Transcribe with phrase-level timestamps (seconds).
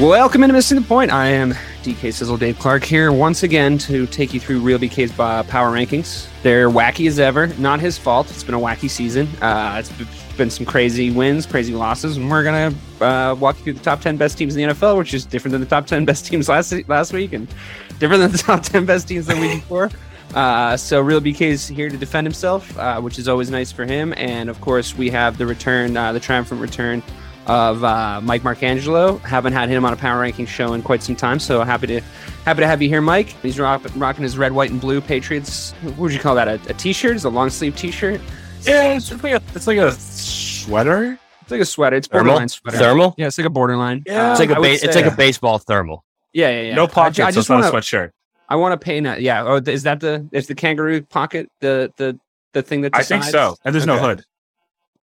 [0.00, 1.10] Welcome into Missing the Point.
[1.10, 5.18] I am DK Sizzle Dave Clark here once again to take you through Real BK's
[5.18, 6.28] uh, power rankings.
[6.42, 7.46] They're wacky as ever.
[7.56, 8.28] Not his fault.
[8.28, 9.26] It's been a wacky season.
[9.40, 9.90] Uh, it's
[10.36, 14.02] been some crazy wins, crazy losses, and we're gonna uh, walk you through the top
[14.02, 16.46] ten best teams in the NFL, which is different than the top ten best teams
[16.46, 17.48] last last week, and
[17.98, 19.88] different than the top ten best teams the week before.
[20.34, 23.86] Uh, so Real BK is here to defend himself, uh, which is always nice for
[23.86, 24.12] him.
[24.18, 27.02] And of course, we have the return, uh, the triumphant return
[27.46, 29.20] of uh, Mike Marcangelo.
[29.22, 32.00] Haven't had him on a power ranking show in quite some time, so happy to
[32.44, 33.28] happy to have you here, Mike.
[33.42, 35.72] He's rock, rocking his red, white, and blue Patriots.
[35.82, 36.48] What would you call that?
[36.48, 37.16] A, a t-shirt?
[37.16, 38.20] Is a long sleeve t-shirt?
[38.62, 41.18] Yeah, it's like a, it's like a sweater.
[41.42, 41.96] It's like a sweater.
[41.96, 42.24] It's Thermal?
[42.32, 42.78] borderline sweater.
[42.78, 43.14] Thermal?
[43.16, 44.02] Yeah, it's like a borderline.
[44.06, 44.32] Yeah.
[44.32, 46.04] It's like I a would ba- it's like a baseball thermal.
[46.32, 46.74] yeah, yeah, yeah.
[46.74, 47.20] No pockets.
[47.20, 48.10] I, I just it's not want a sweatshirt.
[48.48, 49.00] I want to pay.
[49.00, 49.44] Not, yeah.
[49.44, 50.28] Oh, is that the?
[50.32, 52.18] Is the kangaroo pocket the the
[52.52, 52.96] the thing that?
[52.96, 53.56] I think so.
[53.64, 54.24] And there's no hood.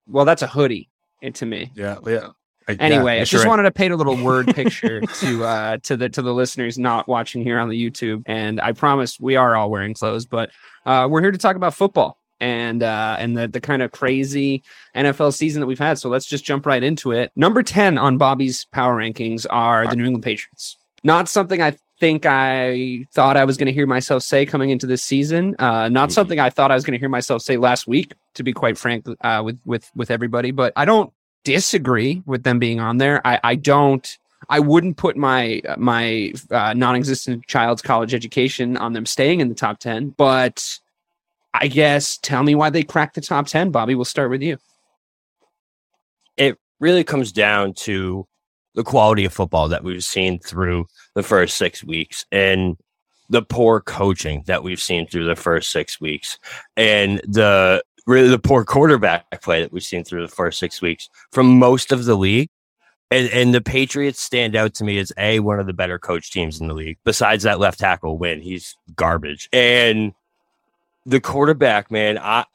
[0.08, 0.90] Well, that's a hoodie.
[1.22, 1.70] To me.
[1.74, 2.28] Yeah, yeah.
[2.68, 5.96] I- Anyway, yeah, I just wanted to paint a little word picture to uh to
[5.96, 8.22] the to the listeners not watching here on the YouTube.
[8.26, 10.50] And I promise we are all wearing clothes, but
[10.86, 14.62] uh we're here to talk about football and uh and the the kind of crazy
[14.96, 15.98] NFL season that we've had.
[15.98, 17.30] So let's just jump right into it.
[17.36, 20.76] Number 10 on Bobby's power rankings are the New England Patriots.
[21.04, 24.88] Not something I think I thought I was going to hear myself say coming into
[24.88, 25.54] this season.
[25.60, 28.42] Uh, not something I thought I was going to hear myself say last week, to
[28.42, 30.50] be quite frank uh, with with with everybody.
[30.50, 31.12] But I don't
[31.44, 33.24] disagree with them being on there.
[33.24, 34.18] I, I don't.
[34.48, 39.54] I wouldn't put my my uh, non-existent child's college education on them staying in the
[39.54, 40.08] top ten.
[40.08, 40.80] But
[41.54, 43.94] I guess tell me why they cracked the top ten, Bobby.
[43.94, 44.58] We'll start with you.
[46.36, 48.26] It really comes down to
[48.74, 52.76] the quality of football that we've seen through the first six weeks and
[53.28, 56.38] the poor coaching that we've seen through the first six weeks
[56.76, 61.08] and the really the poor quarterback play that we've seen through the first six weeks
[61.30, 62.48] from most of the league.
[63.10, 66.30] And, and the Patriots stand out to me as a one of the better coach
[66.30, 66.96] teams in the league.
[67.04, 69.50] Besides that left tackle win, he's garbage.
[69.52, 70.12] And
[71.04, 72.46] the quarterback, man, I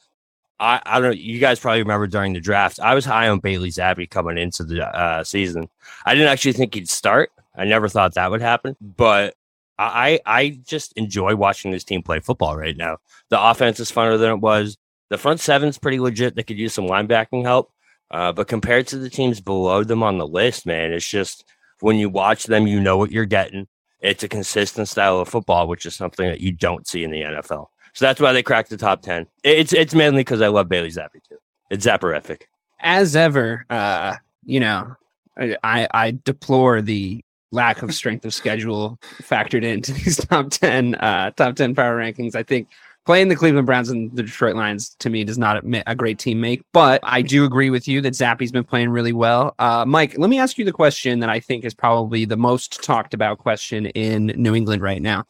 [0.59, 1.15] I, I don't know.
[1.15, 4.63] You guys probably remember during the draft, I was high on Bailey Zappe coming into
[4.63, 5.69] the uh, season.
[6.05, 7.31] I didn't actually think he'd start.
[7.55, 9.35] I never thought that would happen, but
[9.79, 12.97] I I just enjoy watching this team play football right now.
[13.29, 14.77] The offense is funner than it was.
[15.09, 16.35] The front seven's pretty legit.
[16.35, 17.71] They could use some linebacking help,
[18.11, 21.45] uh, but compared to the teams below them on the list, man, it's just
[21.79, 23.67] when you watch them, you know what you're getting.
[23.99, 27.21] It's a consistent style of football, which is something that you don't see in the
[27.21, 27.67] NFL.
[27.97, 29.25] So that's why they cracked the top ten.
[29.43, 31.39] It's it's mainly because I love Bailey Zappe too.
[31.71, 32.43] It's zapperific.
[32.79, 34.95] As ever, uh, you know,
[35.35, 37.21] I, I deplore the
[37.51, 42.35] lack of strength of schedule factored into these top ten uh, top ten power rankings.
[42.35, 42.67] I think
[43.07, 46.19] playing the Cleveland Browns and the Detroit Lions to me does not admit a great
[46.19, 49.55] team make, but I do agree with you that Zappe's been playing really well.
[49.57, 52.83] Uh, Mike, let me ask you the question that I think is probably the most
[52.83, 55.25] talked about question in New England right now.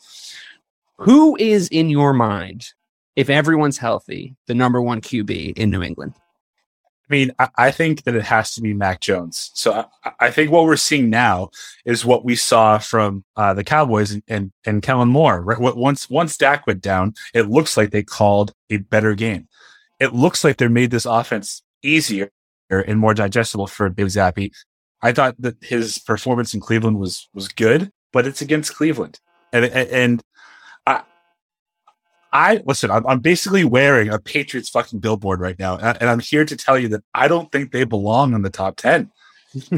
[1.00, 2.74] Who is in your mind,
[3.16, 6.14] if everyone's healthy, the number one QB in New England?
[7.10, 9.52] I mean, I, I think that it has to be Mac Jones.
[9.54, 11.50] So I, I think what we're seeing now
[11.86, 15.42] is what we saw from uh, the Cowboys and, and, and Kellen Moore.
[15.42, 15.60] Right?
[15.60, 19.48] Once once Dak went down, it looks like they called a better game.
[20.00, 22.32] It looks like they made this offense easier
[22.70, 24.52] and more digestible for Bailey Zappe.
[25.02, 29.20] I thought that his performance in Cleveland was was good, but it's against Cleveland,
[29.54, 30.22] and and.
[32.32, 32.92] I listen.
[32.92, 36.56] I'm, I'm basically wearing a Patriots fucking billboard right now, and, and I'm here to
[36.56, 39.12] tell you that I don't think they belong in the top ten.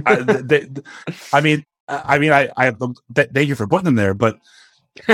[0.06, 0.68] I, they,
[1.31, 4.40] I mean, I mean, I, I th- thank you for putting them there, but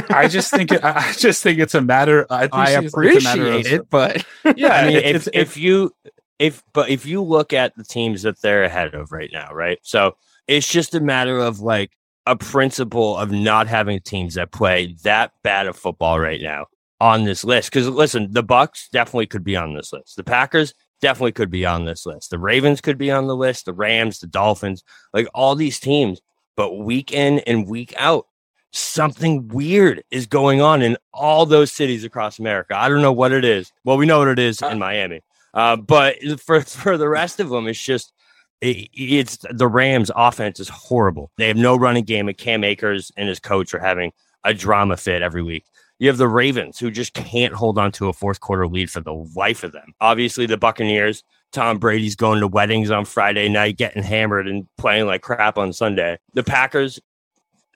[0.09, 2.25] I just think it, I just think it's a matter.
[2.29, 5.91] I, I it's a matter of- appreciate it, but Yeah, I mean, if if you
[6.39, 9.79] if but if you look at the teams that they're ahead of right now, right?
[9.83, 10.17] So
[10.47, 11.91] it's just a matter of like
[12.25, 16.65] a principle of not having teams that play that bad of football right now
[16.99, 17.71] on this list.
[17.71, 20.15] Because listen, the Bucks definitely could be on this list.
[20.15, 22.29] The Packers definitely could be on this list.
[22.29, 23.65] The Ravens could be on the list.
[23.65, 24.83] The Rams, the Dolphins,
[25.13, 26.21] like all these teams.
[26.55, 28.27] But week in and week out,
[28.71, 32.77] something weird is going on in all those cities across America.
[32.77, 33.71] I don't know what it is.
[33.83, 35.21] Well, we know what it is in Miami.
[35.53, 38.13] Uh, but for for the rest of them, it's just
[38.61, 41.31] it, it's the Rams' offense is horrible.
[41.37, 44.11] They have no running game, and Cam Akers and his coach are having
[44.43, 45.65] a drama fit every week.
[45.99, 48.99] You have the Ravens, who just can't hold on to a fourth quarter lead for
[48.99, 49.93] the life of them.
[50.01, 51.23] Obviously, the Buccaneers.
[51.51, 55.71] Tom Brady's going to weddings on Friday night, getting hammered and playing like crap on
[55.71, 56.17] Sunday.
[56.33, 56.99] The Packers,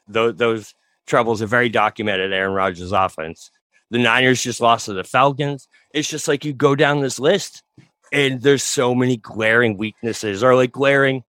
[0.05, 0.73] those, those
[1.07, 2.33] troubles are very documented.
[2.33, 3.51] Aaron Rodgers' offense.
[3.89, 5.69] The Niners just lost to the Falcons.
[5.93, 7.63] It's just like you go down this list,
[8.11, 11.23] and there's so many glaring weaknesses or like glaring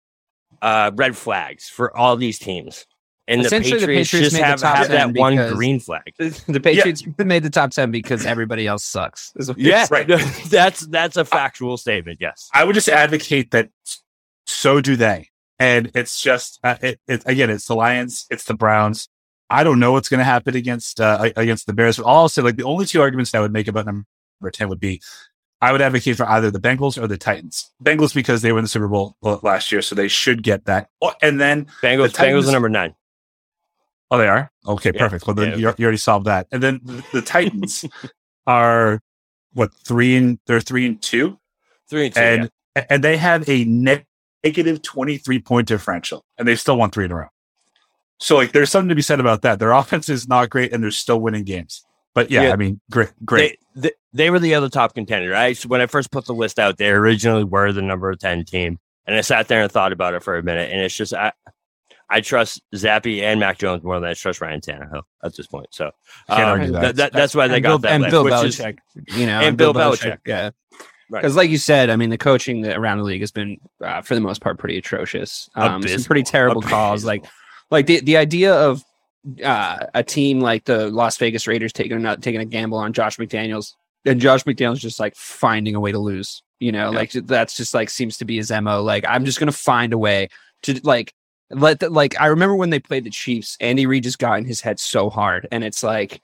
[0.61, 2.85] uh, red flags for all these teams.
[3.31, 5.37] And the Essentially, Patriots, the Patriots just made the have, top have 10 that one
[5.55, 6.13] green flag.
[6.19, 9.33] the Patriots made the top ten because everybody else sucks.
[9.37, 10.09] is what you're Yeah, saying.
[10.51, 12.19] that's that's a factual statement.
[12.21, 12.49] Yes.
[12.53, 13.71] I would just advocate that.
[14.47, 15.29] So do they,
[15.59, 17.23] and it's just uh, it, it.
[17.25, 19.09] Again, it's the Lions, it's the Browns.
[19.49, 22.43] I don't know what's going to happen against uh, against the Bears, but I'll say
[22.43, 24.05] like the only two arguments that I would make about number
[24.53, 25.01] ten would be
[25.61, 27.71] I would advocate for either the Bengals or the Titans.
[27.83, 30.89] Bengals because they were in the Super Bowl last year, so they should get that.
[31.03, 32.95] Oh, and then Bengals, the Titans- Bengals are number nine.
[34.11, 35.01] Oh, they are okay, Yeah.
[35.01, 35.27] perfect.
[35.27, 35.57] Well, then Yeah.
[35.69, 36.47] you, you already solved that.
[36.51, 37.85] And then the, the Titans
[38.47, 39.01] are
[39.55, 41.39] what three and they're three and two,
[41.89, 42.21] Three and two.
[42.21, 42.51] and
[42.89, 44.05] and they have a ne-
[44.45, 47.27] negative twenty three point differential, and they still won three in a row.
[48.19, 49.59] So like, there's something to be said about that.
[49.59, 51.85] Their offense is not great, and they're still winning games.
[52.15, 52.53] But yeah, Yeah.
[52.53, 53.59] I mean, great, great.
[53.75, 55.35] They, they, they were the other top contender.
[55.35, 58.79] I when I first put the list out, they originally were the number ten team,
[59.07, 61.33] and I sat there and thought about it for a minute, and it's just I.
[62.11, 65.69] I trust Zappe and Mac Jones more than I trust Ryan Tannehill at this point.
[65.71, 65.93] So
[66.29, 66.73] um, that.
[66.73, 68.79] that- that- that's why they and got Bill, that and list, Bill which is- Belichick,
[69.17, 70.19] you know, and Bill Belichick.
[70.27, 70.51] yeah.
[71.13, 71.23] Right.
[71.23, 74.15] Because, like you said, I mean, the coaching around the league has been, uh, for
[74.15, 75.49] the most part, pretty atrocious.
[75.57, 77.05] Um, some pretty terrible calls.
[77.05, 77.25] Like,
[77.69, 78.85] like the the idea of
[79.45, 83.17] uh, a team like the Las Vegas Raiders taking a taking a gamble on Josh
[83.17, 83.75] McDaniels,
[84.05, 86.45] and Josh McDaniels just like finding a way to lose.
[86.61, 88.81] You know, like that's just like seems to be his mo.
[88.83, 90.29] Like, I'm just gonna find a way
[90.63, 91.13] to like
[91.51, 94.45] let the, like I remember when they played the Chiefs, Andy Reid just got in
[94.45, 96.21] his head so hard, and it's like,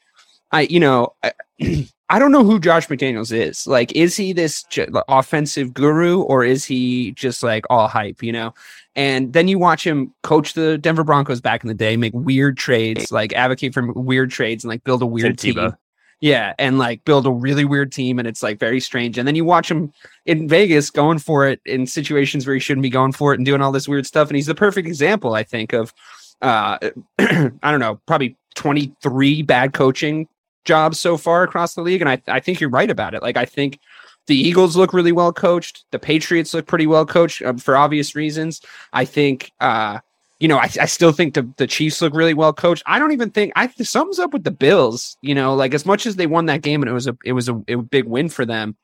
[0.53, 1.15] I you know.
[1.23, 1.33] I,
[2.09, 3.67] I don't know who Josh McDaniels is.
[3.67, 8.31] Like, is he this j- offensive guru or is he just like all hype, you
[8.31, 8.55] know?
[8.95, 12.57] And then you watch him coach the Denver Broncos back in the day, make weird
[12.57, 15.65] trades, like advocate for weird trades and like build a weird Tim team.
[15.65, 15.77] Tebow.
[16.21, 19.19] Yeah, and like build a really weird team, and it's like very strange.
[19.19, 19.93] And then you watch him
[20.25, 23.45] in Vegas going for it in situations where he shouldn't be going for it and
[23.45, 24.29] doing all this weird stuff.
[24.29, 25.93] And he's the perfect example, I think, of
[26.41, 26.79] uh
[27.19, 30.27] I don't know, probably 23 bad coaching
[30.65, 32.01] jobs so far across the league.
[32.01, 33.23] And I, I think you're right about it.
[33.23, 33.79] Like I think
[34.27, 35.85] the Eagles look really well coached.
[35.93, 38.63] The Patriots look pretty well coached um, for obvious reasons.
[38.93, 39.99] I think uh
[40.39, 42.83] you know, I, I still think the, the Chiefs look really well coached.
[42.87, 45.17] I don't even think I something's up with the Bills.
[45.23, 47.33] You know, like as much as they won that game and it was a it
[47.33, 48.77] was a, a big win for them,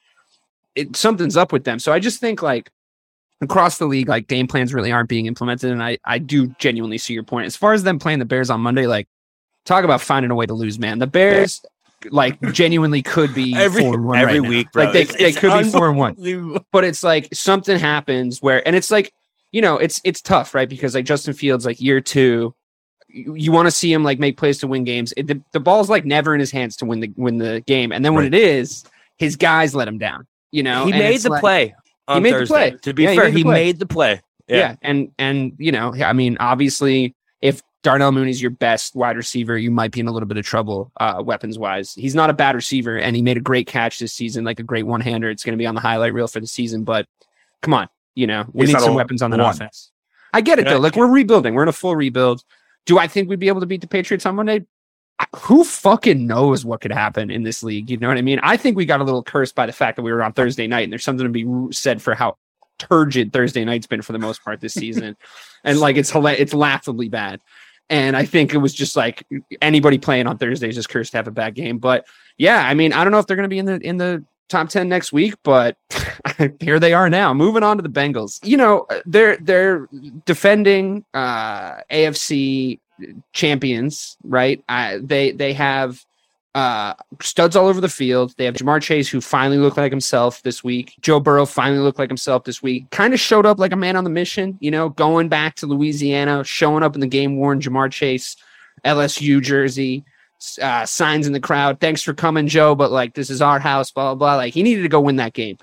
[0.74, 1.78] it something's up with them.
[1.78, 2.70] So I just think like
[3.40, 5.70] across the league, like game plans really aren't being implemented.
[5.72, 7.46] And I I do genuinely see your point.
[7.46, 9.08] As far as them playing the Bears on Monday, like
[9.66, 11.00] talk about finding a way to lose, man.
[11.00, 11.60] The Bears
[12.10, 14.48] like genuinely could be Every- four and one every right now.
[14.48, 14.84] week, bro.
[14.84, 18.40] Like they, It's- they it's could be four and one but it's like something happens
[18.42, 19.12] where and it's like
[19.52, 22.54] you know it's it's tough right because like justin fields like year two
[23.08, 25.60] you, you want to see him like make plays to win games it, the, the
[25.60, 28.24] ball's like never in his hands to win the win the game and then when
[28.24, 28.34] Right.
[28.34, 28.84] it is
[29.18, 31.74] his guys let him down you know He and made the like- play
[32.12, 32.72] he made the play.
[32.82, 34.20] To be Yeah, he fair, made the he made the play.
[34.48, 34.56] yeah.
[34.56, 34.76] Yeah.
[34.82, 39.58] and and you know i mean obviously if Darnell Mooney's your best wide receiver.
[39.58, 41.92] You might be in a little bit of trouble, uh, weapons wise.
[41.94, 44.62] He's not a bad receiver, and he made a great catch this season, like a
[44.62, 45.28] great one hander.
[45.30, 46.84] It's going to be on the highlight reel for the season.
[46.84, 47.08] But
[47.60, 49.50] come on, you know we He's need some weapons on that one.
[49.50, 49.90] offense.
[50.32, 50.78] I get it though.
[50.78, 51.54] Like we're rebuilding.
[51.54, 52.42] We're in a full rebuild.
[52.86, 54.66] Do I think we'd be able to beat the Patriots on Monday?
[55.36, 57.90] Who fucking knows what could happen in this league?
[57.90, 58.40] You know what I mean?
[58.42, 60.66] I think we got a little cursed by the fact that we were on Thursday
[60.66, 62.38] night, and there's something to be said for how
[62.78, 65.16] turgid Thursday night's been for the most part this season,
[65.64, 67.40] and like it's it's laughably bad.
[67.90, 69.24] And I think it was just like
[69.60, 71.78] anybody playing on Thursday is just cursed to have a bad game.
[71.78, 72.06] But
[72.38, 74.24] yeah, I mean, I don't know if they're going to be in the in the
[74.52, 75.76] top 10 next week, but
[76.60, 77.34] here they are now.
[77.34, 78.38] Moving on to the Bengals.
[78.44, 79.88] You know, they're they're
[80.24, 82.78] defending uh AFC
[83.32, 84.62] champions, right?
[84.68, 86.04] Uh, they they have
[86.54, 88.34] uh, studs all over the field.
[88.36, 90.94] They have Ja'Marr Chase, who finally looked like himself this week.
[91.00, 92.90] Joe Burrow finally looked like himself this week.
[92.90, 95.66] Kind of showed up like a man on the mission, you know, going back to
[95.66, 98.36] Louisiana, showing up in the game worn Ja'Marr Chase
[98.84, 100.04] LSU jersey,
[100.60, 101.80] uh, signs in the crowd.
[101.80, 104.36] Thanks for coming, Joe, but like this is our house, blah blah blah.
[104.36, 105.58] Like he needed to go win that game.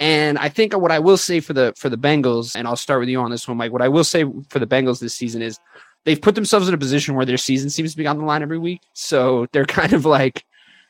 [0.00, 3.00] And I think what I will say for the for the Bengals, and I'll start
[3.00, 3.72] with you on this one, Mike.
[3.72, 5.58] What I will say for the Bengals this season is
[6.04, 8.42] they've put themselves in a position where their season seems to be on the line
[8.42, 8.80] every week.
[8.92, 10.44] So they're kind of like,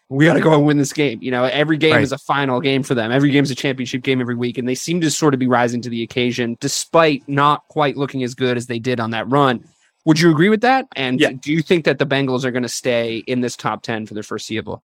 [0.08, 1.18] we got to go and win this game.
[1.22, 2.02] You know, every game Right.
[2.02, 3.12] is a final game for them.
[3.12, 5.46] Every game is a championship game every week, and they seem to sort of be
[5.46, 9.28] rising to the occasion, despite not quite looking as good as they did on that
[9.30, 9.64] run.
[10.04, 10.86] Would you agree with that?
[10.96, 11.32] And Yeah.
[11.32, 14.14] do you think that the Bengals are going to stay in this top ten for
[14.14, 14.82] the foreseeable?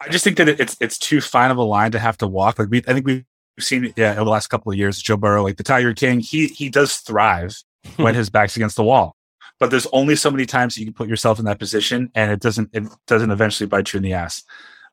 [0.00, 2.58] I just think that it's it's too fine of a line to have to walk.
[2.58, 3.24] Like we, I think we've
[3.58, 5.00] seen it, yeah, over the last couple of years.
[5.00, 7.56] Joe Burrow, like the Tiger King, he he does thrive
[7.96, 9.16] when his back's against the wall.
[9.60, 12.40] But there's only so many times you can put yourself in that position, and it
[12.40, 14.42] doesn't it doesn't eventually bite you in the ass.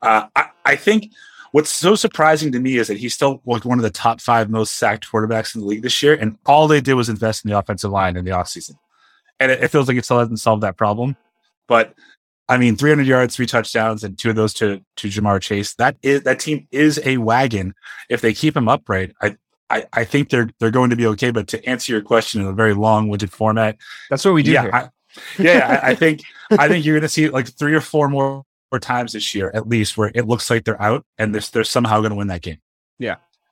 [0.02, 1.12] Uh, I, I think
[1.52, 4.50] what's so surprising to me is that he's still like one of the top five
[4.50, 7.52] most sacked quarterbacks in the league this year, and all they did was invest in
[7.52, 8.76] the offensive line in the offseason.
[9.42, 11.18] And it, it feels like it still hasn't solved that problem.
[11.68, 11.94] But
[12.48, 15.74] I mean, 300 yards, three touchdowns, and two of those to to Ja'Marr Chase.
[15.76, 17.74] That is that team is a wagon.
[18.10, 19.36] If they keep him upright, I.
[19.74, 22.48] I, I think they're they're going to be okay, but to answer your question in
[22.48, 23.78] a very long-winded format,
[24.10, 24.72] That's what we do yeah, here.
[24.74, 24.90] I,
[25.42, 28.44] yeah, I, I think I think you're going to see like three or four more,
[28.70, 31.64] more times this year at least where it looks like they're out and they're, they're
[31.64, 32.58] somehow going to win that game.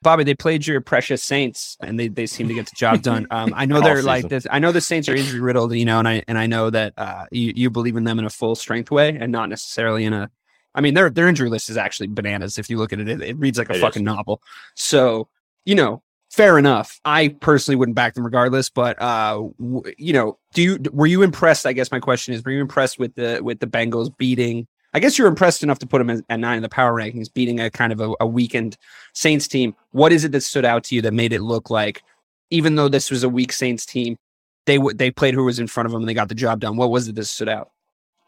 [0.01, 3.27] Bobby, they played your precious Saints, and they, they seem to get the job done.
[3.31, 4.47] Um, I know they're like this.
[4.49, 6.93] I know the Saints are injury riddled, you know, and I and I know that
[6.97, 10.13] uh, you you believe in them in a full strength way, and not necessarily in
[10.13, 10.29] a.
[10.73, 12.57] I mean, their their injury list is actually bananas.
[12.57, 13.81] If you look at it, it, it reads like a It is.
[13.81, 14.41] fucking novel.
[14.75, 15.27] So
[15.65, 16.01] you know,
[16.31, 17.01] fair enough.
[17.03, 21.23] I personally wouldn't back them regardless, but uh, w- you know, do you were you
[21.23, 21.65] impressed?
[21.65, 24.67] I guess my question is, were you impressed with the with the Bengals beating?
[24.93, 27.59] I guess you're impressed enough to put them at, nine in the power rankings, beating
[27.59, 28.75] a kind of a, a weakened
[29.13, 29.75] Saints team.
[29.91, 32.01] What is it that stood out to you that made it look like,
[32.49, 34.17] even though this was a weak Saints team,
[34.65, 36.59] they w- they played who was in front of them and they got the job
[36.59, 36.75] done?
[36.75, 37.69] What was it that stood out?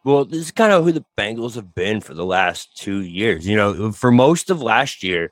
[0.04, 3.48] Well, this is kind of who the Bengals have been for the last two years.
[3.48, 5.32] You know, for most of last year,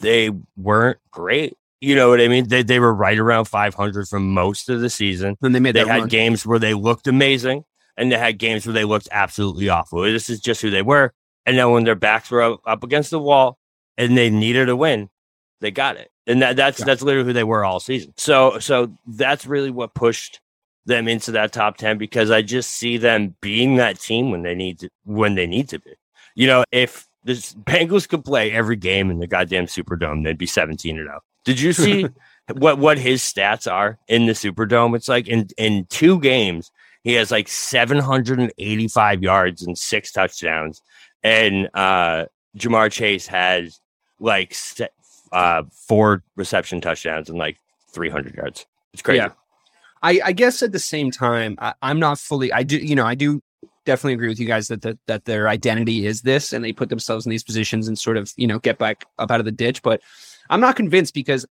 [0.00, 1.56] they weren't great.
[1.82, 2.48] You know what I mean?
[2.48, 5.36] They they were right around 500 for most of the season.
[5.42, 6.08] And they made They had run.
[6.08, 7.64] games where they looked amazing,
[7.96, 10.02] and they had games where they looked absolutely awful.
[10.02, 11.12] This is just who they were.
[11.46, 13.58] And then when their backs were up, up against the wall
[13.96, 15.08] and they needed a win,
[15.60, 16.10] they got it.
[16.26, 16.86] And that, that's Yeah.
[16.86, 18.12] that's literally who they were all season.
[18.16, 20.40] So so that's really what pushed
[20.86, 24.54] them into that top 10 because I just see them being that team when they
[24.54, 25.92] need to when they need to be.
[26.34, 27.32] You know, if the
[27.64, 31.20] Bengals could play every game in the goddamn Superdome, they'd be 17 and 0.
[31.44, 32.06] Did you see
[32.54, 34.96] what what his stats are in the Superdome?
[34.96, 36.72] It's like in in two games,
[37.06, 40.82] he has like 785 yards and six touchdowns.
[41.22, 42.26] And uh
[42.58, 43.80] Ja'Marr Chase has
[44.18, 44.56] like
[45.30, 47.58] uh four reception touchdowns and like
[47.92, 48.66] 300 yards.
[48.92, 49.18] It's crazy.
[49.18, 49.30] Yeah.
[50.02, 52.52] I, I guess at the same time, I, I'm not fully.
[52.52, 53.40] I do, you know, I do
[53.84, 56.88] definitely agree with you guys that the, that their identity is this, and they put
[56.88, 59.52] themselves in these positions and sort of, you know, get back up out of the
[59.52, 59.82] ditch.
[59.82, 60.02] But
[60.50, 61.46] I'm not convinced because,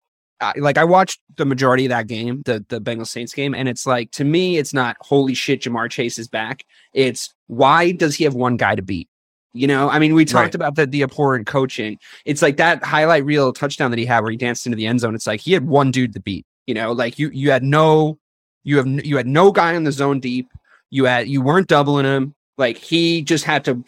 [0.41, 3.69] I, like, I watched the majority of that game, the the Bengals Saints game, and
[3.69, 6.65] it's like to me, it's not holy shit, Ja'Marr Chase is back.
[6.95, 9.09] It's why does he have one guy to beat?
[9.53, 10.55] You know, I mean, we talked Right.
[10.55, 11.99] about the the abhorrent coaching.
[12.25, 15.01] It's like that highlight reel touchdown that he had where he danced into the end
[15.01, 15.15] zone.
[15.15, 16.47] It's like he had one dude to beat.
[16.67, 18.19] You know, like you you had no
[18.63, 20.49] you have you had no guy in the zone deep.
[20.91, 22.35] You had you weren't doubling him.
[22.59, 23.83] Like he just had to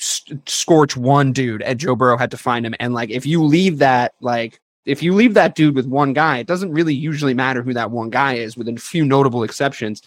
[0.47, 2.75] scorch one dude, and Joe Burrow had to find him.
[2.80, 6.39] And like if you leave that like if you leave that dude with one guy,
[6.39, 10.03] it doesn't really usually matter who that one guy is, with a few notable exceptions.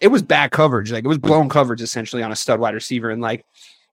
[0.00, 3.10] It was bad coverage, like it was blown coverage essentially on a stud wide receiver,
[3.10, 3.44] and like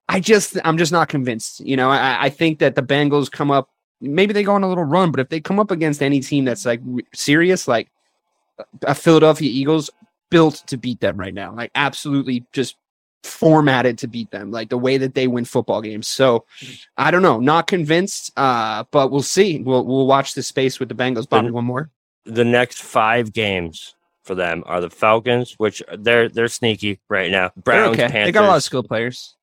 [0.10, 1.62] I just I'm just not convinced.
[1.62, 3.70] You know, I, I think that the Bengals come up.
[4.02, 6.44] Maybe they go on a little run, but if they come up against any team
[6.44, 6.82] that's like
[7.14, 7.90] serious, like
[8.82, 9.90] a Philadelphia Eagles,
[10.30, 12.76] built to beat them right now, like absolutely just
[13.24, 16.08] formatted to beat them, like the way that they win football games.
[16.08, 16.46] So
[16.98, 19.60] I don't know, not convinced, uh, but we'll see.
[19.60, 21.28] We'll we'll watch the space with the Bengals.
[21.28, 21.90] Bobby, one more.
[22.26, 27.52] The next five games for them are the Falcons, which they're they're sneaky right now.
[27.58, 28.04] Browns, okay.
[28.04, 28.28] Panthers.
[28.28, 29.36] They got a lot of skill players.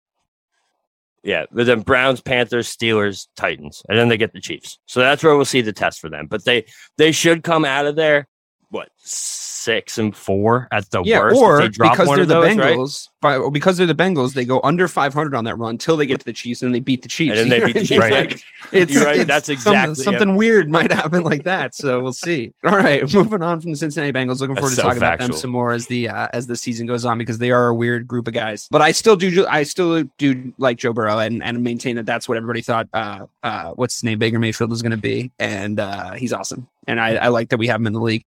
[1.22, 4.78] Yeah, but then Browns, Panthers, Steelers, Titans, and then they get the Chiefs.
[4.86, 6.26] So that's where we'll see the test for them.
[6.26, 6.64] But they
[6.96, 8.26] they should come out of there
[8.70, 11.36] what six and four at the yeah, worst.
[11.36, 12.76] or they drop because one they're of the those, right?
[12.78, 16.06] Bengals, by- because they're the Bengals, they go under 500 on that run until they
[16.06, 17.38] get to the Chiefs, and they beat the Chiefs.
[17.38, 18.10] And then they beat the It's Chiefs.
[18.10, 21.74] like- it's, You're right, it's that's exactly- something weird might happen like that.
[21.74, 22.52] So we'll see.
[22.64, 24.40] All right, moving on from the Cincinnati Bengals.
[24.40, 26.56] Looking That's forward to so talking about them some more as the uh, as the
[26.56, 28.68] season goes on because they are a weird group of guys.
[28.70, 32.28] But I still do I still do like Joe Burrow and, and maintain that that's
[32.28, 32.88] what everybody thought.
[32.92, 34.18] Uh, uh, what's his name?
[34.18, 36.68] Baker Mayfield was going to be, and uh, he's awesome.
[36.86, 38.24] And I, I like that we have him in the league.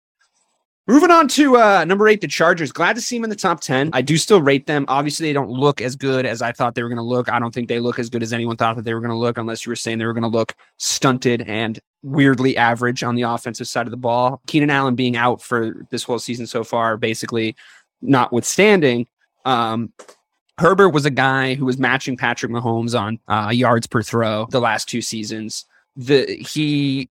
[0.88, 2.72] Moving on to uh, number eight, the Chargers.
[2.72, 3.90] Glad to see them in the top 10.
[3.92, 4.86] I do still rate them.
[4.88, 7.30] Obviously, they don't look as good as I thought they were going to look.
[7.30, 9.16] I don't think they look as good as anyone thought that they were going to
[9.16, 13.16] look, unless you were saying they were going to look stunted and weirdly average on
[13.16, 14.40] the offensive side of the ball.
[14.46, 17.54] Keenan Allen being out for this whole season so far, basically
[18.00, 19.06] notwithstanding.
[19.44, 19.92] Um,
[20.58, 24.60] Herbert was a guy who was matching Patrick Mahomes on uh, yards per throw the
[24.60, 25.66] last two seasons.
[25.96, 27.10] The he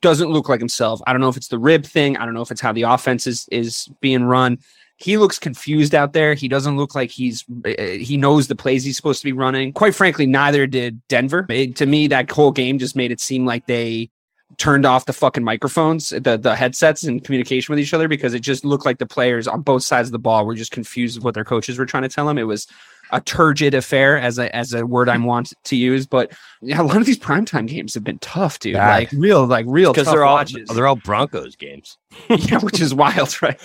[0.00, 1.00] doesn't look like himself.
[1.06, 2.16] I don't know if it's the rib thing.
[2.16, 4.58] I don't know if it's how the offense is is being run.
[4.96, 6.34] He looks confused out there.
[6.34, 9.72] He doesn't look like he's uh, he knows the plays he's supposed to be running.
[9.72, 11.46] Quite frankly, neither did Denver.
[11.50, 14.10] It- to me, that whole game just made it seem like they
[14.58, 18.40] turned off the fucking microphones, the the headsets and communication with each other because it
[18.40, 21.24] just looked like the players on both sides of the ball were just confused with
[21.24, 22.38] what their coaches were trying to tell them.
[22.38, 22.66] It was
[23.10, 26.32] a turgid affair as a as a word I'm want to use, but
[26.62, 28.74] yeah, a lot of these primetime games have been tough, dude.
[28.74, 28.98] Bad.
[28.98, 30.68] Like real, like real because they're all watches.
[30.68, 31.98] they're all Broncos games.
[32.28, 33.60] yeah, which is wild, right?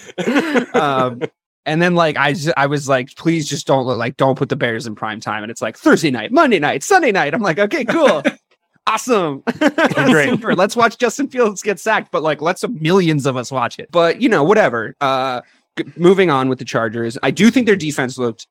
[0.76, 1.22] um,
[1.66, 4.50] and then like I just, I was like, please just don't look like don't put
[4.50, 7.34] the Bears in prime time, and it's like Thursday night, Monday night, Sunday night.
[7.34, 8.24] I'm like, okay, cool.
[8.90, 9.44] Awesome.
[9.60, 10.30] Great.
[10.30, 10.56] Super.
[10.56, 13.90] Let's watch Justin Fields get sacked, but like let's millions of us watch it.
[13.92, 14.96] But you know, whatever.
[15.00, 15.42] Uh
[15.78, 17.18] g- moving on with the Chargers.
[17.22, 18.48] I do think their defense looked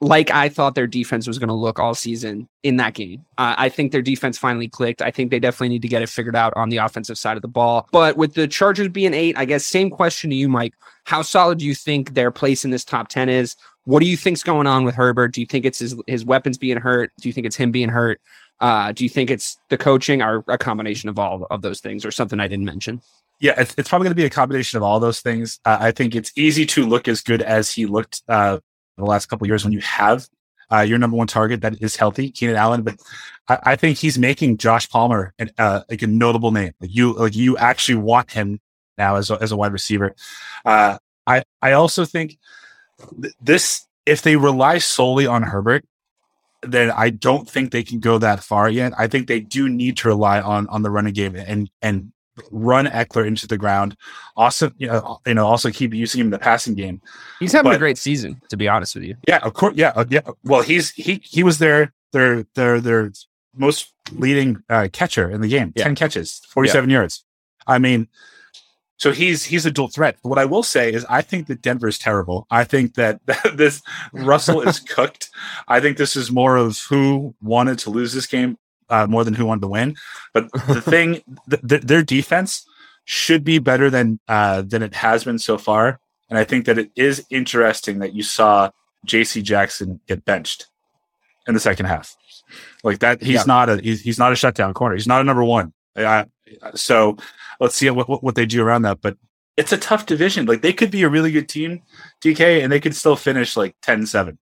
[0.00, 3.24] like I thought their defense was going to look all season in that game.
[3.36, 5.02] Uh, I think their defense finally clicked.
[5.02, 7.42] I think they definitely need to get it figured out on the offensive side of
[7.42, 7.88] the ball.
[7.90, 10.74] But with the Chargers being eight, I guess same question to you, Mike.
[11.04, 13.56] How solid do you think their place in this top 10 is?
[13.84, 15.32] What do you think's going on with Herbert?
[15.32, 17.10] Do you think it's his, his weapons being hurt?
[17.20, 18.20] Do you think it's him being hurt?
[18.60, 22.04] Uh, do you think it's the coaching or a combination of all of those things
[22.04, 23.00] or something I didn't mention?
[23.40, 25.60] Yeah, it's, it's probably going to be a combination of all those things.
[25.64, 28.58] Uh, I think it's easy to look as good as he looked uh,
[28.96, 30.28] the last couple years when you have
[30.72, 32.82] uh, your number one target that is healthy, Keenan Allen.
[32.82, 32.96] But
[33.48, 36.72] I, I think he's making Josh Palmer an, uh, like a notable name.
[36.80, 38.60] Like you, like you actually want him
[38.98, 40.14] now as a, as a wide receiver.
[40.64, 42.38] Uh, I I also think
[43.22, 45.84] th- this if they rely solely on Herbert,
[46.62, 48.92] then I don't think they can go that far yet.
[48.98, 52.12] I think they do need to rely on on the running game and and
[52.50, 53.96] run Ekeler into the ground.
[54.36, 57.00] Also, you know, you know, also keep using him in the passing game.
[57.40, 59.16] He's having a great season, to be honest with you.
[59.26, 59.74] Yeah, of course.
[59.76, 60.20] Yeah, uh, yeah.
[60.44, 63.12] Well, he's he he was their their their their
[63.54, 65.72] most leading uh, catcher in the game.
[65.76, 65.84] Yeah.
[65.84, 67.24] Ten catches, forty seven yards.
[67.66, 68.08] I mean,
[68.98, 70.16] so he's he's a dual threat.
[70.22, 72.46] What I will say is, I think that Denver is terrible.
[72.50, 73.20] I think that
[73.54, 73.80] this
[74.12, 75.30] Russell is cooked.
[75.66, 78.58] I think this is more of who wanted to lose this game
[78.90, 79.96] uh, more than who wanted to win.
[80.34, 82.66] But the thing, th- th- their defense
[83.04, 86.00] should be better than uh, than it has been so far.
[86.28, 88.70] And I think that it is interesting that you saw
[89.06, 89.40] J.C.
[89.40, 90.66] Jackson get benched
[91.46, 92.14] in the second half.
[92.84, 93.44] Like that, he's Yeah.
[93.46, 94.94] not a he's, he's not a shutdown corner.
[94.94, 95.72] He's not a number one.
[95.96, 96.24] Uh,
[96.74, 97.16] so
[97.60, 99.00] let's see what, what what they do around that.
[99.00, 99.16] But
[99.56, 100.46] it's a tough division.
[100.46, 101.82] Like they could be a really good team,
[102.22, 104.38] DK, and they could still finish like 10-7.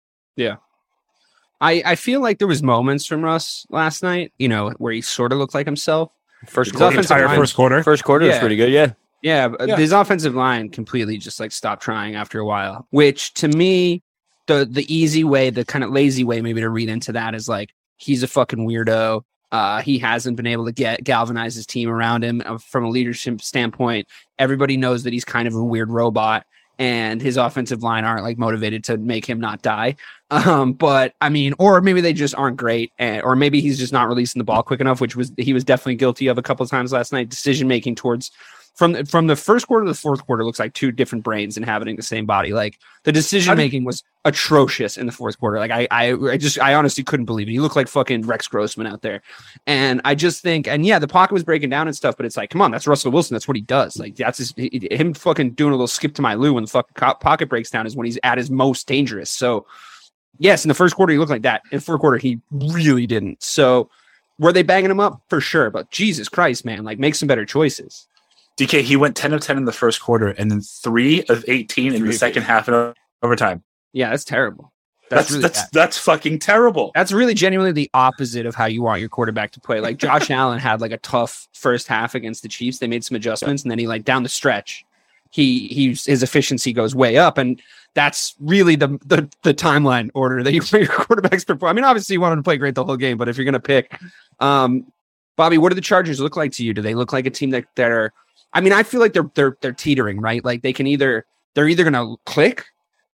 [1.62, 5.02] I, I feel like there was moments from Russ last night, you know, where he
[5.02, 6.12] sort of looked like himself.
[6.46, 7.84] First His quarter, entire line- first quarter.
[7.84, 8.70] first quarter was pretty good.
[8.72, 9.78] Yeah, Yeah, but Yeah.
[9.78, 12.86] his offensive line completely just like stopped trying after a while.
[12.90, 14.04] Which to me,
[14.48, 17.48] the the easy way, the kind of lazy way, maybe to read into that is
[17.48, 19.22] like he's a fucking weirdo.
[19.54, 22.90] Uh, he hasn't been able to get galvanize his team around him uh, from a
[22.90, 24.08] leadership standpoint.
[24.40, 26.48] Everybody knows that he's kind of a weird robot,
[26.80, 29.96] and his offensive line aren't like motivated to make him not die.
[30.32, 33.94] Um, but I mean, or maybe they just aren't great, and, or maybe he's just
[33.94, 36.66] not releasing the ball quick enough, which was he was definitely guilty of a couple
[36.66, 37.30] times last night.
[37.30, 38.32] Decision making towards
[38.76, 41.96] from from the first quarter to the fourth quarter looks like two different brains inhabiting
[41.96, 42.54] the same body.
[42.54, 45.60] Like the decision making was atrocious in the fourth quarter.
[45.60, 47.52] Like I, I I just I honestly couldn't believe it.
[47.52, 49.22] He looked like fucking Rex Grossman out there.
[49.68, 52.36] And I just think, and yeah, the pocket was breaking down and stuff, but it's
[52.36, 53.36] like, come on, that's Russell Wilson.
[53.36, 53.98] That's what he does.
[53.98, 56.70] Like that's his, he- him fucking doing a little skip to my Lou when the
[56.70, 59.30] fucking pocket breaks down is when he's at his most dangerous.
[59.30, 59.68] So
[60.40, 61.62] yes, in the first quarter he looked like that.
[61.72, 63.44] In the fourth quarter he really didn't.
[63.44, 63.92] So
[64.40, 65.70] were they banging him up for sure?
[65.70, 68.08] But Jesus Christ, man, like make some better choices.
[68.58, 71.94] DK, he went 10 of 10 in the first quarter and then 3 of 18
[71.94, 73.64] in the second half and overtime.
[73.94, 74.72] Yeah, that's terrible.
[75.10, 76.92] That's really that's that's fucking terrible.
[76.96, 79.80] That's really genuinely the opposite of how you want your quarterback to play.
[79.80, 82.80] Like Josh Allen had like a tough first half against the Chiefs.
[82.80, 84.86] They made some adjustments, and then he like down the stretch
[85.34, 87.60] he he's his efficiency goes way up, and
[87.96, 91.72] that's really the the, the timeline order that you put your quarterbacks perform.
[91.72, 93.44] I mean, obviously you want him to play great the whole game, but if you're
[93.44, 94.00] going to pick,
[94.40, 94.86] um,
[95.36, 96.72] Bobby, what do the Chargers look like to you?
[96.72, 98.14] Do they look like a team that that are?
[98.54, 100.44] I mean, I feel like they're they're they're teetering, right?
[100.44, 102.66] Like they can either they're either going to click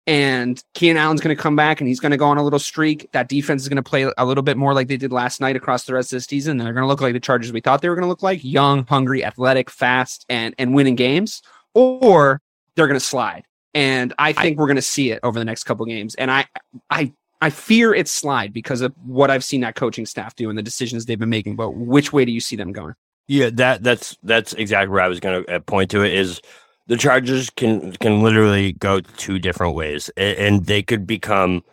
[0.06, 2.60] and Keenan Allen's going to come back and he's going to go on a little
[2.60, 3.10] streak.
[3.12, 5.56] That defense is going to play a little bit more like they did last night
[5.56, 6.58] across the rest of the season.
[6.58, 8.44] They're going to look like the Chargers we thought they were going to look like
[8.44, 11.42] young, hungry, athletic, fast, and, and winning games,
[11.74, 12.40] or
[12.76, 13.44] they're going to slide.
[13.74, 16.14] And I think we're going to see it over the next couple games.
[16.14, 16.46] And I,
[16.88, 20.56] I, I fear it's slide because of what I've seen that coaching staff do and
[20.56, 21.56] the decisions they've been making.
[21.56, 22.94] But which way do you see them going?
[23.28, 26.14] Yeah, that that's that's exactly where I was going to uh, point to it.
[26.14, 26.40] Is
[26.86, 31.64] the Chargers can can literally go two different ways, and they could become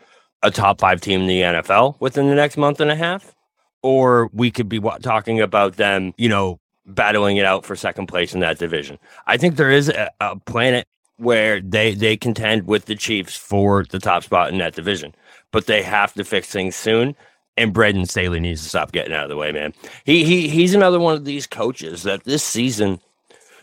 [0.41, 3.33] a top five team in the NFL within the next month and a half,
[3.81, 8.33] or we could be talking about them, you know, battling it out for second place
[8.33, 8.97] in that division.
[9.27, 10.87] I think there is a, a planet
[11.17, 15.13] where they they contend with the Chiefs for the top spot in that division,
[15.51, 17.15] but they have to fix things soon.
[17.55, 19.73] And Brandon Staley needs to stop getting out of the way, man.
[20.05, 22.99] He he he's another one of these coaches that this season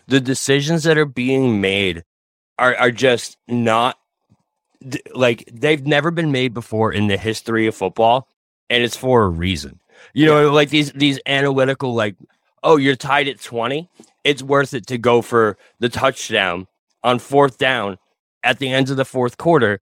[0.07, 2.03] the decisions that are being made
[2.59, 3.97] are are just not
[5.13, 8.27] like they've never been made before in the history of football
[8.69, 9.79] and it's for a reason
[10.13, 10.51] you know yeah.
[10.51, 12.15] like these these analytical like
[12.63, 13.89] oh you're tied at 20
[14.23, 16.67] it's worth it to go for the touchdown
[17.03, 17.97] on fourth down
[18.43, 19.79] at the end of the fourth quarter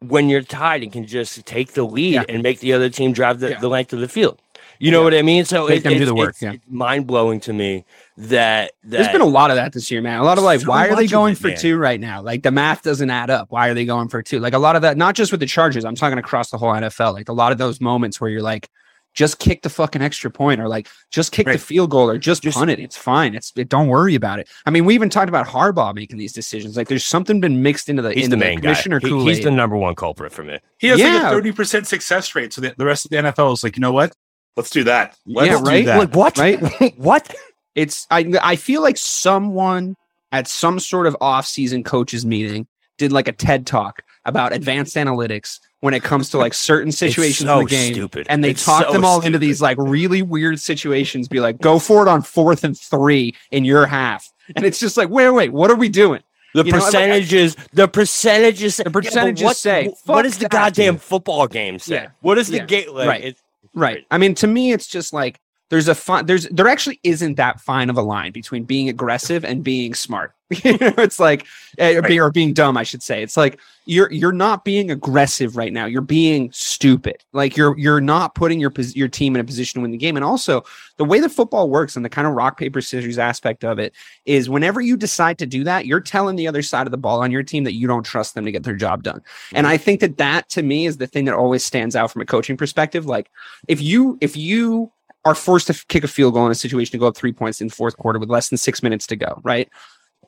[0.00, 2.24] when you're tied and can just take the lead yeah.
[2.28, 3.60] and make the other team drive the, yeah.
[3.60, 4.40] the length of the field
[4.78, 5.04] you know yeah.
[5.04, 5.44] what I mean?
[5.44, 6.30] So it, it's, do the work.
[6.30, 6.52] It's, yeah.
[6.52, 7.84] it's mind blowing to me
[8.16, 10.20] that, that, there's been a lot of that this year, man.
[10.20, 11.58] A lot of like, so why are they going it, for man.
[11.58, 12.22] two right now?
[12.22, 13.50] Like the math doesn't add up.
[13.50, 14.38] Why are they going for two?
[14.38, 15.84] Like a lot of that, not just with the Chargers.
[15.84, 17.14] I'm talking across the whole NFL.
[17.14, 18.68] Like a lot of those moments where you're like,
[19.14, 21.54] just kick the fucking extra point, or like just kick right.
[21.54, 22.78] the field goal, or just, just punt it.
[22.78, 23.34] It's fine.
[23.34, 24.48] It's it, don't worry about it.
[24.66, 26.76] I mean, we even talked about Harbaugh making these decisions.
[26.76, 29.08] Like there's something been mixed into the he's into the main the commissioner guy.
[29.08, 30.58] He, he's the number one culprit for me.
[30.78, 31.14] He has Yeah.
[31.14, 33.76] like a thirty percent success rate, so the, the rest of the NFL is like,
[33.76, 34.12] you know what?
[34.56, 35.16] Let's do that.
[35.26, 35.86] Let's Yeah, do right?
[35.86, 35.98] that.
[35.98, 36.38] Like what?
[36.38, 36.58] Right?
[36.96, 37.34] what?
[37.74, 39.96] It's I I feel like someone
[40.32, 42.66] at some sort of off-season coaches meeting
[42.98, 47.48] did like a TED talk about advanced analytics when it comes to like certain situations
[47.48, 47.94] so in the game.
[47.94, 48.26] stupid.
[48.28, 51.58] And they It's talk so them all into these like really weird situations, be like,
[51.60, 54.28] go for it on fourth and three in your half.
[54.56, 56.22] And it's just like, wait, wait, what are we doing?
[56.54, 60.48] The You know, like, I- percentages, the percentages, the percentages say, what fuck does the
[60.48, 61.02] goddamn dude.
[61.02, 61.94] football game say?
[61.94, 62.08] Yeah.
[62.22, 62.64] What is the Yeah.
[62.64, 63.08] game like?
[63.08, 63.24] Right.
[63.24, 63.42] It's,
[63.74, 64.04] Right.
[64.10, 65.38] I mean, to me, it's just like
[65.70, 66.26] there's a fine.
[66.26, 70.34] There's there actually isn't that fine of a line between being aggressive and being smart.
[70.64, 72.78] you know, it's like eh, or, being, or being dumb.
[72.78, 73.22] I should say.
[73.22, 75.84] It's like you're you're not being aggressive right now.
[75.84, 77.22] You're being stupid.
[77.34, 80.16] Like you're you're not putting your your team in a position to win the game.
[80.16, 80.64] And also
[80.96, 83.94] the way that football works and the kind of rock paper scissors aspect of it
[84.24, 87.20] is whenever you decide to do that, you're telling the other side of the ball
[87.20, 89.20] on your team that you don't trust them to get their job done.
[89.52, 92.22] And I think that that to me is the thing that always stands out from
[92.22, 93.04] a coaching perspective.
[93.04, 93.30] Like
[93.68, 94.92] if you if you
[95.24, 97.60] are forced to kick a field goal in a situation to go up three points
[97.60, 99.68] in the fourth quarter with less than six minutes to go, right?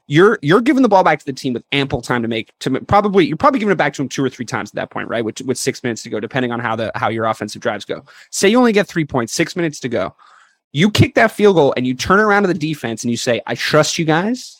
[0.07, 2.81] You're you're giving the ball back to the team with ample time to make to
[2.81, 5.09] probably you're probably giving it back to them two or three times at that point,
[5.09, 5.25] right?
[5.25, 8.05] With with six minutes to go, depending on how the how your offensive drives go.
[8.31, 10.15] Say you only get three points, six minutes to go.
[10.73, 13.41] You kick that field goal and you turn around to the defense and you say,
[13.47, 14.60] "I trust you guys."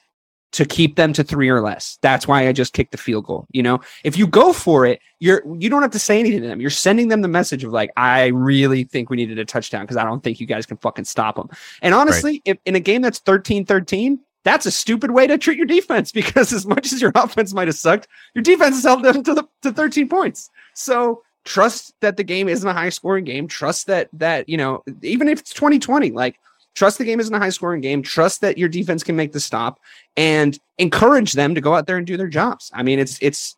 [0.53, 1.99] To keep them to three or less.
[2.03, 3.47] That's why I just kicked the field goal.
[3.53, 6.49] You know, if you go for it, you're you don't have to say anything to
[6.49, 6.61] them.
[6.61, 9.97] You're sending them the message of like, I really think we needed a touchdown because
[9.97, 11.49] I don't think you guys can fucking stop them.
[11.83, 15.67] And honestly, if in a game that's 13-13, that's a stupid way to treat your
[15.67, 19.23] defense because as much as your offense might have sucked, your defense has held them
[19.23, 20.51] to the to 13 points.
[20.75, 23.47] So trust that the game isn't a high scoring game.
[23.47, 26.41] Trust that that, you know, even if it's 2020, like
[26.75, 28.03] trust the game isn't a high scoring game.
[28.03, 29.81] Trust that your defense can make the stop
[30.17, 32.71] and encourage them to go out there and do their jobs.
[32.75, 33.57] I mean, it's it's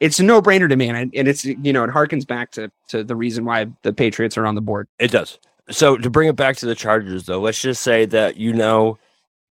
[0.00, 2.70] it's a no brainer to me, and, and it's you know it harkens back to
[2.88, 4.88] to the reason why the Patriots are on the board.
[4.98, 5.38] It does.
[5.70, 8.98] So to bring it back to the Chargers, though, let's just say that you know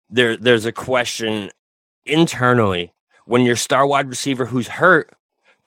[0.09, 1.49] there there's a question
[2.05, 2.93] internally
[3.25, 5.11] when your star wide receiver who's hurt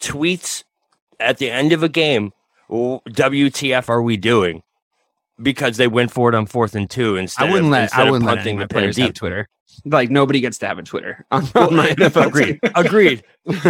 [0.00, 0.64] tweets
[1.20, 2.32] at the end of a game,
[2.70, 4.62] "WTF are we doing?"
[5.40, 8.00] Because they went for it on fourth and two instead I wouldn't of, let instead
[8.00, 9.14] I of wouldn't let punting any of my the pin players have.
[9.14, 9.48] Twitter.
[9.84, 12.60] Like nobody gets to have a Twitter on, on my NFL Agreed.
[12.60, 12.72] team.
[12.74, 13.22] Agreed.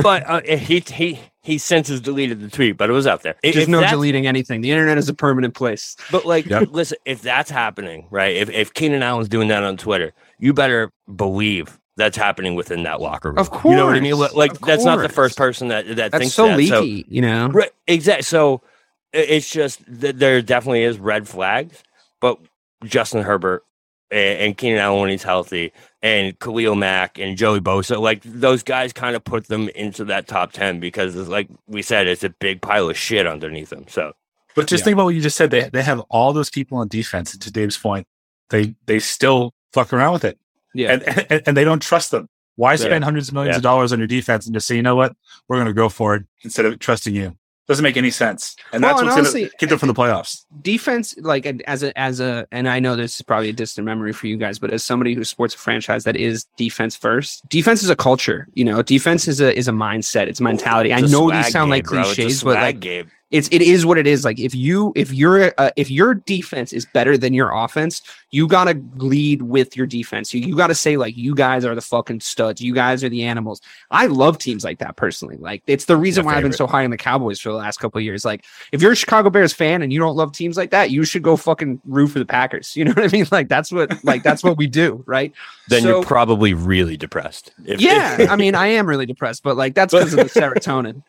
[0.02, 3.34] But uh, he he he since has deleted the tweet, but it was out there.
[3.42, 4.62] If- There's if no deleting anything.
[4.62, 5.96] The internet is a permanent place.
[6.10, 6.68] But like, Yep.
[6.70, 8.34] listen, if that's happening, right?
[8.36, 13.00] If if Keenan Allen's doing that on Twitter, you better believe that's happening within that
[13.02, 13.38] locker room.
[13.38, 14.16] Of course, you know what I mean.
[14.16, 16.56] Like, Of that's not the first person that that That's thinks so that.
[16.56, 17.48] leaky, you know.
[17.48, 18.22] right, exactly.
[18.22, 18.68] So i-
[19.12, 21.82] it's just that there definitely is red flags,
[22.20, 22.38] but
[22.84, 23.64] Justin Herbert
[24.10, 28.62] and, and Keenan Allen when he's healthy, and Khalil Mack and Joey Bosa, like those
[28.62, 32.24] guys kind of put them into that top 10 because, it's like we said, it's
[32.24, 33.86] a big pile of shit underneath them.
[33.88, 34.12] So,
[34.54, 34.84] But just Yeah.
[34.86, 35.50] think about what you just said.
[35.50, 37.32] They they have all those people on defense.
[37.32, 38.06] And to Dave's point,
[38.50, 40.38] they they still fuck around with it,
[40.74, 40.92] Yeah.
[40.92, 42.28] and and, and they don't trust them.
[42.56, 42.76] Why Yeah.
[42.76, 43.58] spend hundreds of millions Yeah.
[43.58, 45.14] of dollars on your defense and just say, you know what,
[45.48, 47.36] we're going to go for it instead of trusting you?
[47.68, 49.88] Doesn't make any sense, and Well, that's and what's honestly, going to keep them from
[49.88, 50.44] the playoffs.
[50.62, 54.12] defense like as a as a and i know this is probably a distant memory
[54.12, 57.82] for you guys but as somebody who supports a franchise that is defense first defense
[57.82, 60.98] is a culture you know defense is a is a mindset it's a mentality i
[60.98, 62.00] It's a know these sound game, like bro.
[62.00, 63.10] It's a cliches but like game.
[63.30, 64.24] It's it is what it is.
[64.24, 68.46] Like if you if you're uh, if your defense is better than your offense you
[68.46, 70.34] gotta lead with your defense.
[70.34, 72.60] You, you gotta say like you guys are the fucking studs.
[72.60, 73.62] You guys are the animals.
[73.90, 75.36] I love teams like that personally.
[75.36, 77.54] Like it's the reason My why i've been so high on the cowboys for the
[77.54, 78.24] last couple of years.
[78.24, 81.04] Like if you're a chicago bears fan and you don't love teams like that you
[81.04, 82.76] should go fucking root for the packers.
[82.78, 83.26] You know what i mean?
[83.32, 85.32] Like that's what like that's what we do right?
[85.68, 87.52] Then So- you're probably really depressed.
[87.64, 91.02] If- yeah, I mean, I am really depressed, but like that's because of the serotonin.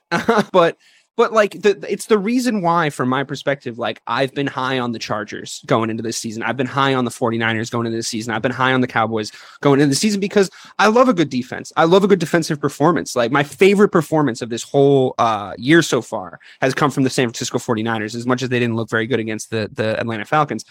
[0.51, 0.77] but
[1.19, 4.93] but like the it's the reason why, from my perspective, like I've been high on
[4.93, 6.43] the Chargers going into this season.
[6.43, 8.33] I've been high on the 49ers going into this season.
[8.33, 11.29] I've been high on the Cowboys going into the season because I love a good
[11.29, 11.73] defense.
[11.75, 13.17] I love a good defensive performance.
[13.17, 17.09] Like my favorite performance of this whole uh, year so far has come from the
[17.09, 20.23] San Francisco 49ers, as much as they didn't look very good against the the Atlanta
[20.23, 20.63] Falcons.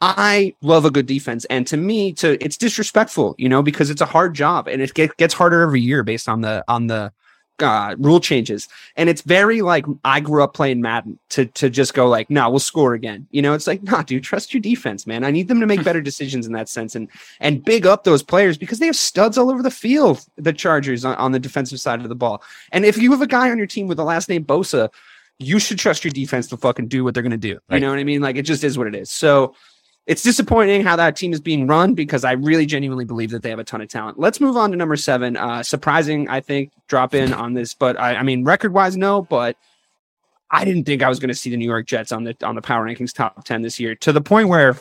[0.00, 4.00] I love a good defense, and to me, to it's disrespectful, you know, because it's
[4.00, 7.12] a hard job, and it get, gets harder every year based on the on the
[7.62, 8.68] uh, rule changes.
[8.96, 12.48] And it's very like I grew up playing Madden to to just go like, no,
[12.50, 13.26] we'll score again.
[13.30, 15.24] You know, it's like, nah, dude, trust your defense, man.
[15.24, 17.08] I need them to make better decisions in that sense, and
[17.40, 20.24] and big up those players because they have studs all over the field.
[20.36, 22.42] The Chargers on, on the defensive side of the ball,
[22.72, 24.90] and if you have a guy on your team with the last name Bosa.
[25.42, 27.48] You should trust your defense to fucking do what they're going to do.
[27.48, 27.80] You Right.
[27.80, 28.20] know what I mean?
[28.20, 29.10] Like it just is what it is.
[29.10, 29.54] So,
[30.10, 33.50] it's disappointing how that team is being run because I really genuinely believe that they
[33.50, 34.18] have a ton of talent.
[34.18, 35.36] Let's move on to number seven.
[35.36, 39.22] Uh, surprising, I think, drop in on this, but I, I mean, record wise, no,
[39.22, 39.56] but
[40.50, 42.56] I didn't think I was going to see the New York Jets on the on
[42.56, 43.94] the power rankings top ten this year.
[43.94, 44.76] To the point where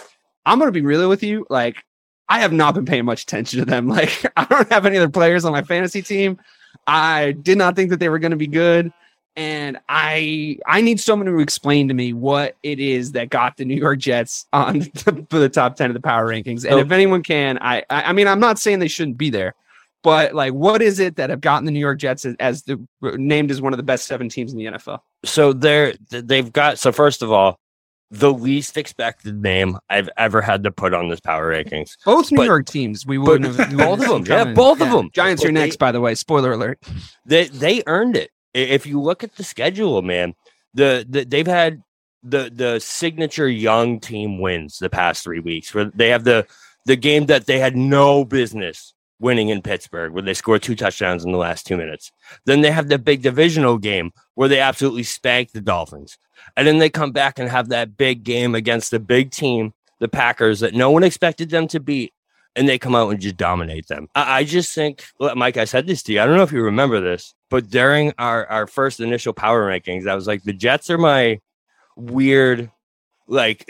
[0.48, 1.86] I'm going to be real with you, like
[2.28, 3.88] I have not been paying much attention to them.
[3.96, 6.40] Like I don't have any other players on my fantasy team.
[6.88, 8.92] I did not think that they were going to be good
[9.40, 13.64] and I I need someone to explain to me what it is that got the
[13.64, 16.64] New York Jets on the, the top ten of the power rankings.
[16.66, 19.30] And So- if anyone can, I, I I mean I'm not saying they shouldn't be
[19.30, 19.56] there,
[20.04, 22.86] but like what is it that have gotten the New York Jets as, as the
[23.02, 25.00] named as one of the best seven teams in the NFL?
[25.24, 27.58] so they're they've got so first of all
[28.12, 31.92] the least expected name I've ever had to put on this power rankings.
[32.04, 33.06] Both New But- York teams.
[33.06, 35.12] We wouldn't have both of them, yeah, both of them.
[35.14, 36.16] Giants are But they- next, by the way.
[36.16, 36.80] Spoiler alert.
[37.26, 38.32] They they earned it.
[38.54, 40.36] If you look at the schedule, man,
[40.74, 41.84] the, the they've had
[42.24, 45.74] the the signature young team wins the past three weeks.
[45.74, 46.48] Where they have the
[46.86, 51.26] the game that they had no business winning in Pittsburgh, where they scored two touchdowns
[51.26, 52.12] in the last two minutes.
[52.46, 56.18] Then they have the big divisional game where they absolutely spanked the Dolphins,
[56.56, 60.08] and then they come back and have that big game against the big team, the
[60.08, 62.14] Packers, that no one expected them to beat.
[62.56, 64.08] And they come out and just dominate them.
[64.16, 66.20] I, I just think, Mike, I said this to you.
[66.22, 70.08] I don't know if you remember this, but during our, our first initial power rankings,
[70.08, 71.40] I was like, the Jets are my
[71.96, 72.72] weird,
[73.28, 73.70] like,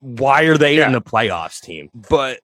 [0.00, 1.88] why are they in the playoffs team?
[1.94, 2.40] But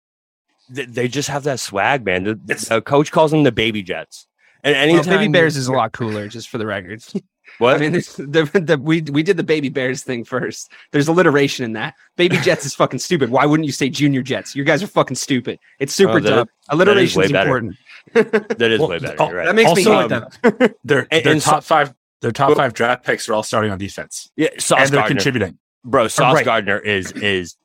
[0.74, 2.24] th- they just have that swag, man.
[2.24, 4.26] The, the coach calls them the baby Jets.
[4.62, 7.04] And Well, Baby Bears is a lot cooler, just for the record.
[7.58, 7.76] what?
[7.76, 10.70] I mean, this- the, the, we we did the Baby Bears thing first.
[10.92, 11.94] There's alliteration in that.
[12.16, 13.30] Baby Jets is fucking stupid.
[13.30, 14.54] Why wouldn't you say Junior Jets?
[14.56, 15.58] You guys are fucking stupid.
[15.78, 16.48] It's super Oh, that- dumb.
[16.68, 17.76] Alliteration is important.
[18.12, 19.16] that is Well, way better.
[19.18, 19.46] oh, right.
[19.46, 20.74] That makes me Also, hate um, them.
[20.84, 23.42] Their And- their and so- top five their top Well- five draft picks are all
[23.42, 25.08] starting on defense, yeah, Sauce and they're Gardner.
[25.16, 25.58] contributing.
[25.84, 26.44] bro, Sauce right.
[26.44, 27.56] Gardner is is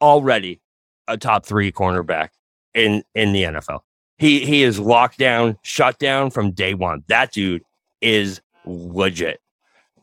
[0.00, 0.60] already
[1.06, 2.28] a top three cornerback
[2.74, 3.80] in in the NFL.
[4.18, 7.02] He he is locked down, shut down from day one.
[7.08, 7.62] That dude
[8.00, 9.40] is legit.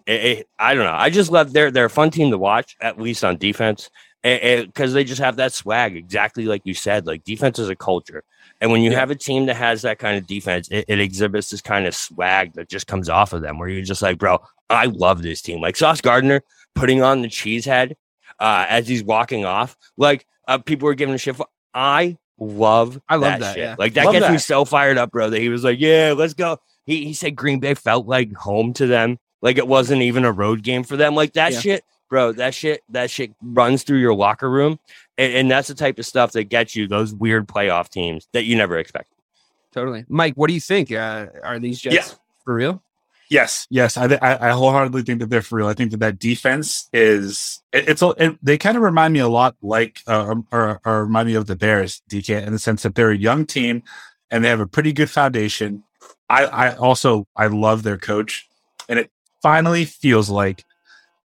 [0.06, 0.94] It- it- I don't know.
[0.94, 3.90] I just love they're they're a fun team to watch, at least on defense,
[4.24, 7.08] because they just have that swag, exactly like you said.
[7.08, 8.24] Like defense is a culture,
[8.62, 9.00] and when you Yeah.
[9.00, 11.96] have a team that has that kind of defense, it, it exhibits this kind of
[11.96, 13.58] swag that just comes off of them.
[13.60, 15.62] Where you're just like, bro, I love this team.
[15.62, 16.42] Like Sauce Gardner
[16.76, 17.96] putting on the cheese head
[18.40, 19.76] uh, as he's walking off.
[19.98, 21.36] Like uh, people were giving a shit.
[21.36, 23.64] For, I love, I love that, shit.
[23.64, 23.76] yeah.
[23.80, 25.30] Like that Love gets me so fired up, bro.
[25.30, 28.74] That he was like, "Yeah, let's go." He he said Green Bay felt like home
[28.74, 29.18] to them.
[29.42, 31.16] Like it wasn't even a road game for them.
[31.16, 31.60] Like that Yeah.
[31.60, 32.32] shit, bro.
[32.32, 34.80] That shit, that shit runs through your locker room,
[35.18, 38.46] and, and that's the type of stuff that gets you those weird playoff teams that
[38.46, 39.12] you never expect.
[39.72, 40.06] Totally.
[40.08, 40.92] Mike, what do you think?
[40.92, 42.16] Uh, are these Jets Yeah.
[42.44, 42.82] for real?
[43.28, 45.68] Yes, yes, I, I I wholeheartedly think that they're for real.
[45.68, 49.20] I think that that defense is it, it's a, it, they kind of remind me
[49.20, 52.84] a lot like uh, or, or remind me of the Bears, DK, in the sense
[52.84, 53.82] that they're a young team
[54.30, 55.84] and they have a pretty good foundation.
[56.30, 58.48] I I also I love their coach,
[58.90, 59.12] and it
[59.42, 60.64] finally feels like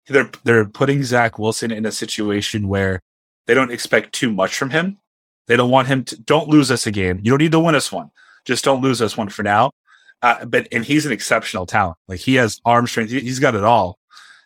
[0.07, 3.01] they're they're putting Zach Wilson in a situation where
[3.47, 4.97] they don't expect too much from him.
[5.47, 7.19] They don't want him to don't lose us a game.
[7.23, 8.11] You don't need to win us one.
[8.45, 9.71] Just don't lose us one for now.
[10.21, 11.97] Uh, but and he's an exceptional talent.
[12.07, 13.11] Like he has arm strength.
[13.11, 13.97] He, he's got it all.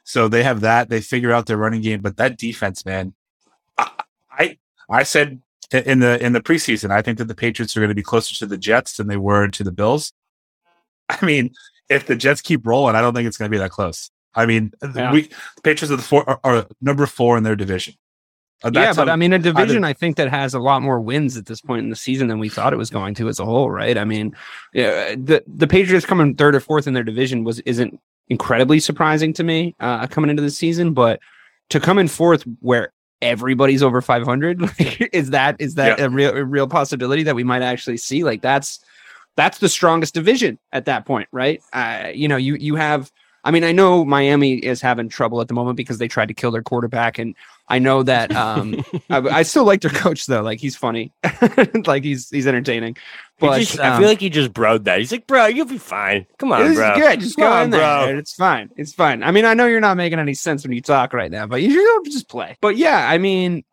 [0.04, 0.90] So they have that.
[0.90, 3.14] They figure out their running game, but that defense, man.
[3.78, 3.92] I
[4.32, 4.58] I,
[4.90, 5.42] I said
[5.72, 8.36] in the in the preseason, I think that the Patriots are going to be closer
[8.36, 10.14] to the Jets than they were to the Bills.
[11.22, 11.52] I mean,
[11.90, 14.10] if the Jets keep rolling, I don't think it's going to be that close.
[14.34, 15.12] I mean, Yeah.
[15.14, 17.94] we the Patriots are the four are, are number four in their division.
[18.64, 20.82] Uh, yeah, but how- I mean, a division either- I think that has a lot
[20.82, 23.28] more wins at this point in the season than we thought it was going to
[23.30, 23.98] as a whole, right?
[23.98, 24.36] I mean,
[24.74, 29.34] yeah, the the Patriots coming third or fourth in their division was isn't incredibly surprising
[29.34, 31.20] to me uh, coming into the season, but
[31.70, 32.92] to come in fourth where
[33.22, 36.06] everybody's over 500 like, is that is that Yeah.
[36.06, 38.80] a real a real possibility that we might actually see like that's
[39.36, 43.12] that's the strongest division at that point right uh, you know you you have
[43.44, 46.34] i mean i know miami is having trouble at the moment because they tried to
[46.34, 47.36] kill their quarterback and
[47.70, 51.12] i know that um I, I still like their coach though like he's funny
[51.86, 52.98] like he's he's entertaining
[53.40, 55.00] but just- I um, feel like he just broed that.
[55.00, 56.26] He's like, bro, you'll be fine.
[56.38, 56.96] Come on, this is bro.
[56.96, 57.20] good.
[57.20, 57.82] Just Come go on, in there.
[57.82, 58.08] bro.
[58.08, 58.20] dude.
[58.20, 58.70] It's fine.
[58.78, 59.24] It's fine.
[59.24, 61.62] I mean, I know you're not making any sense when you talk right now, but
[61.62, 62.56] you should just play.
[62.62, 63.66] But yeah, I mean,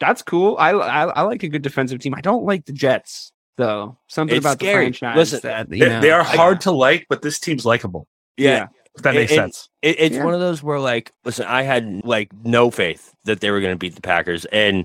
[0.00, 0.56] that's cool.
[0.58, 2.14] I, I I like a good defensive team.
[2.14, 3.96] I don't like the Jets though.
[4.08, 4.90] Something It's about scary.
[4.90, 7.38] the franchise Listen, that you they, know, they are I- hard to like, but this
[7.38, 8.08] team's likable.
[8.36, 8.68] Yeah.
[8.96, 9.68] If that makes it- sense.
[9.82, 10.24] It, it's Yeah.
[10.24, 13.72] one of those where, like, listen, I had like no faith that they were going
[13.72, 14.84] to beat the Packers, and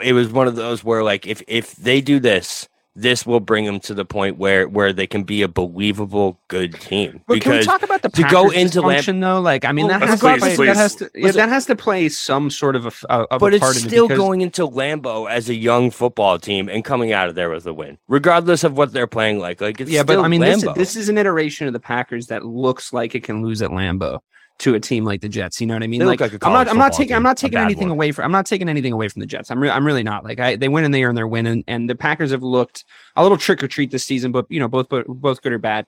[0.00, 2.68] it was one of those where, like, if if they do this,
[3.00, 6.74] this will bring them to the point where where they can be a believable good
[6.80, 7.22] team.
[7.26, 9.40] But can we talk about the to Packers go into Lam- though?
[9.40, 11.66] Like, I mean, Well, that, has to, please, play, that has to yeah, that has
[11.66, 14.08] to play some sort of a, uh, of but a it's part in it still
[14.08, 17.66] because- going into Lambeau as a young football team and coming out of there with
[17.66, 19.60] a win, regardless of what they're playing like.
[19.60, 22.44] Like, it's yeah, but I mean, this, this is an iteration of the Packers that
[22.44, 24.20] looks like it can lose at Lambeau
[24.58, 25.60] to a team like the Jets.
[25.60, 26.00] You know what I mean?
[26.00, 27.92] They like, look like a I'm not, I'm not taking, I'm not taking anything one.
[27.92, 29.50] away from, I'm not taking anything away from the Jets.
[29.50, 30.24] I'm, re- I'm really not.
[30.24, 32.84] Like, I, they win and they earn their win, and, and the Packers have looked
[33.16, 35.58] a little trick or treat this season, but you know, both, both, both good or
[35.58, 35.86] bad.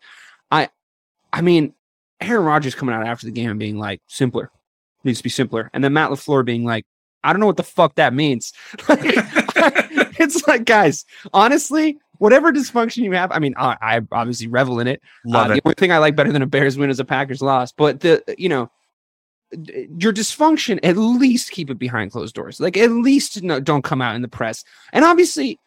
[0.50, 0.68] I,
[1.32, 1.74] I mean,
[2.20, 4.50] Aaron Rodgers coming out after the game and being like, simpler
[5.02, 6.84] needs to be simpler, and then Matt Lafleur being like,
[7.24, 8.52] I don't know what the fuck that means.
[8.88, 14.86] it's like, guys, honestly, whatever dysfunction you have, I mean, I, I obviously revel in
[14.86, 15.02] it.
[15.24, 15.56] Love Uh, it.
[15.56, 17.72] The only thing I like better than a Bears win is a Packers loss.
[17.72, 18.70] But the you know
[19.52, 22.60] your dysfunction, at least keep it behind closed doors.
[22.60, 24.62] Like at least no, don't come out in the press.
[24.92, 25.58] And obviously,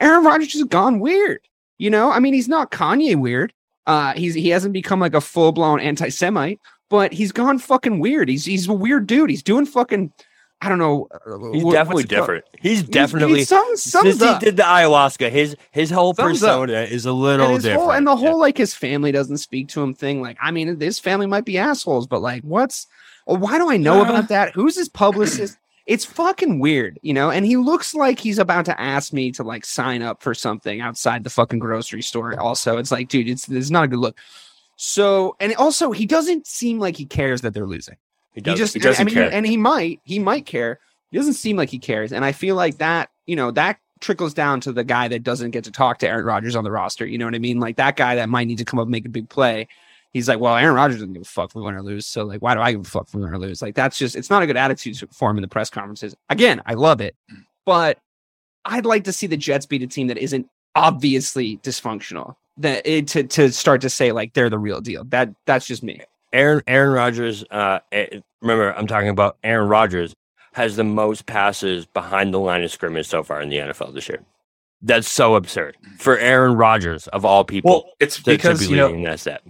[0.00, 1.40] Aaron Rodgers has gone weird.
[1.78, 3.52] You know, I mean, he's not Kanye weird.
[3.86, 7.98] Uh, he's he hasn't become like a full blown anti Semite, but he's gone fucking
[7.98, 8.28] weird.
[8.28, 9.30] He's he's a weird dude.
[9.30, 10.12] He's doing fucking.
[10.64, 11.08] I don't know.
[11.12, 12.08] uh, He's what- definitely called?
[12.20, 12.44] different.
[12.60, 16.60] He's definitely he's some, since he did the ayahuasca, his his whole Thumbs up.
[16.60, 17.80] persona is a little and different.
[17.80, 18.28] whole and the Yeah.
[18.30, 20.22] whole like his family doesn't speak to him thing.
[20.22, 22.86] Like, I mean, his family might be assholes, but like, what's
[23.24, 24.52] why do I know about that?
[24.54, 25.58] Who's his publicist?
[25.84, 27.30] It's fucking weird, you know.
[27.30, 30.80] And he looks like he's about to ask me to like sign up for something
[30.80, 32.38] outside the fucking grocery store.
[32.38, 34.16] Also, it's like, dude, it's it's not a good look.
[34.76, 37.96] So, and also, he doesn't seem like he cares that they're losing.
[38.34, 39.32] He, He just, he doesn't I mean, care.
[39.32, 40.78] and he might, he might care.
[41.10, 44.34] He doesn't seem like he cares, and I feel like that, you know, that trickles
[44.34, 47.06] down to the guy that doesn't get to talk to Aaron Rodgers on the roster.
[47.06, 47.60] You know what I mean?
[47.60, 49.68] Like that guy that might need to come up and make a big play.
[50.12, 52.06] He's like, well, Aaron Rodgers doesn't give a fuck if we win or lose.
[52.06, 53.62] So like, why do I give a fuck if we win or lose?
[53.62, 56.14] Like that's just, it's not a good attitude for him in the press conferences.
[56.28, 57.44] Again, I love it, mm.
[57.64, 57.98] but
[58.64, 62.36] I'd like to see the Jets beat a team that isn't obviously dysfunctional.
[62.58, 65.04] That it, to to start to say like they're the real deal.
[65.04, 66.02] That that's just me.
[66.32, 67.44] Aaron Aaron Rodgers.
[67.50, 70.14] Uh, eh, remember, I'm talking about Aaron Rodgers
[70.54, 74.08] has the most passes behind the line of scrimmage so far in the NFL this
[74.08, 74.22] year.
[74.82, 78.66] That's so absurd for Aaron Rodgers of all people Well, it's to, to because be
[78.66, 79.42] you know leading that step.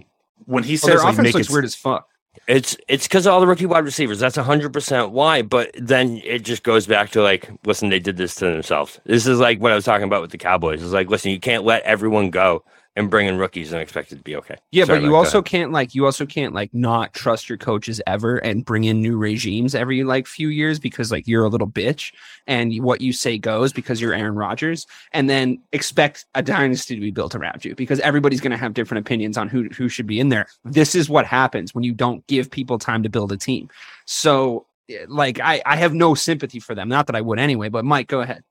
[0.45, 2.07] when he Well, says their like offense looks weird as fuck.
[2.47, 4.19] It's it's because of all the rookie wide receivers.
[4.19, 5.41] That's hundred percent why.
[5.41, 8.99] But then it just goes back to like, listen, they did this to themselves.
[9.05, 10.81] This is like what I was talking about with the Cowboys.
[10.83, 12.63] It's like, listen, you can't let everyone go
[12.95, 14.55] and bring in rookies and expect it to be okay.
[14.71, 17.99] Yeah, Sorry, but you also can't like you also can't like not trust your coaches
[18.05, 21.67] ever and bring in new regimes every like few years because like you're a little
[21.67, 22.13] bitch
[22.45, 27.01] and what you say goes because you're Aaron Rodgers and then expect a dynasty to
[27.01, 30.07] be built around you because everybody's going to have different opinions on who who should
[30.07, 30.47] be in there.
[30.63, 33.69] This is what happens when you don't give people time to build a team.
[34.05, 36.89] So eh, like I I have no sympathy for them.
[36.89, 38.43] Not that I would anyway, but Mike, go ahead.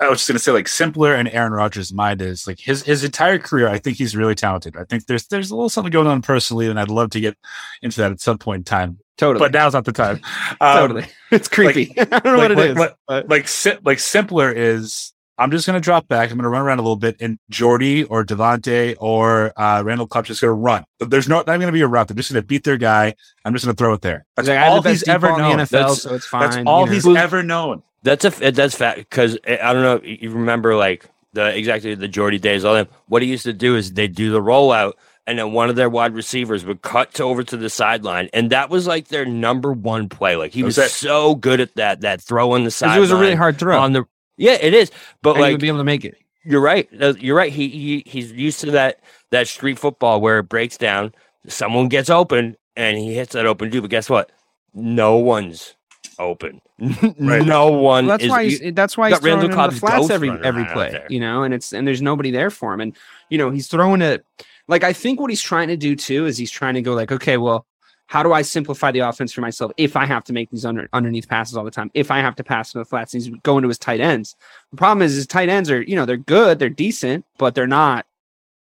[0.00, 3.04] I was just gonna say like simpler and Aaron Rodgers' mind is like his his
[3.04, 3.68] entire career.
[3.68, 4.76] I think he's really talented.
[4.76, 7.36] I think there's there's a little something going on personally, and I'd love to get
[7.82, 8.98] into that at some point in time.
[9.16, 9.44] Totally.
[9.44, 10.20] But now's not the time.
[10.60, 11.06] Um, totally.
[11.30, 11.92] It's creepy.
[11.98, 12.76] I don't know like, what it like, is.
[12.76, 16.30] Like, but- like, si- like simpler is I'm just gonna drop back.
[16.32, 20.26] I'm gonna run around a little bit, and Jordy or Devontae or uh, Randall Cobb's
[20.28, 20.84] just gonna run.
[20.98, 22.08] There's no not gonna be a route.
[22.08, 23.14] They're just gonna beat their guy.
[23.44, 24.26] I'm just gonna throw it there.
[24.36, 25.58] That's Like, I all the best he's ever known.
[25.58, 26.40] NFL, That's, so it's fine.
[26.50, 26.92] that's all you know.
[26.92, 27.82] he's ever known.
[28.08, 30.00] That's a that's fact because I don't know.
[30.02, 32.64] if You remember like the exactly the Jordy days.
[32.64, 32.88] All that.
[33.06, 34.94] What he used to do is they do the rollout,
[35.26, 38.50] and then one of their wide receivers would cut to over to the sideline, and
[38.50, 40.36] that was like their number one play.
[40.36, 42.00] Like he was, was so good at that.
[42.00, 42.98] That throw on the sideline.
[42.98, 43.78] it was a really hard throw.
[43.78, 44.04] on the.
[44.36, 44.90] Yeah, it is.
[45.20, 46.16] But and he like would be able to make it.
[46.44, 46.88] you're right.
[46.98, 47.52] Uh, You're right.
[47.52, 49.00] He, he he's used to that
[49.30, 51.12] that street football where it breaks down.
[51.46, 53.82] Someone gets open and he hits that open dude.
[53.82, 54.30] But guess what?
[54.74, 55.74] No one's
[56.18, 56.60] open.
[57.18, 57.44] right.
[57.44, 58.30] No one Well, that's is.
[58.30, 61.04] why he's, that's why he's got Randall throwing into the Cobb's flats every every play,
[61.08, 62.96] you know, and it's and there's nobody there for him, and
[63.30, 64.24] you know he's throwing it.
[64.68, 67.10] Like I think what he's trying to do too is he's trying to go like,
[67.10, 67.66] okay, well,
[68.08, 70.88] how do I simplify the offense for myself if I have to make these under,
[70.92, 71.90] underneath passes all the time?
[71.94, 74.34] If I have to pass to the flats, and he's going to his tight ends.
[74.70, 77.66] The problem is his tight ends are, you know, they're good, they're decent, but they're
[77.66, 78.06] not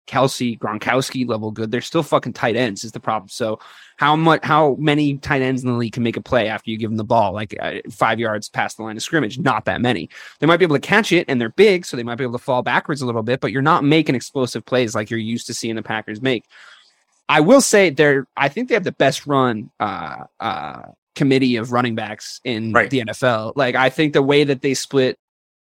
[0.06, 1.70] Kelce Gronkowski level good.
[1.70, 3.28] They're still fucking tight ends is the problem.
[3.28, 3.60] So
[3.96, 6.76] how much how many tight ends in the league can make a play after you
[6.78, 9.38] give them the ball like uh, five yards past the line of scrimmage?
[9.38, 10.08] Not that many.
[10.40, 12.38] They might be able to catch it and they're big, so they might be able
[12.38, 15.46] to fall backwards a little bit, but you're not making explosive plays like you're used
[15.46, 16.44] to seeing the Packers make.
[17.28, 20.82] I will say they're I think they have the best run uh uh
[21.14, 22.90] committee of running backs in Right.
[22.90, 23.52] the NFL.
[23.54, 25.18] Like I think the way that they split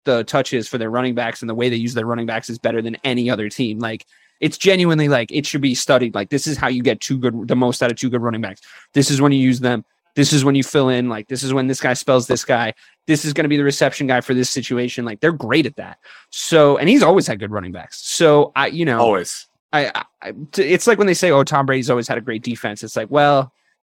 [0.04, 2.60] the touches for their running backs and the way they use their running backs is
[2.60, 3.80] better than any other team.
[3.80, 4.06] Like
[4.40, 6.16] it's genuinely like it should be studied.
[6.16, 8.42] Like this is how you get two good, the most out of two good running
[8.42, 8.62] backs.
[8.94, 9.86] This is when you use them.
[10.16, 11.10] This is when you fill in.
[11.10, 12.74] Like this is when this guy spells this guy.
[13.06, 15.06] This is going to be the reception guy for this situation.
[15.06, 16.00] Like they're great at that.
[16.30, 18.02] So and he's always had good running backs.
[18.02, 19.48] So I, you know, Always.
[19.74, 22.82] I, I it's like when they say, "Oh, Tom Brady's always had a great defense."
[22.82, 23.52] It's like, well,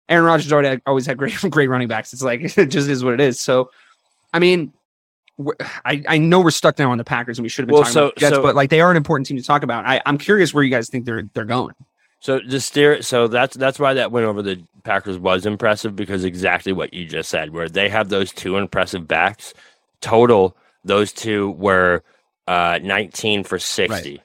[0.10, 2.12] Aaron Rodgers already had, always had great great running backs.
[2.12, 3.40] It's like it just is what it is.
[3.40, 3.72] So,
[4.34, 4.74] I mean,
[5.86, 7.84] I I know we're stuck now on the Packers, and we should have been Well,
[7.84, 9.64] talking so- about the Jets, so- but like they are an important team to talk
[9.64, 9.86] about.
[9.86, 11.76] I, I'm curious where you guys think they're they're going.
[12.20, 13.02] So just steer.
[13.02, 17.06] So that's that's why that win over the Packers was impressive because exactly what you
[17.06, 19.54] just said, where they have those two impressive backs.
[20.02, 22.04] Total, those two were
[22.48, 24.22] uh, 19 for 60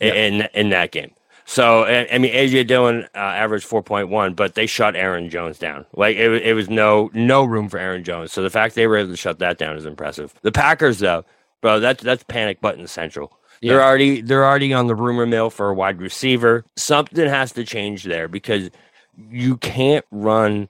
[0.00, 1.12] in in that game.
[1.48, 5.86] So I I mean, AJ Dillon uh, averaged 4.1, but they shut Aaron Jones down.
[5.94, 8.32] Like it, it was no no room for Aaron Jones.
[8.32, 10.34] So the fact they were able to shut that down is impressive.
[10.42, 11.24] The Packers, though,
[11.62, 13.38] bro, that's that's panic button central.
[13.62, 16.66] They're already they're already on the rumor mill for a wide receiver.
[16.76, 18.68] Something has to change there because
[19.30, 20.68] you can't run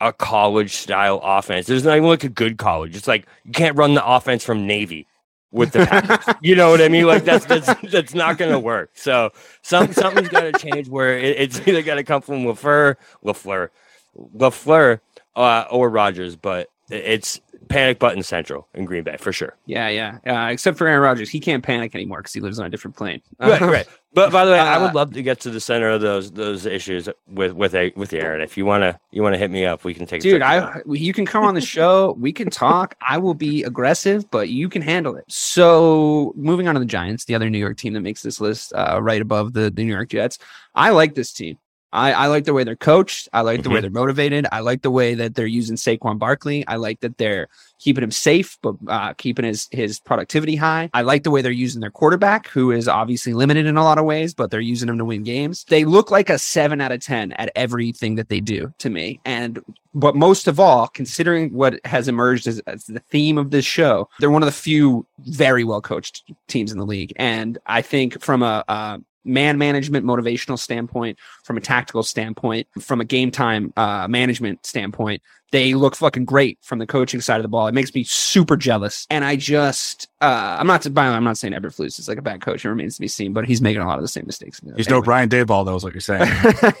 [0.00, 1.68] a college style offense.
[1.68, 2.96] There's not even like a good college.
[2.96, 5.06] It's like you can't run the offense from Navy
[5.50, 6.34] with the Packers.
[6.42, 7.06] you know what I mean?
[7.06, 8.90] Like that's that's that's not going to work.
[8.94, 9.30] So
[9.62, 13.70] some something's got to change where it, it's either got to come from Lafleur, Lafleur,
[14.16, 15.00] Lafleur,
[15.34, 16.36] uh, or Rodgers.
[16.36, 19.56] But it's panic button central in Green Bay for sure.
[19.66, 20.18] Yeah, yeah.
[20.26, 22.96] Uh, except for Aaron Rodgers, he can't panic anymore because he lives on a different
[22.96, 23.20] plane.
[23.40, 23.86] right, right.
[24.12, 26.30] But by the way, I Uh, would love to get to the center of those
[26.32, 28.40] those issues with with a with Aaron.
[28.40, 30.20] If you wanna you wanna hit me up, we can take.
[30.20, 30.42] a Dude.
[30.42, 32.14] I you can come on the show.
[32.18, 32.94] We can talk.
[33.00, 35.24] I will be aggressive, but you can handle it.
[35.28, 38.72] So, moving on to the Giants, the other New York team that makes this list,
[38.74, 40.38] uh, right above the, the New York Jets.
[40.74, 41.58] I like this team.
[41.96, 43.28] I, I like the way they're coached.
[43.32, 44.46] I like the way they're motivated.
[44.52, 46.66] I like the way that they're using Saquon Barkley.
[46.68, 50.90] I like that they're keeping him safe, but uh, keeping his his productivity high.
[50.92, 53.98] I like the way they're using their quarterback, who is obviously limited in a lot
[53.98, 55.64] of ways, but they're using him to win games.
[55.68, 59.20] They look like a seven out of ten at everything that they do to me.
[59.24, 59.62] And
[59.94, 64.10] but most of all, considering what has emerged as, as the theme of this show,
[64.20, 67.14] they're one of the few very well coached teams in the league.
[67.16, 73.00] And I think from a, a man management motivational standpoint, from a tactical standpoint, from
[73.00, 75.22] a game time uh, management standpoint,
[75.52, 77.68] they look fucking great from the coaching side of the ball.
[77.68, 79.06] It makes me super jealous.
[79.10, 82.18] And I just, uh, I'm not, by the way, I'm not saying Eberflus is like
[82.18, 82.64] a bad coach.
[82.64, 84.60] It remains to be seen, but he's making a lot of the same mistakes.
[84.76, 86.28] He's no Brian Daboll, though, is what you're saying.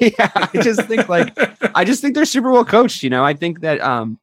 [0.00, 1.32] yeah, I just think like
[1.76, 3.02] I just think they're super well coached.
[3.02, 4.18] You know, I think that um,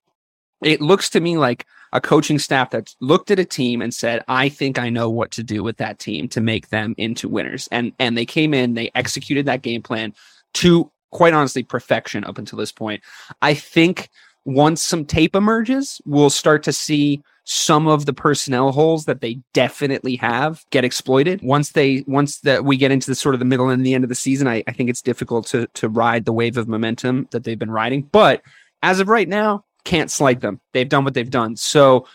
[0.62, 4.24] it looks to me like a coaching staff that looked at a team and said,
[4.28, 7.70] "I think I know what to do with that team to make them into winners."
[7.72, 10.14] And and they came in, they executed that game plan
[10.56, 13.02] to quite honestly perfection up until this point.
[13.42, 14.10] I think
[14.46, 19.40] once some tape emerges, we'll start to see some of the personnel holes that they
[19.54, 21.42] definitely have get exploited.
[21.44, 24.04] Once they once that we get into the sort of the middle and the end
[24.04, 27.28] of the season, I, I think it's difficult to to ride the wave of momentum
[27.32, 28.04] that they've been riding.
[28.04, 28.42] But
[28.82, 30.60] as of right now, can't slight them.
[30.74, 31.56] They've done what they've done.
[31.56, 32.08] So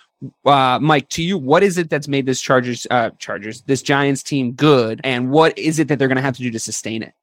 [0.45, 4.23] uh, Mike, to you, what is it that's made this Chargers, uh, Chargers, this Giants
[4.23, 7.03] team good, and what is it that they're going to have to do to sustain
[7.03, 7.15] it?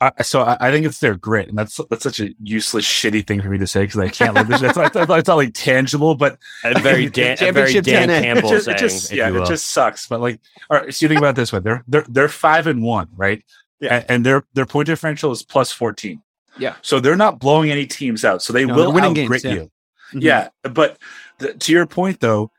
[0.00, 3.24] I, so I, I think it's their grit, and that's that's such a useless, shitty
[3.24, 4.60] thing for me to say because I can't live this.
[4.60, 8.52] It's, it's, it's not like tangible, but A very Dan, a very Dan Campbell it
[8.52, 9.46] just, saying, it just yeah, it will.
[9.46, 10.08] just sucks.
[10.08, 12.66] But like, all right, so you think about it this way: they're they're they're five
[12.66, 13.44] and one, right?
[13.78, 13.98] Yeah.
[13.98, 16.20] and, and their their point differential is plus fourteen.
[16.58, 16.74] Yeah.
[16.82, 19.44] so they're not blowing any teams out, so they No, will they're winning outgrit games,
[19.44, 19.52] yeah.
[19.54, 19.70] you.
[20.12, 20.22] Mhm.
[20.22, 20.98] Yeah, but
[21.38, 22.50] th- to your point though,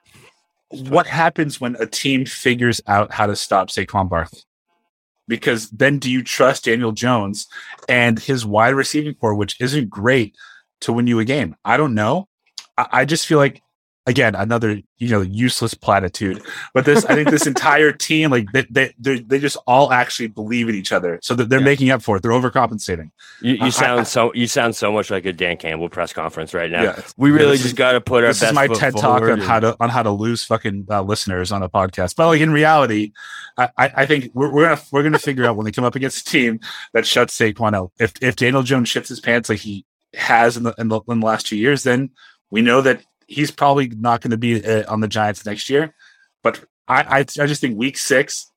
[0.69, 4.41] what happens when a team figures out how to stop Saquon Barkley?
[5.27, 7.47] Because then do you trust Daniel Jones
[7.87, 10.35] and his wide receiving core, which isn't great,
[10.81, 11.55] to win you a game?
[11.63, 12.27] I don't know.
[12.77, 13.61] I, I just feel like
[14.05, 16.41] again another you know useless platitude.
[16.73, 20.67] But this, I think this entire team, like they they they just all actually believe
[20.69, 21.65] in each other, so that they're Yeah.
[21.65, 22.23] making up for it.
[22.23, 23.11] They're overcompensating.
[23.41, 26.53] You, you sound I- so you sound so much like a Dan Campbell press conference
[26.53, 26.83] right now.
[26.83, 27.01] Yeah.
[27.17, 29.75] We really just got to put our this is my TED talk on how to
[29.79, 32.15] on how to lose fucking uh, listeners on a podcast.
[32.15, 33.13] But like in reality,
[33.57, 35.95] I, I I think we're, we're gonna we're gonna figure out when they come up
[35.95, 36.59] against a team
[36.93, 37.91] that shuts Saquon out.
[37.99, 41.19] If if Daniel Jones shifts his pants like he has in the in the, in
[41.19, 42.09] the last two years, then
[42.51, 43.01] we know that
[43.33, 45.93] he's probably not going to be uh, on the Giants next year.
[46.41, 48.51] But I, I I just think week six,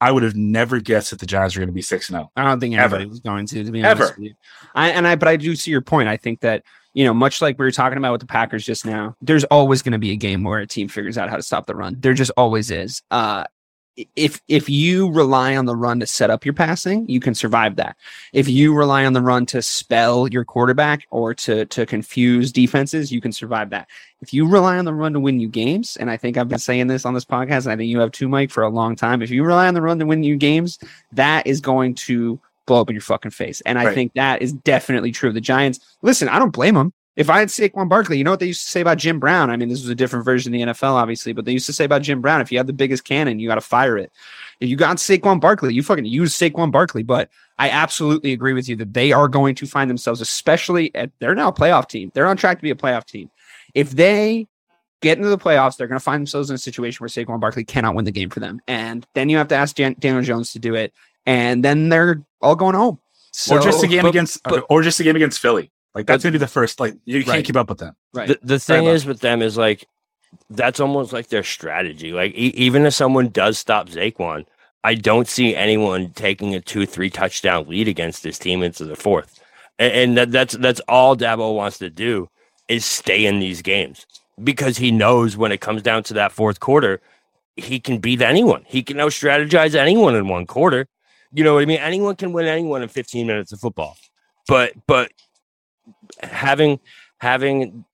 [0.00, 2.30] I would have never guessed that the Giants are going to be six and zero.
[2.36, 2.96] I don't think Ever.
[2.96, 4.04] anybody was going to, to be Ever.
[4.04, 4.34] honest with you.
[4.74, 6.08] I, and I, but I do see your point.
[6.08, 6.62] I think that
[6.96, 9.82] you know, much like we were talking about with the Packers just now, there's always
[9.82, 11.96] going to be a game where a team figures out how to stop the run.
[12.00, 13.02] There just always is.
[13.10, 13.44] Uh,
[14.14, 17.76] if if you rely on the run to set up your passing, you can survive
[17.76, 17.96] that.
[18.32, 23.10] If you rely on the run to spell your quarterback or to to confuse defenses,
[23.10, 23.88] you can survive that.
[24.20, 26.58] If you rely on the run to win you games, and I think I've been
[26.58, 28.96] saying this on this podcast, and I think you have too, Mike, for a long
[28.96, 29.22] time.
[29.22, 30.78] If you rely on the run to win you games,
[31.12, 33.60] that is going to blow up in your fucking face.
[33.62, 33.94] And I Right.
[33.94, 35.78] think that is definitely true of the Giants.
[36.02, 36.92] Listen, I don't blame them.
[37.16, 39.48] If I had Saquon Barkley, you know what they used to say about Jim Brown?
[39.48, 41.72] I mean, this was a different version of the NFL, obviously, but they used to
[41.72, 44.12] say about Jim Brown, if you have the biggest cannon, you got to fire it.
[44.60, 47.02] If you got Saquon Barkley, you fucking use Saquon Barkley.
[47.02, 51.10] But I absolutely agree with you that they are going to find themselves, especially at
[51.18, 52.12] they're now a playoff team.
[52.12, 53.30] They're on track to be a playoff team.
[53.74, 54.46] If they
[55.00, 57.64] get into the playoffs, they're going to find themselves in a situation where Saquon Barkley
[57.64, 58.60] cannot win the game for them.
[58.68, 60.92] And then you have to ask Jan- Daniel Jones to do it.
[61.24, 62.98] And then they're all going home.
[63.32, 65.70] So, or just a game but- against, but- or just a game against Philly.
[65.96, 66.78] Like that's But- gonna be the first.
[66.78, 67.96] Like you can't keep up with them.
[68.14, 68.28] right.
[68.28, 69.86] The, the thing is with them is like
[70.50, 72.12] that's almost like their strategy.
[72.12, 74.44] Like e- even if someone does stop Saquon,
[74.84, 78.94] I don't see anyone taking a two three touchdown lead against this team into the
[78.96, 79.40] fourth,
[79.78, 82.28] and, and that, that's that's all Daboll wants to do
[82.68, 84.06] is stay in these games
[84.44, 87.00] because he knows when it comes down to that fourth quarter,
[87.56, 88.64] he can beat anyone.
[88.66, 90.86] He can out strategize anyone in one quarter.
[91.32, 91.78] You know what I mean?
[91.80, 93.96] Anyone can win anyone in 15 minutes of football.
[94.48, 95.10] But but
[96.22, 96.80] having
[97.18, 97.84] having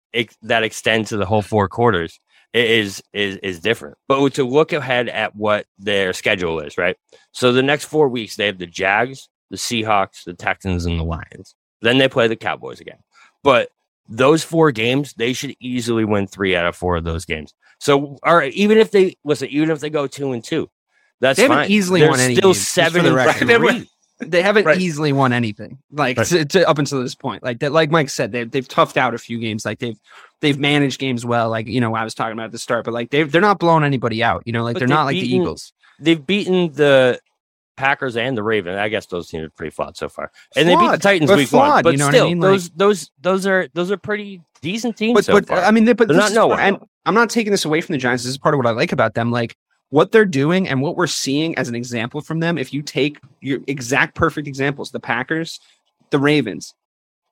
[0.42, 2.20] that extend to the whole four quarters
[2.54, 3.96] is is is different.
[4.08, 6.96] But to look ahead at what their schedule is, right?
[7.32, 11.04] So the next four weeks they have the Jags, the Seahawks, the Texans, and the
[11.04, 11.54] Lions.
[11.80, 12.98] Then they play the Cowboys again.
[13.42, 13.70] But
[14.08, 17.54] those four games, they should easily win three out of four of those games.
[17.80, 20.70] So all right, even if they listen, even if they go two and two,
[21.20, 21.70] that's They haven't fine.
[21.70, 23.88] easily They're won any still games, seven the and record.
[24.30, 24.80] they haven't Right.
[24.80, 26.26] easily won anything like Right.
[26.28, 29.14] to, to- up until this point like that like mike said they've, they've toughed out
[29.14, 29.98] a few games like they've
[30.40, 32.94] they've managed games well like you know i was talking about at the start but
[32.94, 35.34] like they they're not blowing anybody out you know like But they're not like the
[35.34, 37.20] eagles they've beaten the
[37.74, 38.76] Packers and the Ravens.
[38.76, 41.48] I guess those teams are pretty flawed so far, and they beat the Titans week
[41.48, 41.82] flawed, one.
[41.84, 42.38] But you know what I still, mean?
[42.40, 45.58] Like- those those those are those are pretty decent teams but so but far.
[45.64, 46.60] i mean they, but They're not nowhere.
[46.60, 48.70] and i'm not taking this away from the giants this is part of what i
[48.70, 49.56] like about them like
[49.92, 53.18] what they're doing and what we're seeing as an example from them if you take
[53.40, 55.60] your exact perfect examples the packers
[56.10, 56.74] the ravens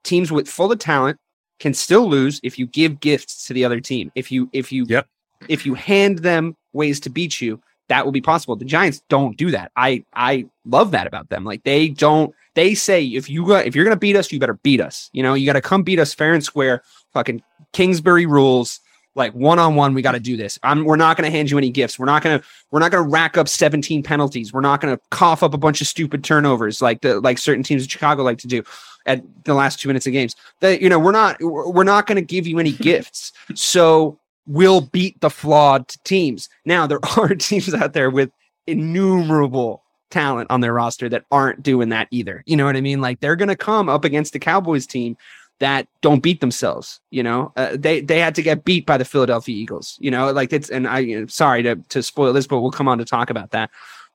[0.04, 1.18] teams with full of talent
[1.58, 4.10] can still lose if you give gifts to the other team.
[4.14, 5.06] If you if you Yep.
[5.48, 8.54] if you hand them ways to beat you that will be possible.
[8.54, 9.72] The giants don't do that.
[9.76, 11.44] I i love that about them.
[11.44, 14.58] Like they don't they say if you got if you're gonna beat us you better
[14.62, 15.10] beat us.
[15.12, 16.82] You know you gotta come beat us fair and square.
[17.12, 17.42] Fucking
[17.74, 18.80] Queensberry rules
[19.14, 20.58] like one on one we got to do this.
[20.62, 21.98] I'm, we're not going to hand you any gifts.
[21.98, 24.52] We're not going to we're not going to rack up 17 penalties.
[24.52, 27.62] We're not going to cough up a bunch of stupid turnovers like the like certain
[27.62, 28.62] teams in chicago like to do
[29.06, 30.36] at the last two minutes of games.
[30.60, 33.32] That you know we're not we're not going to give you any gifts.
[33.54, 36.48] So we'll beat the flawed teams.
[36.64, 38.30] Now there are teams out there with
[38.66, 42.42] innumerable talent on their roster that aren't doing that either.
[42.46, 43.00] You know what i mean?
[43.00, 45.16] Like they're going to come up against the cowboys team
[45.60, 47.00] that don't beat themselves.
[47.10, 49.96] You know, uh, they they had to get beat by the Philadelphia Eagles.
[50.00, 52.70] You know, like it's and I you know, sorry to to spoil this, but we'll
[52.70, 53.70] come on to talk about that.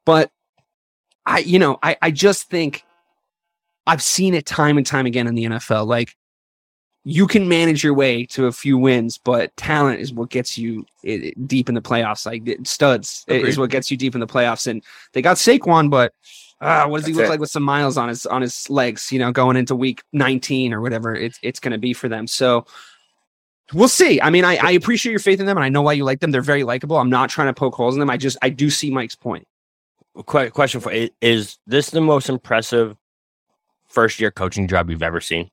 [0.06, 0.32] But
[1.26, 2.84] I you know I I just think
[3.88, 5.88] I've seen it time and time again in the NFL.
[5.88, 6.16] Like
[7.08, 10.84] you can manage your way to a few wins, but talent is what gets you
[11.04, 12.26] it, it- deep in the playoffs.
[12.26, 14.66] Like it- studs i- is what gets you deep in the playoffs.
[14.66, 14.84] And
[15.14, 16.14] they got Saquon, but
[16.62, 17.30] uh, what does he look it.
[17.30, 19.12] like with some miles on his on his legs?
[19.12, 22.28] You know, going into week 19 or whatever it's it's going to be for them.
[22.28, 22.66] So
[23.74, 24.22] we'll see.
[24.22, 26.22] I mean, I, I appreciate your faith in them, and I know why you like
[26.22, 26.32] them.
[26.32, 26.98] They're very likable.
[26.98, 28.10] I'm not trying to poke holes in them.
[28.10, 29.48] I just I do see Mike's point.
[30.28, 32.96] Que- question for is this the most impressive
[33.90, 35.52] first year coaching job you've ever seen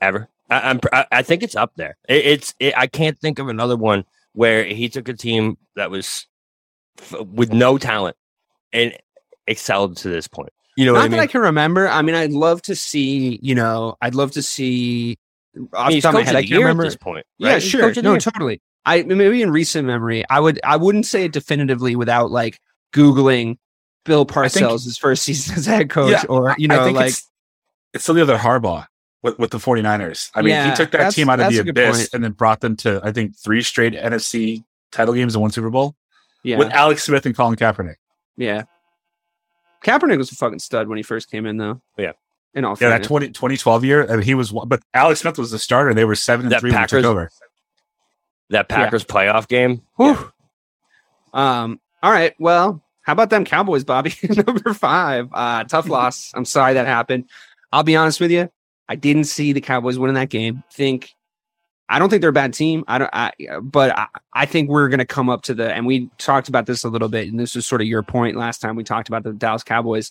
[0.00, 3.40] ever I, I'm I, I think it's up there it, it's it, I can't think
[3.40, 6.28] of another one where he took a team that was
[7.00, 8.16] f- with no talent
[8.72, 8.96] and
[9.46, 11.86] excelled to this point you know Not I that I can remember.
[11.88, 13.38] I mean, I'd love to see.
[13.42, 15.16] You know, I'd love to see.
[15.72, 16.82] Off the he's top of my coach head, I can't remember.
[16.82, 17.62] at this point Yeah, right?
[17.62, 17.92] He's sure.
[17.92, 18.18] the No, year.
[18.20, 18.60] totally.
[18.84, 22.58] I maybe in recent memory, I would I wouldn't say it definitively without like
[22.92, 23.58] googling
[24.04, 27.08] Bill Parcells' his first season as head coach, Yeah, or you I know, think like
[27.10, 27.30] it's,
[27.92, 28.86] it's still the other Harbaugh
[29.22, 30.30] with, with the 49ers.
[30.34, 32.08] I mean, Yeah, he took that team out of the abyss point.
[32.14, 35.70] and then brought them to, I think, three straight NFC title games and one Super
[35.70, 35.94] Bowl
[36.42, 37.94] yeah, with Alex Smith and Colin Kaepernick.
[38.36, 38.64] yeah.
[39.84, 41.80] Kaepernick was a fucking stud when he first came in, though.
[41.96, 42.12] Yeah.
[42.54, 43.06] in all Yeah, that fairness.
[43.08, 45.90] 20, 2012 year, I mean, he was one, but Alex Smith was the starter.
[45.90, 47.30] and They were seven and That three when he Packers- took over.
[48.50, 50.30] that Packers playoff game Whew.
[51.32, 51.80] Um.
[52.02, 52.34] All right.
[52.38, 54.14] Well, how about them Cowboys, Bobby?
[54.22, 55.28] Number five.
[55.32, 56.30] Uh, tough loss.
[56.34, 57.28] I'm sorry that happened.
[57.72, 58.48] I'll be honest with you.
[58.88, 60.62] I didn't see the Cowboys winning that game.
[60.72, 61.10] Think
[61.88, 62.84] I don't think they're a bad team.
[62.88, 63.10] I don't.
[63.12, 63.32] I,
[63.62, 65.72] but I, I think we're going to come up to the.
[65.72, 68.36] And we talked about this a little bit, and this was sort of your point
[68.36, 70.10] last time we talked about the Dallas Cowboys.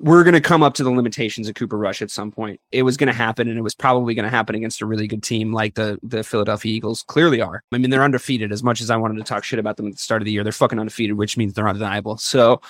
[0.00, 2.60] We're going to come up to the limitations of Cooper Rush at some point.
[2.72, 5.06] It was going to happen, and it was probably going to happen against a really
[5.06, 7.62] good team like the the Philadelphia Eagles clearly are.
[7.70, 8.50] I mean, they're undefeated.
[8.50, 10.32] As much as I wanted to talk shit about them at the start of the
[10.32, 12.16] year, they're fucking undefeated, which means they're undeniable.
[12.16, 12.60] So,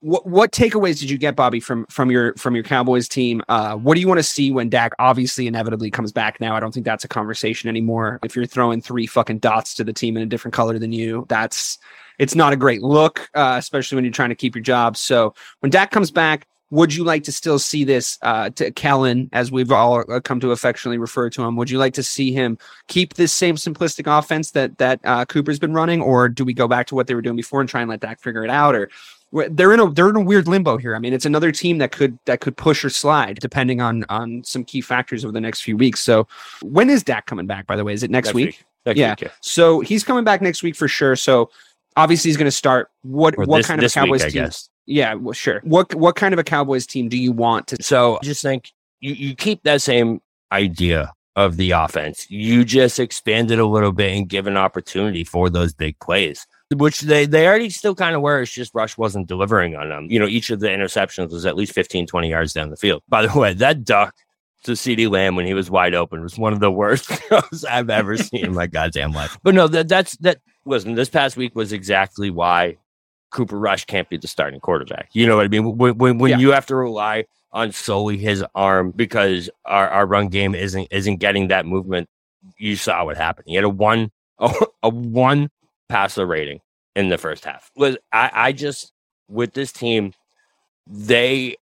[0.00, 3.42] what what takeaways did you get, Bobby, from from your from your Cowboys team?
[3.48, 6.40] Uh, what do you want to see when Dak obviously inevitably comes back?
[6.40, 8.20] Now, I don't think that's a conversation anymore.
[8.22, 11.26] If you're throwing three fucking dots to the team in a different color than you,
[11.28, 11.78] that's
[12.18, 14.96] it's not a great look, uh, especially when you're trying to keep your job.
[14.96, 19.28] So, when Dak comes back, would you like to still see this uh, to Kellen,
[19.32, 21.56] as we've all uh, come to affectionately refer to him?
[21.56, 25.58] Would you like to see him keep this same simplistic offense that that uh, Cooper's
[25.58, 27.80] been running, or do we go back to what they were doing before and try
[27.80, 28.74] and let Dak figure it out?
[28.74, 28.90] Or
[29.32, 30.96] they're in a they're in a weird limbo here.
[30.96, 34.42] I mean, it's another team that could that could push or slide depending on on
[34.44, 36.00] some key factors over the next few weeks.
[36.00, 36.26] So,
[36.62, 37.66] when is Dak coming back?
[37.66, 38.64] By the way, is it next, week?
[38.86, 39.10] Next Yeah.
[39.10, 39.28] week, yeah.
[39.42, 41.14] So he's coming back next week for sure.
[41.16, 41.50] So
[41.96, 42.90] obviously he's going to start.
[43.02, 44.44] What Or what this, kind of Cowboys week, team?
[44.44, 44.70] guess.
[44.86, 45.60] Yeah, well, sure.
[45.64, 47.82] What what kind of a Cowboys team do you want to?
[47.82, 52.30] So I just think you, you keep that same idea of the offense.
[52.30, 56.46] You just expand it a little bit and give an opportunity for those big plays,
[56.74, 58.42] which they, they already still kind of were.
[58.42, 60.06] It's just Rush wasn't delivering on them.
[60.10, 63.02] You know, each of the interceptions was at least 15, 20 yards down the field.
[63.08, 64.14] By the way, that duck
[64.64, 67.88] to CeeDee Lamb when he was wide open was one of the worst throws I've
[67.90, 69.38] ever seen in my goddamn life.
[69.42, 72.76] But no, that that's that listen, this past week was exactly why
[73.30, 75.08] Cooper Rush can't be the starting quarterback.
[75.12, 75.76] You know what I mean?
[75.78, 76.38] When when, when Yeah.
[76.38, 81.16] you have to rely on solely his arm because our, our run game isn't isn't
[81.16, 82.08] getting that movement,
[82.58, 83.44] you saw what happened.
[83.48, 84.52] He had a one a,
[84.82, 85.48] a one
[85.88, 86.60] passer rating
[86.94, 87.70] in the first half.
[87.76, 88.92] Was I, I just
[89.28, 90.12] with this team,
[90.86, 91.56] they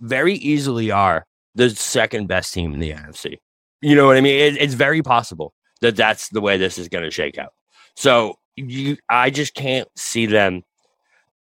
[0.00, 3.38] very easily are the second best team in the NFC.
[3.80, 4.38] You know what I mean?
[4.38, 7.52] It, it's very possible that that's the way this is going to shake out.
[7.94, 10.62] So you, I just can't see them,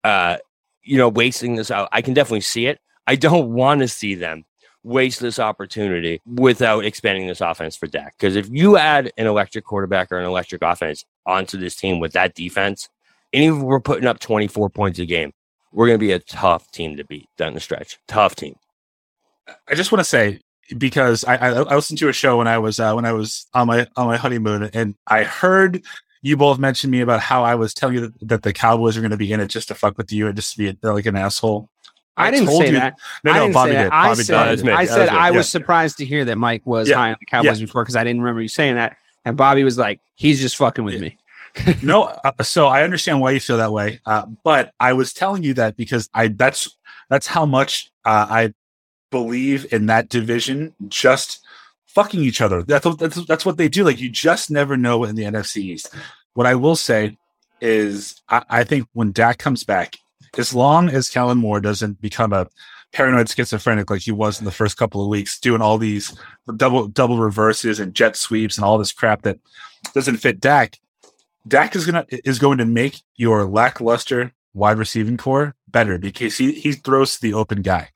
[0.05, 0.39] uh,
[0.83, 1.89] you know, wasting this out.
[1.93, 2.79] I can definitely see it.
[3.07, 4.45] I don't want to see them
[4.87, 8.15] waste this opportunity without expanding this offense for Dak.
[8.17, 12.13] Because if you add an electric quarterback or an electric offense onto this team with
[12.13, 12.89] that defense,
[13.33, 15.33] and even if we're putting up 24 points a game,
[15.73, 17.99] we're going to be a tough team to beat down the stretch.
[18.07, 18.55] Tough team.
[19.69, 20.41] I just want to say
[20.79, 23.47] because I, I I listened to a show when I was uh, when I was
[23.55, 25.85] on my on my honeymoon, and I heard
[26.23, 29.01] you both mention me about how I was telling you that, that the Cowboys are
[29.01, 31.07] going to be in it just to fuck with you and just to be like
[31.07, 31.69] an asshole.
[32.17, 32.95] I, didn't told say you- that.
[33.25, 33.89] No, I no, didn't Bobby did.
[33.91, 34.35] I said, did.
[34.35, 34.73] That was me.
[34.73, 35.09] I said was.
[35.11, 35.37] I Yeah.
[35.37, 36.97] was surprised to hear that Mike was Yeah.
[36.97, 38.97] high on the Cowboys before because I didn't remember you saying that.
[39.25, 41.01] And Bobby was like, "He's just fucking with Yeah.
[41.01, 41.19] me."
[41.83, 45.43] no, uh, so I understand why you feel that way, uh, but I was telling
[45.43, 46.77] you that because I that's
[47.09, 48.55] that's how much uh, I
[49.11, 51.41] believe in that division just
[51.87, 52.63] fucking each other.
[52.63, 53.85] That's what- that's that's what they do.
[53.85, 55.95] Like you just never know in the NFC East.
[56.35, 57.17] What I will say
[57.61, 59.97] is, I, I think when Dak comes back,
[60.39, 62.47] as long as Kellen Moore doesn't become a
[62.93, 66.17] paranoid schizophrenic like he was in the first couple of weeks, doing all these
[66.57, 69.39] double double reverses and jet sweeps and all this crap that
[69.95, 70.79] doesn't fit Dak.
[71.47, 76.53] Dak is gonna is going to make your lackluster wide receiving core better because he
[76.53, 77.91] he throws to the open guy.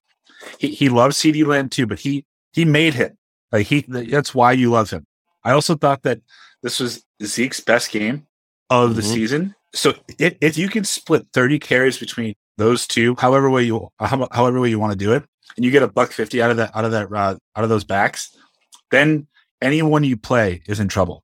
[0.58, 3.16] He he loves CeeDee Lamb too, but he he made him.
[3.52, 5.06] Like he, that's why you love him.
[5.44, 6.20] I also thought that
[6.62, 8.26] this was Zeke's best game
[8.68, 9.12] of the Mhm.
[9.12, 9.54] season.
[9.72, 14.60] So if, if you can split 30 carries between those two, however way you, however
[14.60, 15.24] way you want to do it,
[15.56, 17.68] and you get a buck 50 out of that, out of that, uh, out of
[17.68, 18.36] those backs,
[18.90, 19.26] then
[19.62, 21.22] anyone you play is in trouble.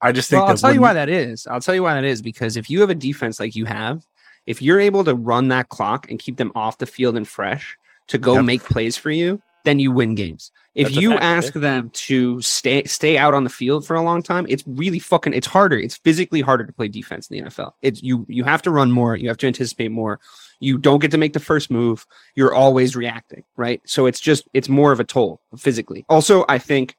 [0.00, 1.46] I just think Well, I'll tell you why that is.
[1.46, 4.02] I'll tell you why that is because if you have a defense like you have,
[4.46, 7.76] if you're able to run that clock and keep them off the field and fresh
[8.08, 8.44] to go Yep.
[8.44, 10.52] make plays for you, then you win games.
[10.74, 14.22] If That's you ask them to stay stay out on the field for a long
[14.22, 15.78] time, it's really fucking it's harder.
[15.78, 17.72] It's physically harder to play defense in the NFL.
[17.82, 20.20] It's you you have to run more, you have to anticipate more.
[20.60, 22.06] You don't get to make the first move.
[22.34, 23.80] You're always reacting, right?
[23.84, 26.04] So it's just it's more of a toll physically.
[26.08, 26.96] Also, I think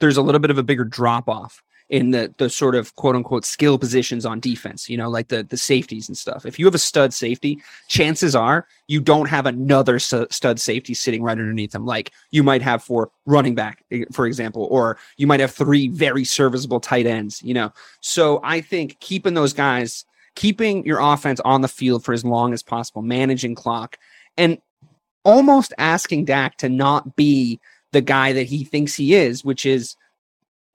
[0.00, 3.14] there's a little bit of a bigger drop off in the the sort of quote
[3.14, 6.44] unquote skill positions on defense, you know, like the the safeties and stuff.
[6.44, 11.22] If you have a stud safety, chances are you don't have another stud safety sitting
[11.22, 15.26] right underneath them, like you might have for running back, eh, for example, or you
[15.26, 17.72] might have three very serviceable tight ends, you know.
[18.00, 22.52] So I think keeping those guys, keeping your offense on the field for as long
[22.52, 23.96] as possible, managing clock,
[24.36, 24.58] and
[25.24, 27.60] almost asking Dak to not be
[27.92, 29.96] the guy that he thinks he is, which is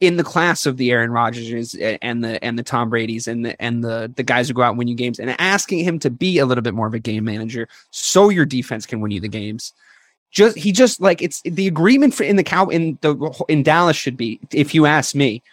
[0.02, 3.62] in the class of the Aaron Rodgers and the and the Tom Brady's and the
[3.62, 6.10] and the the guys who go out and win you games and asking him to
[6.10, 9.22] be a little bit more of a game manager so your defense can win you
[9.22, 9.74] the games.
[10.32, 13.95] Just he just like it's the agreement for in the cow in the in Dallas
[13.95, 15.43] should be if you ask me,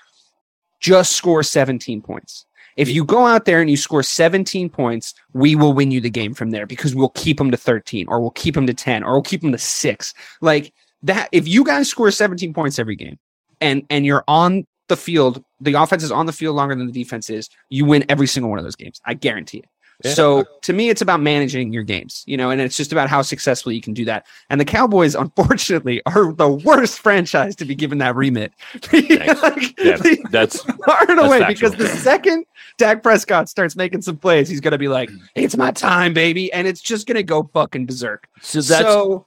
[0.81, 2.47] just score 17 points.
[2.77, 6.09] If you go out there and you score 17 points, we will win you the
[6.09, 9.03] game from there because we'll keep them to 13 or we'll keep them to 10
[9.03, 10.15] or we'll keep them to 6.
[10.41, 10.73] Like
[11.03, 13.19] that if you guys score 17 points every game
[13.61, 16.93] and and you're on the field, the offense is on the field longer than the
[16.93, 19.01] defense is, you win every single one of those games.
[19.05, 19.67] I guarantee it.
[20.05, 20.15] Yeah.
[20.15, 23.21] So to me, it's about managing your games, you know, and it's just about how
[23.21, 24.27] successfully you can do that.
[24.49, 28.53] And the Cowboys, unfortunately, are the worst franchise to be given that remit.
[28.93, 29.97] Like, Yeah,
[30.31, 32.45] that's far and that's away because the second
[32.77, 36.67] Dak Prescott starts making some plays, he's gonna be like, "It's my time, baby," and
[36.67, 38.29] it's just gonna go fucking berserk.
[38.41, 39.27] so that's so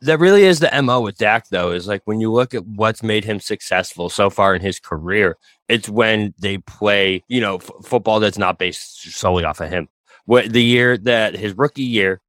[0.00, 3.02] that really is the mo with Dak though is like when you look at what's
[3.02, 5.36] made him successful so far in his career
[5.68, 9.88] it's when they play you know f- football that's not based solely off of him.
[10.24, 12.20] What the year that his rookie year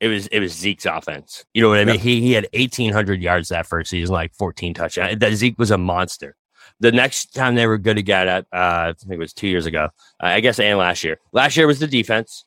[0.00, 1.44] it was it was Zeke's offense.
[1.54, 1.98] You know what I mean?
[1.98, 5.18] He he had 1800 yards that first season like 14 touchdowns.
[5.18, 6.36] That Zeke was a monster.
[6.80, 9.66] The next time they were good again at uh, I think it was two years
[9.66, 9.84] ago
[10.22, 11.18] uh, I guess and last year.
[11.32, 12.44] Last year was the defense.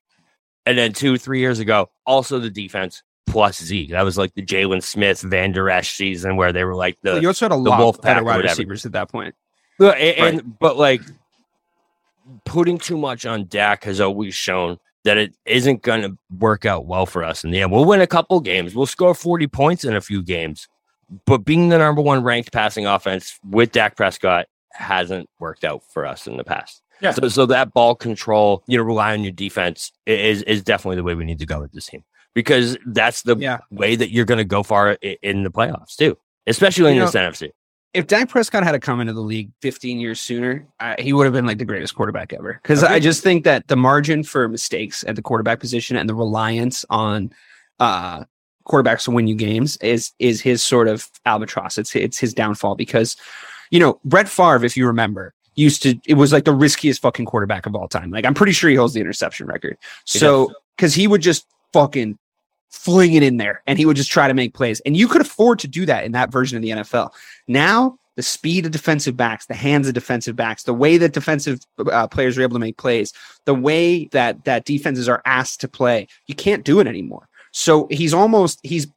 [0.65, 3.91] And then two three years ago also the defense plus Zeke.
[3.91, 7.19] That was like the Jaylon Smith Van Der Esch season where they were like the
[7.19, 8.43] you also had a lot Wolf of wide whatever.
[8.43, 9.35] receivers at that point.
[9.77, 11.01] Well, and, and- but like
[12.45, 16.85] putting too much on Dak has always shown that it isn't going to work out
[16.85, 17.71] well for us in the end.
[17.71, 18.75] We'll win a couple games.
[18.75, 20.67] We'll score 40 points in a few games.
[21.25, 26.05] But being the number one ranked passing offense with Dak Prescott hasn't worked out for
[26.05, 26.81] us in the past.
[27.01, 27.11] Yeah.
[27.11, 31.03] So, so that ball control, you know, rely on your defense is is definitely the
[31.03, 32.03] way we need to go with this team
[32.35, 33.59] because that's the Yeah.
[33.71, 36.17] way that you're going to go far in the playoffs too,
[36.47, 37.51] especially in You this know, NFC.
[37.93, 41.23] If Dak Prescott had to come into the league 15 years sooner, uh, he would
[41.23, 42.59] have been like the greatest quarterback ever.
[42.61, 46.13] Because I just think that the margin for mistakes at the quarterback position and the
[46.13, 47.31] reliance on
[47.79, 48.25] uh,
[48.67, 51.79] quarterbacks to win you games is is his sort of albatross.
[51.79, 53.17] It's it's his downfall because
[53.71, 57.25] you know Brett Favre, if you remember, used to it was like the riskiest fucking
[57.25, 58.11] quarterback of all time.
[58.11, 59.77] Like I'm pretty sure he holds the interception record.
[60.05, 62.17] He So because he would just fucking
[62.69, 64.79] fling it in there and he would just try to make plays.
[64.81, 67.11] And you could afford to do that in that version of the NFL.
[67.47, 71.61] Now, the speed of defensive backs, the hands of defensive backs, the way that defensive
[71.79, 73.13] uh, players are able to make plays,
[73.45, 77.29] the way that that defenses are asked to play, you can't do it anymore.
[77.51, 78.87] So he's almost he's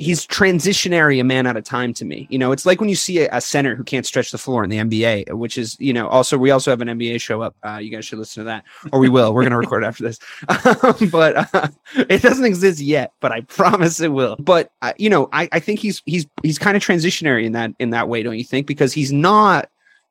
[0.00, 2.26] he's transitionary a man at a time to me.
[2.30, 4.64] You know, it's like when you see a, a center who can't stretch the floor
[4.64, 7.54] in the NBA, which is you know also we also have an NBA show up.
[7.62, 9.34] Uh, you guys should listen to that, or we will.
[9.34, 10.18] We're gonna record after this,
[11.12, 11.68] but uh,
[12.08, 13.12] it doesn't exist yet.
[13.20, 14.36] But I promise it will.
[14.36, 17.72] But uh, you know, I, I think he's he's he's kind of transitionary in that
[17.78, 18.66] in that way, don't you think?
[18.66, 19.68] Because he's not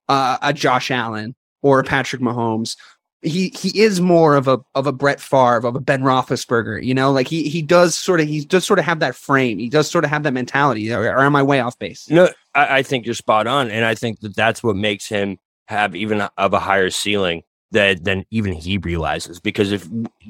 [0.07, 2.77] uh, a Josh Allen or a Patrick Mahomes
[3.21, 6.93] he he is more of a of a Brett Favre of a Ben Roethlisberger, you
[6.93, 9.69] know, like he he does sort of he does sort of have that frame, he
[9.69, 10.91] does sort of have that mentality.
[10.93, 12.09] Or, am I way off base?
[12.09, 15.37] No, I, I think you're spot on, and I think that that's what makes him
[15.67, 19.39] have even of a higher ceiling that than even he realizes.
[19.39, 19.87] Because if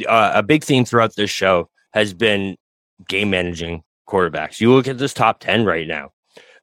[0.07, 2.57] uh, a big theme throughout this show has been
[3.07, 6.09] game managing quarterbacks, you look at this top ten right now,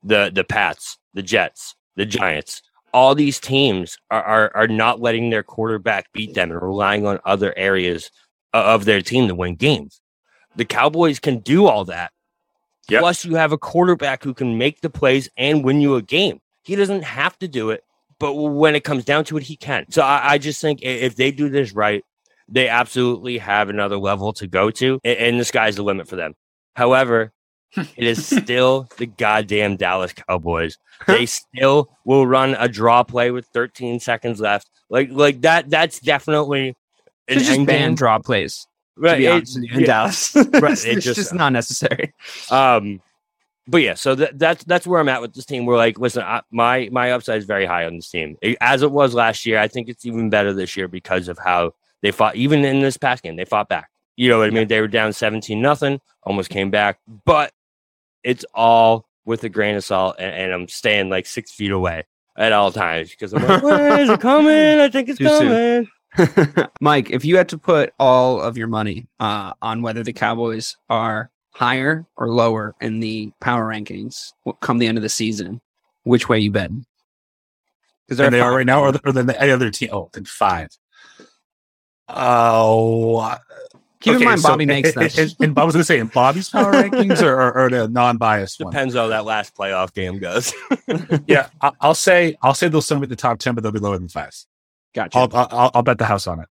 [0.03, 2.63] the the Pats, the Jets, the Giants.
[2.93, 7.21] All these teams are, are are not letting their quarterback beat them and relying on
[7.25, 8.11] other areas
[8.53, 10.01] of their team to win games.
[10.57, 12.11] The Cowboys can do all that
[12.89, 13.01] Yep.
[13.01, 16.41] Plus, you have a quarterback who can make the plays and win you a game.
[16.63, 17.83] He doesn't have to do it,
[18.21, 19.91] but when it comes down to it, he can.
[19.91, 22.05] So I, I just think if they do this right,
[22.49, 26.15] they absolutely have another level to go to, a- and the sky's the limit for
[26.15, 26.35] them.
[26.77, 27.33] However,
[27.77, 30.79] it is still the goddamn Dallas Cowboys.
[31.07, 34.69] They still will run a draw play with 13 seconds left.
[34.89, 35.69] Like, like that.
[35.71, 36.77] That's definitely
[37.29, 38.67] an just end ban draw plays.
[38.97, 39.87] To Right, it- honest in yeah.
[39.87, 42.15] Dallas, Right, it's, it's just- just not necessary.
[42.51, 43.03] Um,
[43.69, 45.67] but yeah, so that, that's that's where I'm at with this team.
[45.67, 48.83] We're like, listen, I, my my upside is very high on this team, It- as
[48.83, 49.59] it was last year.
[49.59, 52.37] I think it's even better this year because of how they fought.
[52.37, 53.91] Even in this past game, they fought back.
[54.15, 54.69] You know what I mean?
[54.69, 57.53] They were down 17 nothing, almost came back, but
[58.27, 62.03] it's all with a grain of salt, and, and I'm staying like six feet away
[62.37, 64.81] at all times because I'm like, where is it coming?
[64.81, 65.89] I think it's Too soon.
[66.17, 66.69] coming.
[66.81, 70.77] Mike, if you had to put all of your money uh, on whether the Cowboys
[70.91, 75.61] are higher or lower in the power rankings w- come the end of the season,
[76.03, 76.71] which way you bet?
[78.07, 79.91] Because and they are right now, or, or than any other team.
[79.93, 80.69] Oh, then five.
[82.09, 83.37] Oh,
[83.97, 85.27] uh, Keep in mind, so Bobby makes and, them.
[85.41, 87.89] and, and I was going to say in Bobby's power rankings or, or, or the
[87.89, 88.71] non-biased one.
[88.73, 90.53] Depends how that last playoff game goes.
[91.27, 93.79] Yeah, I, I'll say I'll say they'll still be the top ten, but they'll be
[93.81, 94.33] lower than five.
[94.95, 95.19] Gotcha.
[95.19, 96.49] I'll, I'll I'll bet the house on it.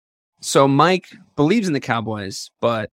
[0.40, 2.90] So Mike believes in the Cowboys, but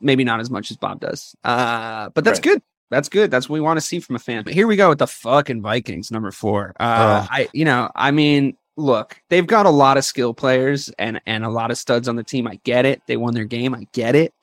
[0.00, 1.34] maybe not as much as Bob does.
[1.44, 2.54] Uh, but that's Right.
[2.54, 2.62] good.
[2.90, 3.30] That's good.
[3.30, 4.42] That's what we want to see from a fan.
[4.44, 6.74] But here we go with the fucking Vikings, number four.
[6.78, 7.28] Uh, Ugh.
[7.30, 11.44] I, you know, I mean, look, they've got a lot of skill players and and
[11.44, 12.46] a lot of studs on the team.
[12.46, 13.02] I get it.
[13.06, 13.74] They won their game.
[13.74, 14.34] I get it.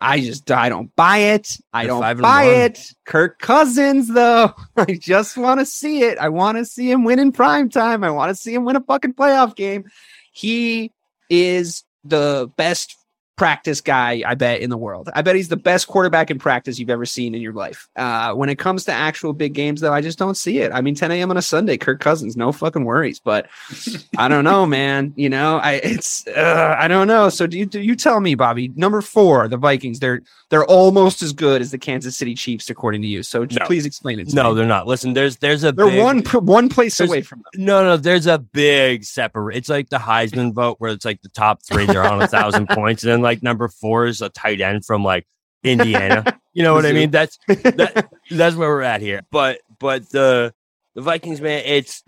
[0.00, 1.58] I just I don't buy it.
[1.72, 2.54] I They're don't buy one.
[2.54, 2.92] it.
[3.04, 6.18] Kirk Cousins, though, I just want to see it.
[6.18, 8.02] I want to see him win in prime time.
[8.02, 9.84] I want to see him win a fucking playoff game.
[10.32, 10.90] He
[11.30, 12.96] is the best
[13.36, 15.08] practice guy I bet in the world.
[15.14, 17.88] I bet he's the best quarterback in practice you've ever seen in your life.
[17.96, 20.70] Uh, when it comes to actual big games, though, I just don't see it.
[20.72, 21.30] I mean, 10 a.m.
[21.30, 23.18] on a Sunday, Kirk Cousins, no fucking worries.
[23.20, 23.46] But
[24.18, 25.12] I don't know, man.
[25.16, 27.28] You know, I it's uh, I don't know.
[27.30, 28.68] So do you do you tell me, Bobby?
[28.76, 29.98] Number four, the Vikings.
[30.00, 33.22] They're they're almost as good as the Kansas City Chiefs, according to you.
[33.22, 33.64] So No.
[33.64, 34.28] please explain it.
[34.28, 34.56] To no, me.
[34.56, 34.86] they're not.
[34.86, 37.64] Listen, there's there's a they're big- one one place away from them.
[37.64, 39.56] No, no, there's a big separate.
[39.56, 42.68] It's like the Heisman vote where it's like the top three, they're on a thousand
[42.70, 45.26] points, and then like number four is a tight end from like
[45.62, 46.24] Indiana.
[46.54, 47.10] You know what I mean?
[47.10, 49.22] That's that, that's where we're at here.
[49.30, 50.52] But but the
[50.94, 52.02] the Vikings, man, it's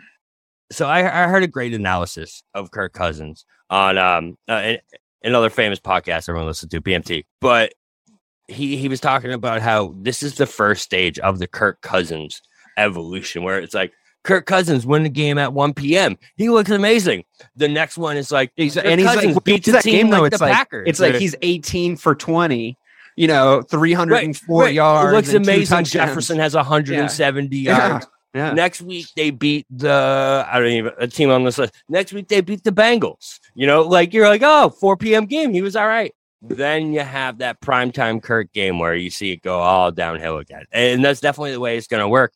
[0.70, 4.74] so I, I heard a great analysis of Kirk Cousins on um uh,
[5.22, 7.24] another famous podcast everyone listens to, BMT.
[7.40, 7.72] But
[8.46, 12.42] he he was talking about how this is the first stage of the Kirk Cousins
[12.76, 13.92] evolution, where it's like
[14.24, 16.18] Kirk Cousins win the game at 1 p.m.
[16.36, 17.24] He looks amazing.
[17.56, 20.10] The next one is like He's, Kirk and he's Cousins like, beat beats the game
[20.10, 20.22] though.
[20.22, 20.84] like it's the like Packers.
[20.88, 22.76] it's like he's 18 for 20.
[23.16, 25.12] You know, 304 Right, yards.
[25.12, 25.84] It looks and amazing.
[25.84, 27.88] Jefferson has 170 Yeah.
[27.88, 28.06] yards.
[28.34, 28.52] Yeah.
[28.52, 31.72] Next week they beat the I don't even a team on this list.
[31.88, 33.38] Next week they beat the Bengals.
[33.54, 35.26] You know, like you're like, oh, 4 p.m.
[35.26, 35.52] game.
[35.52, 36.12] He was all right.
[36.42, 40.64] Then you have that primetime Kirk game where you see it go all downhill again.
[40.72, 42.32] And that's definitely the way it's gonna work.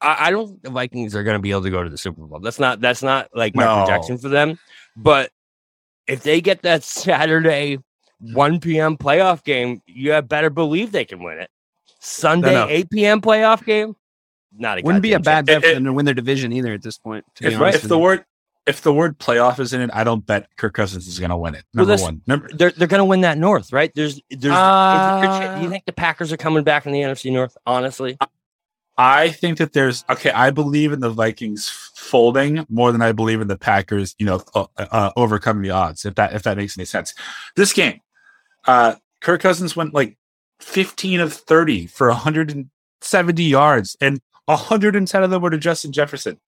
[0.00, 2.22] I, I don't think the Vikings are gonna be able to go to the Super
[2.26, 2.40] Bowl.
[2.40, 3.84] That's not that's not like my No.
[3.84, 4.58] projection for them.
[4.96, 5.30] But
[6.06, 7.78] if they get that Saturday
[8.20, 8.96] 1 p.m.
[8.96, 11.50] playoff game, you have better believe they can win it.
[12.00, 12.68] Sunday no.
[12.68, 13.20] 8 p.m.
[13.20, 13.96] playoff game,
[14.56, 16.52] not a Wouldn't be a goddamn bad bet It- for them to win their division
[16.52, 17.24] either at this point.
[17.36, 18.24] To be If, honest if the word
[18.66, 21.36] if the word playoff is in it, I don't bet Kirk Cousins is going to
[21.36, 21.64] win it.
[21.74, 22.22] Number that's- one.
[22.26, 23.90] Number they're they're gonna win that North, right?
[23.94, 24.42] There's there's.
[24.42, 27.00] is there a ch- Uh, do you think the Packers are coming back in the
[27.00, 27.56] NFC North?
[27.66, 28.16] Honestly,
[28.96, 30.30] I think that there's okay.
[30.30, 34.14] I believe in the Vikings folding more than I believe in the Packers.
[34.18, 36.04] You know, uh, uh, overcoming the odds.
[36.04, 37.12] If that if that makes any sense.
[37.56, 38.00] This game,
[38.66, 40.16] uh, Kirk Cousins went like
[40.60, 46.38] 15 of 30 for 170 yards, and 110 of them were to Justin Jefferson.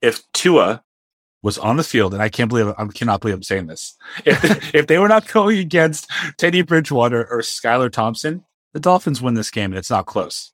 [0.00, 0.82] If Tua
[1.42, 3.96] was on the field, and I can't believe I cannot believe I'm saying this.
[4.24, 9.34] If, if they were not going against Teddy Bridgewater or Skylar Thompson, the Dolphins win
[9.34, 10.52] this game, and it's not close.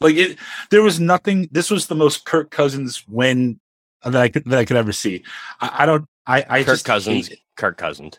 [0.00, 0.38] Like it,
[0.70, 1.48] there was nothing.
[1.52, 3.60] This was the most Kirk Cousins win
[4.04, 5.22] that I could that I could ever see.
[5.60, 6.06] I, I don't.
[6.26, 7.28] I, I Kirk just Cousins.
[7.28, 7.40] hate.
[7.56, 8.18] Kirk Cousins.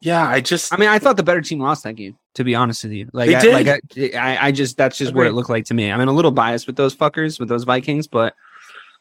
[0.00, 0.72] Yeah, I just.
[0.72, 2.18] I mean, I thought the better team lost that game.
[2.34, 3.52] To be honest with you, like, They I, did.
[3.52, 5.90] like I, I, I just that's just what it looked like to me.
[5.92, 8.34] I'm mean, a little biased with those fuckers, with those Vikings, but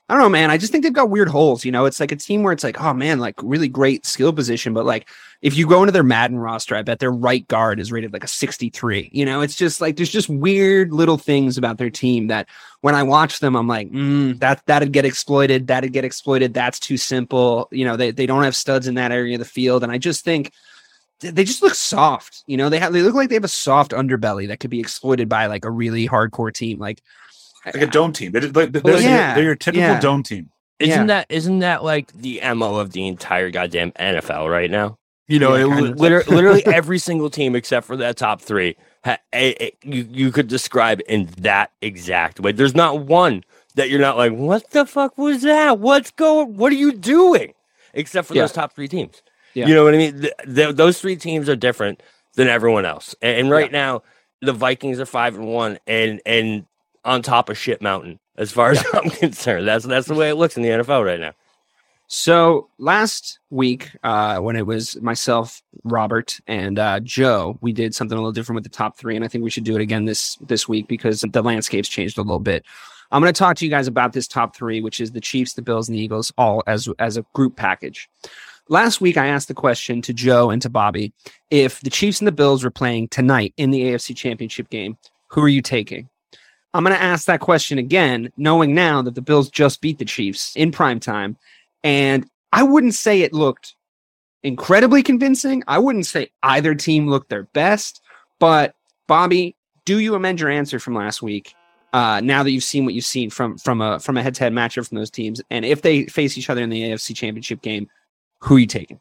[0.10, 0.52] I don't know, man.
[0.52, 1.64] I just think they've got weird holes.
[1.64, 4.34] You know, it's like a team where it's like, oh man, like really great skill
[4.34, 5.08] position, but like
[5.42, 8.24] if you go into their Madden roster, I bet their right guard is rated like
[8.24, 9.10] a 63.
[9.14, 12.50] You know, it's just like there's just weird little things about their team that
[12.82, 15.68] when I watch them, I'm like, mm, that that'd get exploited.
[15.68, 16.54] That'd get exploited.
[16.54, 17.70] That's too simple.
[17.72, 19.98] You know, they they don't have studs in that area of the field, and I
[19.98, 20.52] just think
[21.20, 22.44] they just look soft.
[22.46, 24.80] You know, they have they look like they have a soft underbelly that could be
[24.80, 26.80] exploited by like a really hardcore team.
[26.80, 27.02] Like
[27.66, 28.32] like a dome team.
[28.32, 30.00] They're, they're, they're, Yeah, they're your typical yeah.
[30.00, 30.50] dome team.
[30.80, 31.06] Isn't Yeah.
[31.08, 34.98] that isn't that like the mo of the entire goddamn NFL right now?
[35.28, 36.00] You know, Yeah, it, kind li- of.
[36.00, 40.32] liter- literally every single team except for that top three, ha- a, a- you you
[40.32, 42.52] could describe in that exact way.
[42.52, 43.44] There's not one
[43.76, 45.80] that you're not like, what the fuck was that?
[45.80, 46.58] What's going?
[46.58, 47.54] What are you doing?
[47.94, 48.42] Except for Yeah.
[48.44, 49.22] those top three teams.
[49.54, 49.68] Yeah.
[49.68, 50.22] You know what I mean?
[50.22, 52.02] Th- th- those three teams are different
[52.36, 53.16] than everyone else.
[53.22, 54.02] And, and right now,
[54.42, 56.66] the Vikings are five and one, and and
[57.06, 58.20] on top of shit mountain.
[58.38, 61.20] As far as I'm concerned, that's that's the way it looks in the NFL right
[61.20, 61.34] now.
[62.08, 68.16] So last week, uh, when it was myself, Robert, and uh, Joe, we did something
[68.16, 70.06] a little different with the top three, and I think we should do it again
[70.06, 72.66] this this week because the landscape's changed a little bit.
[73.12, 75.54] I'm going to talk to you guys about this top three, which is the Chiefs,
[75.54, 78.10] the Bills, and the Eagles, all as as a group package.
[78.70, 81.14] Last week, I asked the question to Joe and to Bobby
[81.52, 84.98] if the Chiefs and the Bills were playing tonight in the AFC Championship game.
[85.28, 86.10] Who are you taking?
[86.74, 90.06] I'm going to ask that question again, knowing now that the Bills just beat the
[90.06, 91.38] Chiefs in prime time.
[91.84, 93.76] And I wouldn't say it looked
[94.42, 95.64] incredibly convincing.
[95.68, 98.02] I wouldn't say either team looked their best.
[98.40, 98.76] But
[99.08, 99.56] Bobby,
[99.86, 101.56] do you amend your answer from last week?
[101.94, 104.44] Uh, now that you've seen what you've seen from from a from a head to
[104.44, 107.62] head matchup from those teams, and if they face each other in the AFC Championship
[107.62, 107.88] game,
[108.40, 109.00] who are you taking?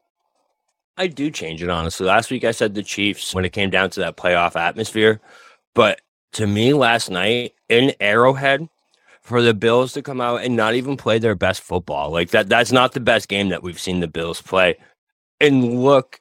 [0.99, 2.07] I do change it honestly.
[2.07, 5.23] Last week I said the Chiefs when it came down to that playoff atmosphere,
[5.75, 6.03] but
[6.33, 8.69] to me last night in Arrowhead
[9.23, 12.11] for the Bills to come out and not even play their best football.
[12.11, 14.77] Like that that's not the best game that we've seen the Bills play
[15.41, 16.21] and look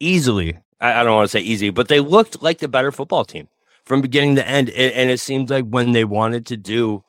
[0.00, 0.58] easily.
[0.80, 3.48] I, I don't want to say easy, but they looked like the better football team
[3.84, 4.70] from beginning to end.
[4.70, 7.04] And, and it seemed like when they wanted to do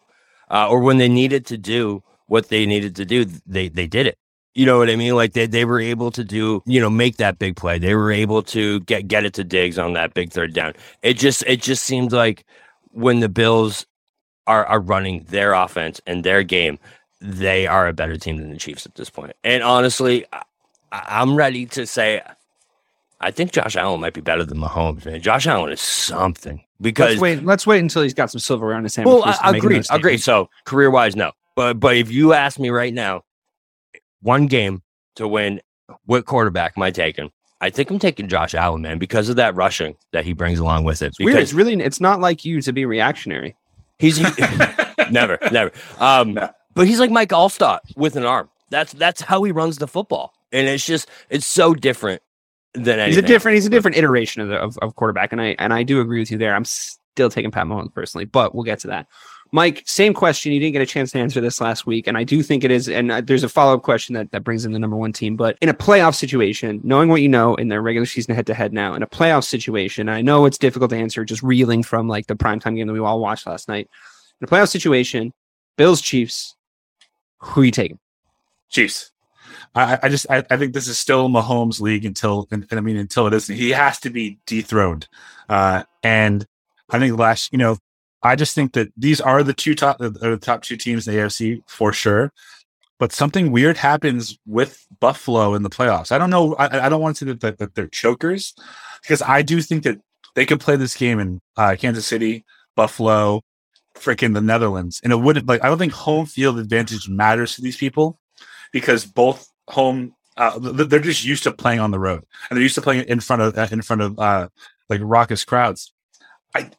[0.50, 4.08] uh, or when they needed to do what they needed to do, they they did
[4.08, 4.18] it.
[4.54, 5.16] You know what I mean?
[5.16, 7.80] Like they, they were able to do, you know, make that big play.
[7.80, 10.74] They were able to get get it to Diggs on that big third down.
[11.02, 12.46] It just it just seemed like
[12.92, 13.86] when the Bills
[14.48, 16.80] are are running their offense and their game,
[17.22, 19.34] they are a better team than the Chiefs at this point.
[19.44, 20.44] And honestly, I,
[20.92, 22.22] I'm ready to say
[23.22, 25.22] I think Josh Allen might be better than Mahomes, man.
[25.22, 27.44] Josh Allen is something because Let's wait.
[27.44, 29.08] Let's wait until he's got some silverware on his hand.
[29.08, 30.18] well, I, starts making agree, agree.
[30.18, 31.32] So career wise, no.
[31.56, 33.24] But but if you ask me right now,
[34.22, 34.82] one game
[35.16, 35.62] to win,
[36.06, 37.32] what quarterback am I taking?
[37.60, 40.84] I think I'm taking Josh Allen, man, because of that rushing that he brings along
[40.84, 41.08] with it.
[41.08, 41.38] It's weird.
[41.38, 41.74] It's really.
[41.82, 43.56] It's not like you to be reactionary.
[44.00, 44.20] he's
[45.12, 45.72] never, never.
[46.00, 46.50] Um, No.
[46.74, 48.50] but he's like Mike Alstott with an arm.
[48.70, 52.22] That's that's how he runs the football, and it's just it's so different
[52.74, 53.08] than anything.
[53.10, 53.56] He's a different.
[53.56, 56.20] He's a different iteration of, the, of of quarterback, and I and I do agree
[56.20, 56.56] with you there.
[56.56, 59.08] I'm still taking Pat Mahomes personally, but we'll get to that.
[59.54, 60.54] Mike, same question.
[60.54, 62.72] You didn't get a chance to answer this last week, and I do think it
[62.72, 62.88] is.
[62.88, 65.36] And uh, there's a follow up question that that brings in the number one team.
[65.36, 68.54] But in a playoff situation, knowing what you know in their regular season head to
[68.54, 71.26] head now, in a playoff situation, I know it's difficult to answer.
[71.26, 73.90] Just reeling from like the primetime game that we all watched last night.
[74.40, 75.34] In a playoff situation,
[75.78, 76.56] Bills Chiefs,
[77.40, 78.00] who are you taking?
[78.70, 79.12] Chiefs.
[79.76, 82.82] I, I just I, I think this is still Mahomes' league until and, and I
[82.82, 83.54] mean until it isn't.
[83.54, 85.10] He has to be dethroned.
[85.50, 86.46] Uh, and
[86.90, 87.78] I think last you know
[88.24, 91.22] I just think that these are the two top the, top two teams in the
[91.22, 92.32] AFC for sure.
[93.00, 96.12] But something weird happens with Buffalo in the playoffs.
[96.12, 96.54] I don't know.
[96.56, 98.54] I, I don't want to say that, that, that they're chokers
[99.02, 100.00] because I do think that
[100.36, 102.46] they could play this game in uh, Kansas City,
[102.76, 103.42] Buffalo,
[103.96, 107.62] freaking the Netherlands, and it wouldn't like I don't think home field advantage matters to
[107.62, 108.20] these people
[108.72, 112.76] because both home uh, they're just used to playing on the road and they're used
[112.76, 114.48] to playing in front of uh, in front of uh,
[114.90, 115.94] like raucous crowds.
[116.56, 116.70] I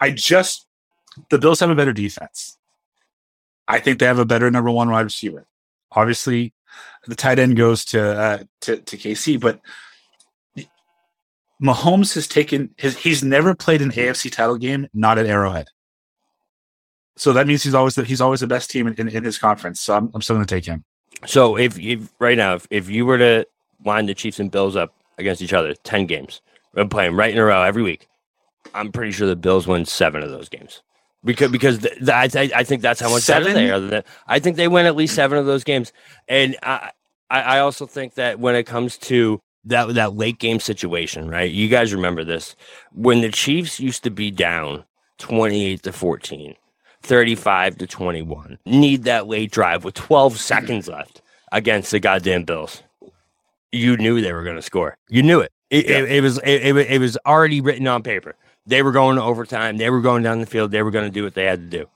[0.00, 0.66] I just
[1.30, 2.56] the Bills have a better defense.
[3.68, 5.46] I think they have a better number one wide receiver.
[5.92, 6.52] Obviously,
[7.06, 9.60] the tight end goes to uh, to to KC, but
[11.62, 12.96] Mahomes has taken his.
[12.98, 15.68] He's never played an AFC title game not at Arrowhead.
[17.16, 19.36] So that means he's always the, he's always the best team in, in, in his
[19.36, 19.80] conference.
[19.80, 20.84] So I'm, I'm still going to take him.
[21.26, 23.46] So if if right now, if, if you were to
[23.84, 26.40] line the Chiefs and Bills up against each other, ten games,
[26.74, 28.08] and play them right in a row every week,
[28.74, 30.82] I'm pretty sure the Bills win seven of those games.
[31.22, 33.80] Because because the, the, I, I I think that's how much better they are.
[33.80, 34.02] Than.
[34.26, 35.92] I think they win at least seven of those games,
[36.28, 36.92] and I
[37.30, 41.50] I also think that when it comes to that that late game situation, right?
[41.50, 42.56] You guys remember this
[42.92, 44.84] when the Chiefs used to be down
[45.18, 46.54] twenty eight to 14,
[47.02, 51.20] 35 to twenty one, need that late drive with twelve seconds left
[51.52, 52.82] against the goddamn Bills.
[53.72, 54.96] You knew they were going to score.
[55.08, 55.52] You knew it.
[55.70, 58.34] It, it, it was it, it was already written on paper.
[58.66, 59.78] They were going to overtime.
[59.78, 60.70] They were going down the field.
[60.70, 61.86] They were going to do what they had to do.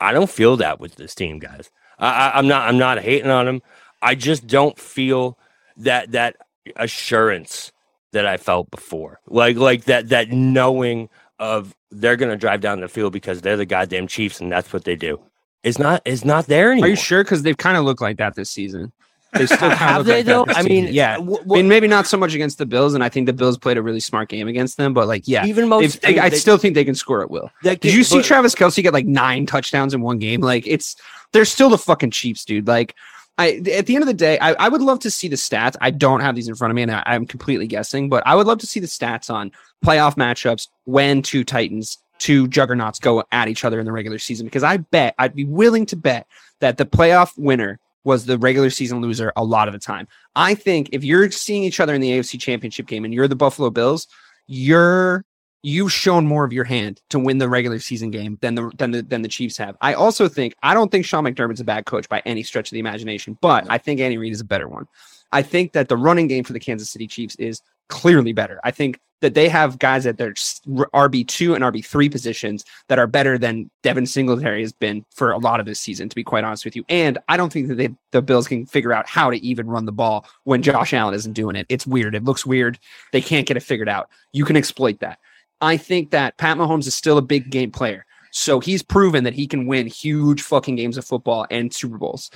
[0.00, 1.70] I don't feel that with this team, guys.
[1.98, 2.68] I, I, I'm not.
[2.68, 3.62] I'm not hating on them.
[4.00, 5.38] I just don't feel
[5.76, 6.36] that that
[6.76, 7.72] assurance
[8.12, 9.20] that I felt before.
[9.26, 13.66] Like like that that knowing of they're gonna drive down the field because they're the
[13.66, 15.20] goddamn Chiefs and that's what they do.
[15.62, 16.86] It's not is not there anymore.
[16.86, 17.22] Are you sure?
[17.22, 18.92] Because they've kind of looked like that this season.
[19.32, 20.42] They still Have they though?
[20.42, 21.16] Uh, I mean, yeah.
[21.16, 23.32] w- I w- mean, maybe not so much against the Bills, and I think the
[23.32, 24.92] Bills played a really smart game against them.
[24.92, 26.02] But like, yeah, even most.
[26.02, 27.50] they, I they- still think they can score at will.
[27.62, 30.40] Did you see but- Travis Kelce get like nine touchdowns in one game?
[30.40, 30.96] Like, it's
[31.32, 32.66] they're still the fucking Chiefs, dude.
[32.66, 32.94] Like,
[33.38, 35.76] I at the end of the day, I, I would love to see the stats.
[35.80, 38.34] I don't have these in front of me, and I, I'm completely guessing, but I
[38.34, 39.52] would love to see the stats on
[39.84, 44.46] playoff matchups when two Titans, two juggernauts go at each other in the regular season.
[44.46, 46.26] Because I bet I'd be willing to bet
[46.58, 50.08] that the playoff winner was the regular season loser a lot of the time.
[50.34, 53.36] I think if you're seeing each other in the AFC Championship game and you're the
[53.36, 54.06] Buffalo Bills,
[54.46, 55.24] you're
[55.62, 58.90] you've shown more of your hand to win the regular season game than the than
[58.90, 59.76] the than the Chiefs have.
[59.80, 62.74] I also think I don't think Sean McDermott's a bad coach by any stretch of
[62.74, 64.86] the imagination, but I think Andy Reid is a better one.
[65.32, 68.60] I think that the running game for the Kansas City Chiefs is clearly better.
[68.64, 72.98] I think that they have guys at their RB two and RB three positions that
[72.98, 76.08] are better than Devin Singletary has been for a lot of this season.
[76.08, 78.64] To be quite honest with you, and I don't think that they, the Bills can
[78.64, 81.66] figure out how to even run the ball when Josh Allen isn't doing it.
[81.68, 82.14] It's weird.
[82.14, 82.78] It looks weird.
[83.12, 84.08] They can't get it figured out.
[84.32, 85.18] You can exploit that.
[85.60, 88.06] I think that Pat Mahomes is still a big game player.
[88.32, 92.30] So he's proven that he can win huge fucking games of football and Super Bowls.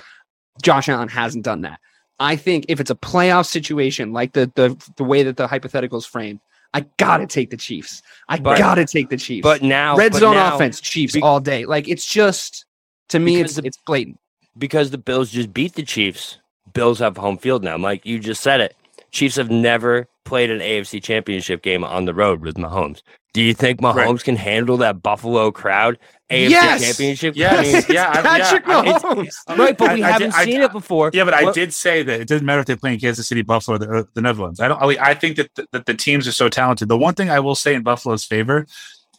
[0.61, 1.79] Josh Allen hasn't done that.
[2.19, 5.97] I think if it's a playoff situation like the the the way that the hypothetical
[5.97, 6.39] is framed,
[6.73, 8.01] I gotta take the Chiefs.
[8.29, 9.43] I But- gotta take the Chiefs.
[9.43, 11.65] But now, red zone now, offense, Chiefs be- all day.
[11.65, 12.65] Like it's just
[13.09, 14.19] to me, it's the- it's blatant.
[14.57, 16.37] because the Bills just beat the Chiefs.
[16.73, 17.77] Bills have home field now.
[17.77, 18.75] Mike, you just said it.
[19.11, 23.01] Chiefs have never played an AFC championship game on the road with Mahomes.
[23.35, 24.23] Do you think Mahomes Right.
[24.23, 25.99] can handle that Buffalo crowd
[26.31, 26.81] AFC Yes!
[26.81, 27.35] championship?
[27.35, 27.89] Yes.
[27.89, 29.35] I yeah, I- Patrick yeah, I- Mahomes.
[29.57, 31.11] right, but we I- I haven't did- I- seen it before.
[31.13, 33.41] Yeah, but I did say that it doesn't matter if they play in Kansas City,
[33.41, 34.61] Buffalo, or the, the Netherlands.
[34.61, 34.81] I don't.
[34.81, 36.87] I, I think that the, that the teams are so talented.
[36.87, 38.65] The one thing I will say in Buffalo's favor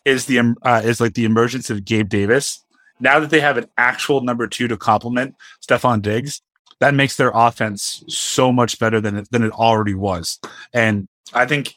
[0.07, 2.65] is the uh, is like the emergence of Gabe Davis.
[2.99, 6.41] Now that they have an actual number two to complement Stefon Diggs,
[6.81, 10.41] that makes their offense so much better than it, than it already was.
[10.73, 11.75] And I think,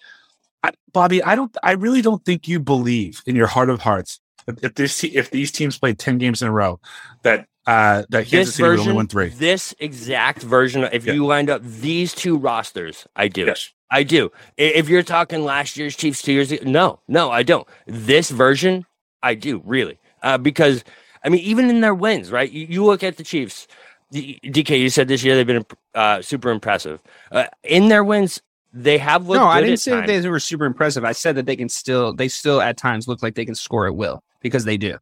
[0.63, 1.55] I, Bobby, I don't.
[1.63, 5.29] I really don't think you believe in your heart of hearts if, if this if
[5.31, 6.79] these teams play ten games in a row
[7.23, 9.29] that uh, that Kansas this City would only version, win three.
[9.29, 11.13] this exact version, if Yeah.
[11.13, 13.45] you lined up these two rosters, I do.
[13.45, 13.71] Yes.
[13.91, 14.31] I do.
[14.57, 17.67] If you're talking last year's Chiefs two years ago, no, no, I don't.
[17.87, 18.85] This version,
[19.23, 20.83] I do really, uh, because
[21.23, 22.51] I mean, even in their wins, right?
[22.51, 23.67] You, you look at the Chiefs.
[24.11, 26.99] D- DK, you said this year they've been uh, super impressive.
[27.31, 28.41] Uh, in their wins,
[28.73, 29.39] they have looked.
[29.39, 30.07] No, I didn't say times.
[30.07, 31.03] they were super impressive.
[31.03, 33.87] I said that they can still, they still at times look like they can score
[33.87, 34.97] at will because they do.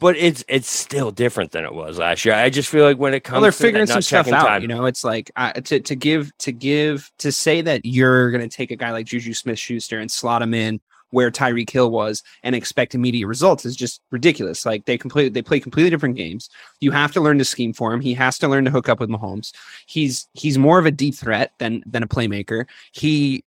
[0.00, 2.34] but it's it's still different than it was last year.
[2.34, 4.46] I just feel like when it comes, Well, they're to figuring some stuff out.
[4.46, 8.30] time, You know, it's like uh, to to give to give to say that you're
[8.30, 10.80] going to take a guy like Juju Smith Schuster and slot him in
[11.12, 14.66] where Tyreek Hill was and expect immediate results is just ridiculous.
[14.66, 16.50] Like they completely they play completely different games.
[16.80, 18.00] You have to learn to scheme for him.
[18.00, 19.52] He has to learn to hook up with Mahomes.
[19.86, 22.66] He's he's more of a deep threat than than a playmaker.
[22.92, 23.44] He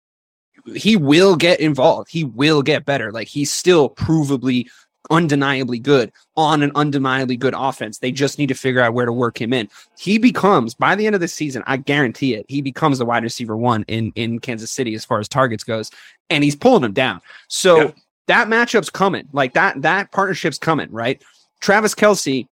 [0.76, 2.10] he will get involved.
[2.12, 3.12] He will get better.
[3.12, 4.68] Like he's still provably
[5.10, 8.00] undeniably good on an undeniably good offense.
[8.00, 9.70] They just need to figure out where to work him in.
[9.98, 13.24] He becomes by the end of the season, I guarantee it, he becomes the wide
[13.24, 15.92] receiver one in in Kansas City as far as targets goes,
[16.30, 17.22] and he's pulling them down.
[17.48, 17.92] So Yeah.
[18.28, 19.28] that matchup's coming.
[19.34, 21.22] Like that that partnership's coming, right?
[21.60, 22.48] Travis Kelce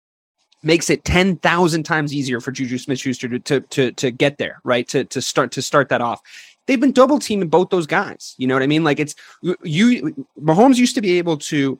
[0.63, 4.87] makes it 10,000 times easier for Juju Smith-Schuster to, to to to get there, right?
[4.89, 6.21] To to start to start that off.
[6.67, 8.35] They've been double teaming both those guys.
[8.37, 8.83] You know what I mean?
[8.83, 11.79] Like it's you, you Mahomes used to be able to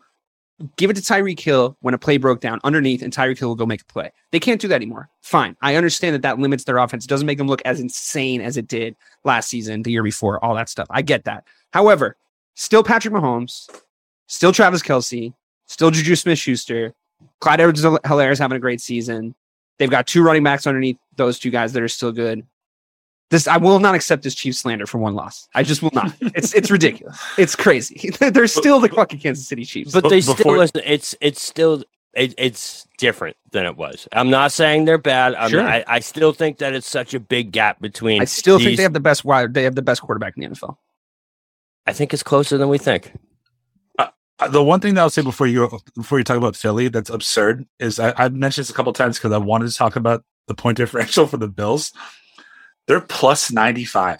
[0.78, 3.56] give it to Tyreek Hill when a play broke down underneath, and Tyreek Hill will
[3.56, 4.12] go make a play.
[4.32, 5.10] They can't do that anymore.
[5.22, 7.06] Fine, I understand that that limits their offense.
[7.06, 10.44] It doesn't make them look as insane as it did last season, the year before,
[10.44, 10.88] all that stuff.
[10.90, 11.46] I get that.
[11.74, 12.18] However,
[12.56, 13.70] still Patrick Mahomes,
[14.28, 15.34] still Travis Kelce,
[15.68, 16.94] still Juju Smith-Schuster,
[17.40, 19.36] Clyde Edwards-Hilaire is having a great season.
[19.78, 22.46] They've got two running backs underneath those two guys that are still good.
[23.32, 25.48] This I will not accept this Chiefs slander for one loss.
[25.56, 26.14] I just will not.
[26.20, 27.18] It's it's ridiculous.
[27.38, 28.10] It's crazy.
[28.20, 29.94] They're still the fucking Kansas City Chiefs.
[29.94, 30.82] but Be- they before- still listen.
[30.86, 31.84] It's it's still
[32.14, 34.06] it, it's different than it was.
[34.12, 35.34] I'm not saying they're bad.
[35.36, 35.62] I'm Sure.
[35.62, 38.22] I, I still think that it's such a big gap between.
[38.22, 39.54] I still think they have the best wide.
[39.54, 40.76] They have the best quarterback in the NFL.
[41.88, 43.14] I think it's closer than we think.
[43.98, 44.10] Uh,
[44.50, 47.66] the one thing that I'll say before you before you talk about Philly that's absurd
[47.80, 50.56] is I, I've mentioned this a couple times because I wanted to talk about the
[50.56, 51.94] point differential for the Bills.
[52.88, 54.20] They're plus ninety five.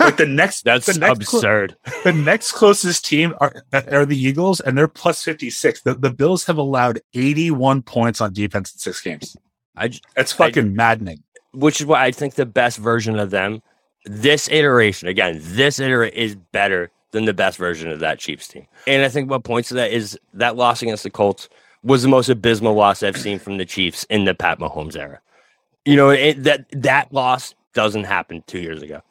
[0.00, 1.76] Like the next, That's the next clo- absurd.
[2.04, 5.82] the next closest team are, are the Eagles, and they're plus fifty six.
[5.82, 9.36] The, the Bills have allowed eighty one points on defense in six games.
[9.76, 11.22] I, It's fucking maddening.
[11.52, 13.62] which is why I think the best version of them
[14.08, 18.64] this iteration, again, this iteration is better than the best version of that Chiefs team.
[18.86, 21.48] And I think what points to that is that loss against the Colts
[21.82, 25.20] was the most abysmal loss I've seen from the Chiefs in the Pat Mahomes era.
[25.84, 29.02] You know, it, that that loss doesn't happen two years ago.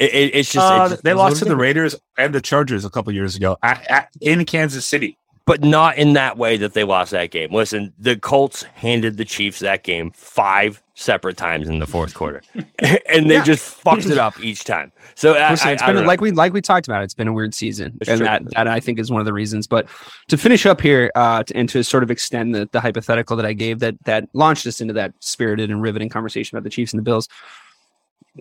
[0.00, 1.54] It, it, it's just, Uh, it just they lost to the.
[1.54, 5.16] Raiders and the Chargers a couple years ago at, at, in Kansas City.
[5.46, 7.52] but not in that way that they lost that game.
[7.52, 12.40] Listen, the Colts handed the Chiefs that game five separate times in the fourth quarter,
[13.08, 13.44] and they Yeah.
[13.44, 14.90] just fucked it up each time.
[15.16, 17.04] So I, Listen, it's I been don't like we like we talked about.
[17.04, 18.26] It's been a weird season, It's and true.
[18.26, 19.66] that that I think is one of the reasons.
[19.68, 19.86] But
[20.28, 23.46] to finish up here, uh, to, and to sort of extend the, the hypothetical that
[23.46, 26.92] I gave that that launched us into that spirited and riveting conversation about the Chiefs
[26.92, 27.28] and the Bills.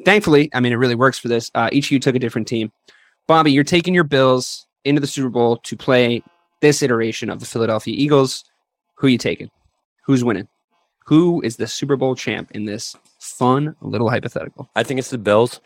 [0.06, 1.52] Thankfully, I mean, it really works for this.
[1.53, 2.72] Uh, each of you took a different team.
[3.28, 6.24] Bobby, you're taking your Bills into the Super Bowl to play
[6.61, 8.44] this iteration of the Philadelphia Eagles.
[8.95, 9.49] Who you taking?
[10.06, 10.48] Who's winning?
[11.06, 14.70] Who is the Super Bowl champ in this fun little hypothetical?
[14.76, 15.60] I think it's the Bills,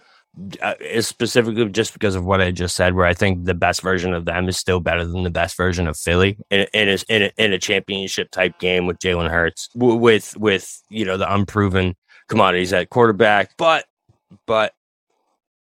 [0.62, 4.14] uh, specifically just because of what I just said, where I think the best version
[4.14, 7.22] of them is still better than the best version of Philly in, in, a, in,
[7.24, 11.32] a, in a championship type game with Jalen Hurts, w- with with you know the
[11.32, 11.96] unproven
[12.28, 13.52] commodities at quarterback.
[13.58, 13.86] But
[14.46, 14.74] but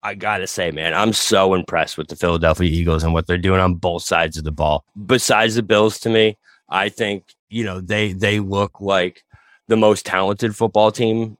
[0.03, 3.61] I gotta say, man, I'm so impressed with the Philadelphia Eagles and what they're doing
[3.61, 4.83] on both sides of the ball.
[5.05, 6.37] Besides the Bills, to me,
[6.69, 9.23] I think you know they they look like
[9.67, 11.37] the most talented football team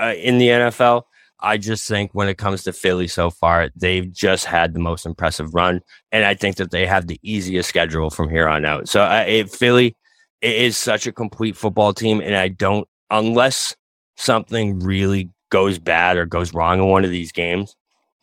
[0.00, 1.04] uh, in the NFL.
[1.40, 5.06] I just think when it comes to Philly so far, they've just had the most
[5.06, 8.88] impressive run, and I think that they have the easiest schedule from here on out.
[8.88, 9.96] So, uh, it, Philly
[10.40, 13.76] it is such a complete football team, and I don't unless
[14.16, 17.74] something really goes bad or goes wrong in one of these games.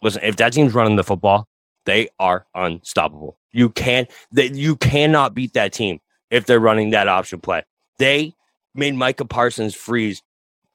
[0.02, 1.47] Listen, if that team's running the football,
[1.85, 3.38] they are unstoppable.
[3.52, 5.99] You can't that you cannot beat that team
[6.30, 7.64] if they're running that option play.
[7.97, 8.34] They
[8.73, 10.22] made Micah Parsons freeze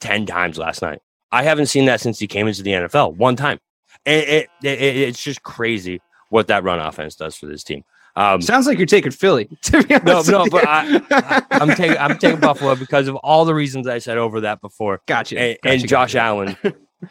[0.00, 1.00] 10 times last night.
[1.32, 3.60] I haven't seen that since he came into the NFL one time.
[4.06, 6.00] It, it, it, it's just crazy
[6.30, 7.84] what that run offense does for this team.
[8.16, 9.48] Um, Sounds like you're taking Philly.
[9.62, 10.66] To be no, honest no, with but.
[10.66, 14.40] I, I, I'm taking I'm taking Buffalo because of all the reasons I said over
[14.42, 15.00] that before.
[15.06, 15.38] gotcha.
[15.38, 16.24] And, gotcha, and Josh gotcha.
[16.24, 16.56] Allen,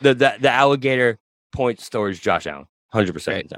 [0.02, 1.20] the, the the alligator
[1.52, 3.52] points towards Josh Allen, hundred percent.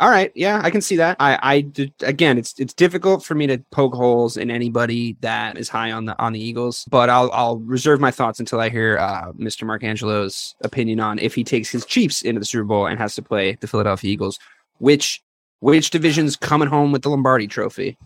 [0.00, 1.16] All right, yeah, I can see that.
[1.18, 5.58] I, I did, again, it's it's difficult for me to poke holes in anybody that
[5.58, 8.68] is high on the on the Eagles, but I'll I'll reserve my thoughts until I
[8.68, 9.64] hear uh, Mr.
[9.64, 13.22] Marcangelo's opinion on if he takes his Chiefs into the Super Bowl and has to
[13.22, 14.38] play the Philadelphia Eagles.
[14.78, 15.20] Which
[15.60, 17.96] which division's coming home with the Lombardi Trophy?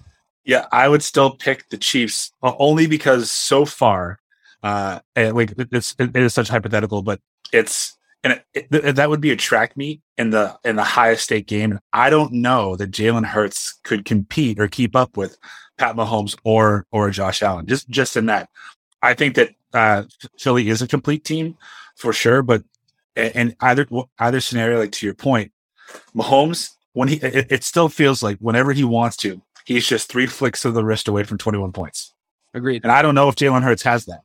[0.44, 4.18] Yeah, I would still pick the Chiefs uh, only because so far,
[4.62, 7.20] uh, and like it's it is such hypothetical, but
[7.52, 11.24] it's and it, it, that would be a track meet in the in the highest
[11.24, 11.78] stake game.
[11.92, 15.38] I don't know that Jalen Hurts could compete or keep up with
[15.78, 17.66] Pat Mahomes or or Josh Allen.
[17.66, 18.48] Just just in that,
[19.00, 20.04] I think that uh,
[20.38, 21.56] Philly is a complete team
[21.96, 22.42] for sure.
[22.42, 22.64] But
[23.14, 23.86] and either
[24.18, 25.52] either scenario, like to your point,
[26.14, 30.26] Mahomes when he it, it still feels like whenever he wants to, he's just three
[30.26, 32.14] flicks of the wrist away from 21 points.
[32.54, 32.82] Agreed.
[32.82, 34.22] And I don't know if Jalen Hurts has that.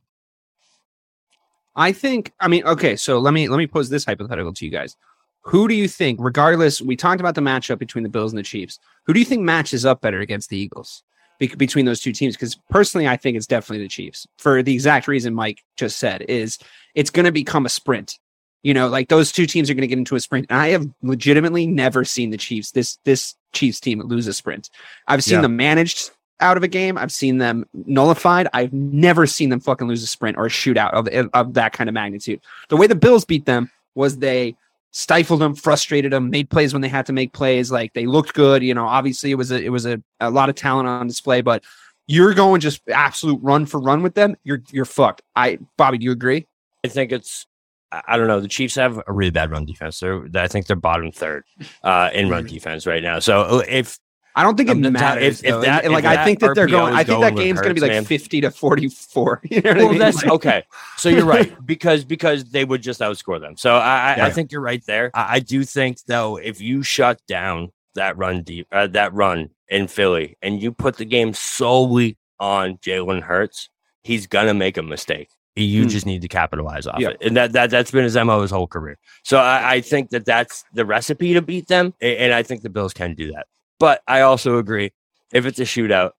[1.74, 4.70] I think I mean okay, so let me let me pose this hypothetical to you
[4.70, 4.96] guys.
[5.42, 8.42] Who do you think, regardless, we talked about the matchup between the Bills and the
[8.42, 8.78] Chiefs.
[9.06, 11.02] Who do you think matches up better against the Eagles
[11.38, 12.34] be- between those two teams?
[12.34, 16.22] Because personally, I think it's definitely the Chiefs for the exact reason Mike just said
[16.28, 16.58] is
[16.94, 18.18] it's going to become a sprint.
[18.62, 20.46] You know, like those two teams are going to get into a sprint.
[20.50, 24.70] And I have legitimately never seen the Chiefs, this this Chiefs team lose a sprint.
[25.06, 25.42] I've seen Yeah.
[25.42, 26.10] them managed
[26.40, 26.96] out of a game.
[26.98, 28.48] I've seen them nullified.
[28.52, 31.88] I've never seen them fucking lose a sprint or a shootout of, of that kind
[31.88, 32.40] of magnitude.
[32.68, 34.54] The way the Bills beat them was they
[34.92, 37.72] stifled them, frustrated them, made plays when they had to make plays.
[37.72, 38.62] Like they looked good.
[38.62, 41.40] You know, obviously it was a it was a, a lot of talent on display,
[41.40, 41.64] but
[42.06, 44.36] you're going just absolute run for run with them.
[44.44, 45.22] You're you're fucked.
[45.34, 46.46] I Bobby, do you agree?
[46.84, 47.46] I think it's
[47.92, 48.40] I I don't know.
[48.40, 50.00] The Chiefs have a really bad run defense.
[50.00, 51.44] They're, I think they're bottom third
[51.82, 53.18] uh, in run defense right now.
[53.18, 53.98] So uh, if
[54.36, 55.42] I don't think it Um, matters.
[55.42, 56.94] if- if that- And, like if I think that they're going.
[56.94, 58.04] I think going that with game's going to be like man.
[58.04, 59.40] fifty to forty-four.
[59.50, 59.98] You know what I mean?
[59.98, 60.62] that's okay.
[60.96, 63.56] So you're right because because they would just outscore them.
[63.56, 65.10] So I I, I think you're right there.
[65.14, 69.50] I, I do think though if you shut down that run deep uh, that run
[69.68, 73.70] in Philly and you put the game solely on Jalen Hurts,
[74.04, 75.30] he's gonna make a mistake.
[75.64, 75.88] You Hmm.
[75.88, 77.10] just need to capitalize off Yeah.
[77.10, 78.98] it, and that, that that's been his mo his whole career.
[79.24, 82.70] So I, I think that that's the recipe to beat them, and I think the
[82.70, 83.46] Bills can do that.
[83.78, 84.92] But I also agree
[85.32, 86.12] if it's a shootout,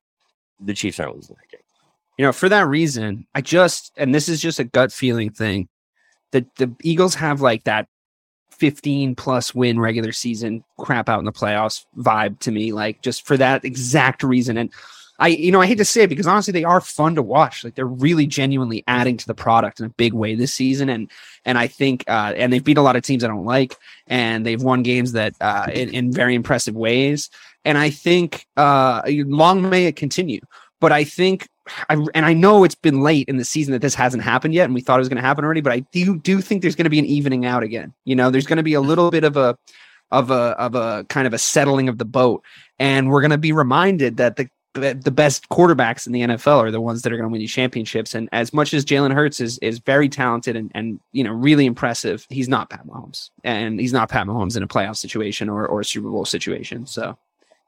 [0.60, 1.62] the Chiefs aren't losing that game.
[2.18, 5.70] you know, for that reason, I just and this is just a gut feeling thing.
[6.32, 7.88] The the Eagles have like that
[8.52, 13.26] 15 plus win regular season crap out in the playoffs vibe to me, like just
[13.26, 14.58] for that exact reason.
[14.58, 14.72] And
[15.20, 17.64] I you know I hate to say it because honestly they are fun to watch.
[17.64, 21.12] Like they're really genuinely adding to the product in a big way this season, and
[21.46, 23.76] and I think uh, and they've beat a lot of teams I don't like,
[24.08, 27.30] and they've won games that uh, in, in very impressive ways.
[27.66, 30.40] And I think uh, long may it continue.
[30.80, 31.50] But I think
[31.90, 34.66] I, and I know it's been late in the season that this hasn't happened yet,
[34.66, 35.62] and we thought it was going to happen already.
[35.62, 37.94] But I do do think there's going to be an evening out again.
[38.06, 39.58] You know, there's going to be a little bit of a
[40.12, 42.44] of a of a kind of a settling of the boat,
[42.80, 46.72] and we're going to be reminded that the the best quarterbacks in the NFL are
[46.72, 48.14] the ones that are going to win you championships.
[48.14, 51.66] And as much as Jalen Hurts is is very talented and and you know really
[51.66, 55.66] impressive, he's not Pat Mahomes, and he's not Pat Mahomes in a playoff situation or
[55.68, 56.86] or a Super Bowl situation.
[56.86, 57.18] So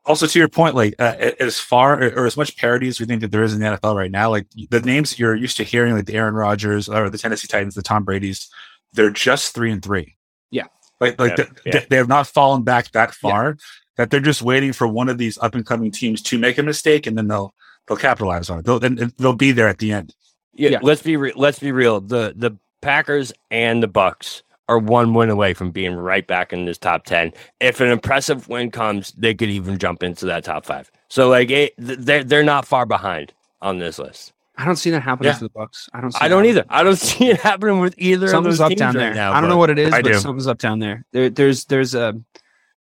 [0.05, 3.21] also to your point, like uh, as far or as much parity as we think
[3.21, 5.93] that there is in the NFL right now, like the names you're used to hearing,
[5.93, 8.49] like the Aaron Rodgers or the Tennessee Titans, the Tom Brady's,
[8.93, 10.17] they're just three and three.
[10.49, 10.67] Yeah,
[10.99, 11.71] like like Yeah, the- yeah.
[11.79, 13.57] They, they have not fallen back that far.
[13.97, 16.63] That they're just waiting for one of these up and coming teams to make a
[16.63, 17.53] mistake, and then they'll
[17.87, 18.65] they'll capitalize on it.
[18.65, 20.15] They'll and, and they'll be there at the end.
[20.53, 20.79] Yeah, Yeah.
[20.81, 21.99] let's be re- let's be real.
[22.01, 26.65] The the Packers and the Bucks are one win away from being right back in
[26.65, 27.33] this top ten.
[27.59, 30.89] If an impressive win comes, they could even jump into that top five.
[31.09, 34.31] So like it, they're they're not far behind on this list.
[34.57, 35.37] I don't see that happening Yeah.
[35.39, 35.89] to the Bucks.
[35.93, 36.11] I don't.
[36.11, 36.65] See I that don't either.
[36.69, 39.13] I don't see it happening with either something's of up those teams down right there.
[39.15, 39.33] now.
[39.33, 40.17] I don't know what it is, I but do.
[40.19, 41.05] something's up down there.
[41.11, 42.13] There, there's, there's a,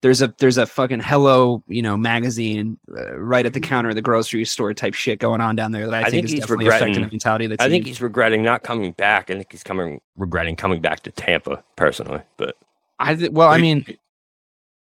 [0.01, 3.95] there's a, there's a fucking hello, you know, magazine uh, right at the counter of
[3.95, 6.31] the grocery store type shit going on down there that I, I think, think is
[6.31, 7.65] he's definitely affecting the mentality of the team.
[7.65, 9.29] I think he's regretting not coming back.
[9.29, 12.21] I think he's coming regretting coming back to Tampa personally.
[12.37, 12.55] But
[12.99, 13.85] I th- well, I mean,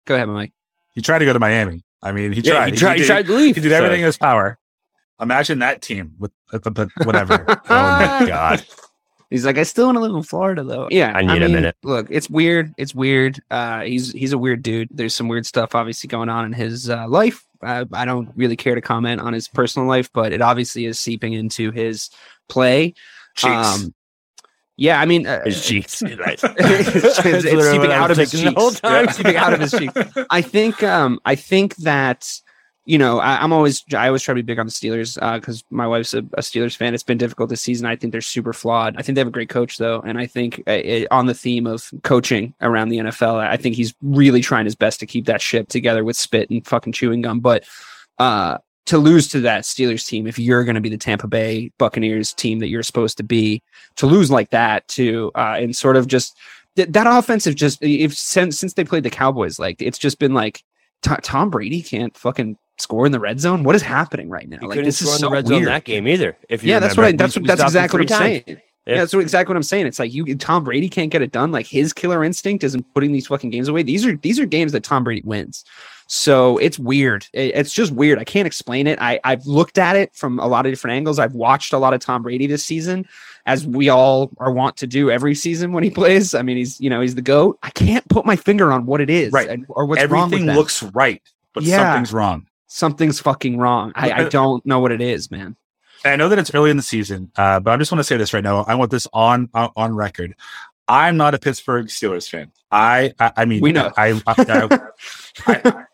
[0.06, 0.54] go ahead, Mike.
[0.94, 1.84] He tried to go to Miami.
[2.02, 2.74] I mean, he yeah, tried.
[2.74, 2.94] he tried.
[2.94, 3.56] He, did- tried to leave.
[3.56, 4.60] He did so- everything in his power.
[5.20, 7.44] Imagine that team with, with, with whatever.
[7.50, 8.64] oh my god!
[9.30, 10.88] He's like, I still want to live in Florida though.
[10.90, 11.76] Yeah, I need a mean, minute.
[11.84, 12.74] Look, it's weird.
[12.78, 13.42] It's weird.
[13.52, 14.88] Uh, he's he's a weird dude.
[14.90, 17.46] There's some weird stuff obviously going on in his uh, life.
[17.62, 21.00] Uh, I don't really care to comment on his personal life, but it obviously is
[21.00, 22.10] seeping into his
[22.48, 22.94] play.
[23.36, 23.90] Cheeks.
[24.78, 26.02] yeah, I mean, uh, His cheeks.
[26.02, 26.40] Right.
[26.44, 28.56] it's, it's seeping out of his thinking cheeks.
[28.56, 29.06] the whole time.
[29.06, 29.94] Yeah, seeping out of his cheeks.
[30.30, 32.42] I think um I think that
[32.88, 35.64] you know I, I'm always I always try to be big on the Steelers because
[35.70, 36.94] my wife's a, a Steelers fan.
[36.94, 37.86] It's been difficult this season.
[37.86, 38.96] I think they're super flawed.
[38.98, 41.34] I think they have a great coach though, and I think uh, it, on the
[41.34, 45.26] theme of coaching around the NFL, I think he's really trying his best to keep
[45.26, 47.42] that ship together with spit and fucking chewing gum.
[47.42, 47.66] But
[48.18, 48.58] uh
[48.88, 52.34] to lose to that Steelers team, if you're going to be the Tampa Bay Buccaneers
[52.34, 53.62] team that you're supposed to be,
[53.98, 56.38] to lose like that, to uh, and sort of just
[56.78, 60.34] th- that offensive just if since since they played the Cowboys, like it's just been
[60.34, 60.64] like
[61.02, 63.64] Tom Brady can't fucking score in the red zone.
[63.64, 64.60] What is happening right now?
[64.62, 65.68] Like this is so the red zone weird.
[65.70, 66.38] that game either.
[66.50, 68.20] If you Yeah, that's what I, that's we, what, that's exactly what I'm times.
[68.22, 68.44] saying.
[68.48, 68.56] Yeah.
[68.86, 69.86] Yeah, that's exactly what I'm saying.
[69.86, 71.52] It's like you Tom Brady can't get it done.
[71.52, 73.84] Like his killer instinct isn't putting these fucking games away.
[73.84, 75.66] These are these are games that Tom Brady wins.
[76.08, 77.28] So it's weird.
[77.34, 78.18] It- it's just weird.
[78.18, 78.98] I can't explain it.
[79.02, 81.20] I I've looked at it from a lot of different angles.
[81.20, 83.06] I've watched a lot of Tom Brady this season,
[83.46, 86.34] as we all are want to do every season when he plays.
[86.34, 87.60] I mean, he's you know he's the goat.
[87.64, 89.60] I can't put my finger on what it is, Right.
[89.68, 90.56] or what's wrong Everything them.
[90.56, 91.22] looks right,
[91.54, 91.80] but Yeah.
[91.94, 92.46] something's wrong.
[92.68, 93.92] Something's fucking wrong.
[93.96, 95.56] I, I don't know what it is, man.
[96.06, 98.18] I know that it's early in the season, uh, but I just want to say
[98.18, 98.64] this right now.
[98.68, 100.36] I want this on on, on record.
[100.88, 102.52] I'm not a Pittsburgh Steelers fan.
[102.72, 103.92] I I, I mean We know.
[103.98, 104.80] I, I, I,
[105.48, 105.86] I-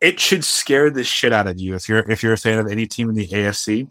[0.00, 2.66] it should scare the shit out of you if you're if you're a fan of
[2.68, 3.90] any team in the AFC.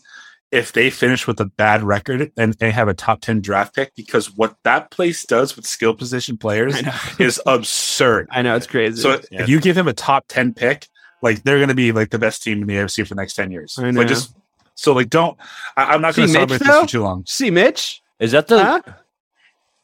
[0.52, 3.94] If they finish with a bad record and they have a top ten draft pick,
[3.96, 6.76] because what that place does with skill position players
[7.20, 8.28] is absurd.
[8.32, 9.02] I know it's crazy.
[9.02, 9.42] So Yeah.
[9.42, 10.88] if you give him a top ten pick,
[11.26, 13.34] like they're going to be like the best team in the AFC for the next
[13.34, 13.78] ten years.
[13.78, 14.00] I know.
[14.00, 14.34] Like just
[14.76, 15.38] so like don't.
[15.76, 16.82] I, I'm not going to See, Mitch, this though?
[16.82, 17.24] for too long.
[17.26, 18.82] see, Mitch, Is that the Huh?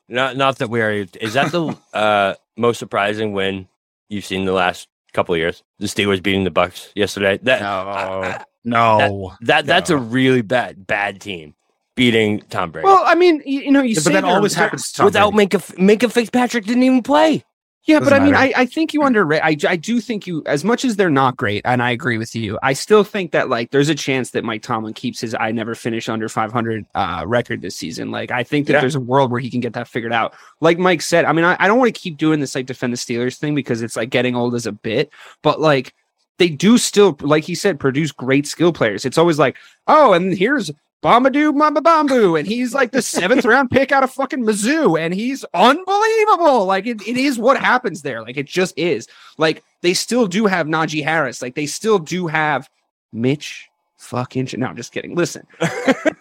[0.08, 0.92] not not that we are?
[1.20, 3.68] Is that the uh, most surprising win
[4.10, 5.64] you've seen the last couple of years?
[5.80, 7.40] The Steelers beating the Bucks yesterday.
[7.44, 11.56] That I- No, that that's a really bad bad team
[11.96, 12.86] beating Tom Brady.
[12.86, 15.34] Well, I mean, you, you know, you but say that always happens to Tom Without
[15.34, 15.58] Brady.
[15.58, 17.44] Minkah Minkah Fitzpatrick didn't even play.
[17.86, 18.54] Yeah, but I mean, I.
[18.56, 19.42] I think you underrate.
[19.44, 22.36] I, I do think you, as much as they're not great, and I agree with
[22.36, 22.60] you.
[22.62, 25.74] I still think that like there's a chance that Mike Tomlin keeps his "I never
[25.74, 28.12] finish under 500" uh, record this season.
[28.12, 28.82] Like I think that Yeah.
[28.82, 30.36] there's a world where he can get that figured out.
[30.60, 32.94] Like Mike said, I mean, I, I don't want to keep doing this like defend
[32.94, 35.10] the Steelers thing because it's like getting old as a bit,
[35.42, 35.96] but like
[36.38, 39.06] they do still, like he said, produce great skill players.
[39.06, 40.70] It's always like, oh, and here's
[41.02, 45.14] Bombadoo Mamba Bamboo, and he's like the seventh round pick out of fucking Mizzou, and
[45.14, 46.66] he's unbelievable.
[46.66, 48.22] Like it, it is what happens there.
[48.22, 49.08] Like it just is.
[49.38, 51.42] Like they still do have Najee Harris.
[51.42, 52.70] Like they still do have
[53.12, 53.68] Mitch
[54.02, 54.60] fucking shit.
[54.60, 55.16] No, I'm just kidding.
[55.16, 55.46] Listen,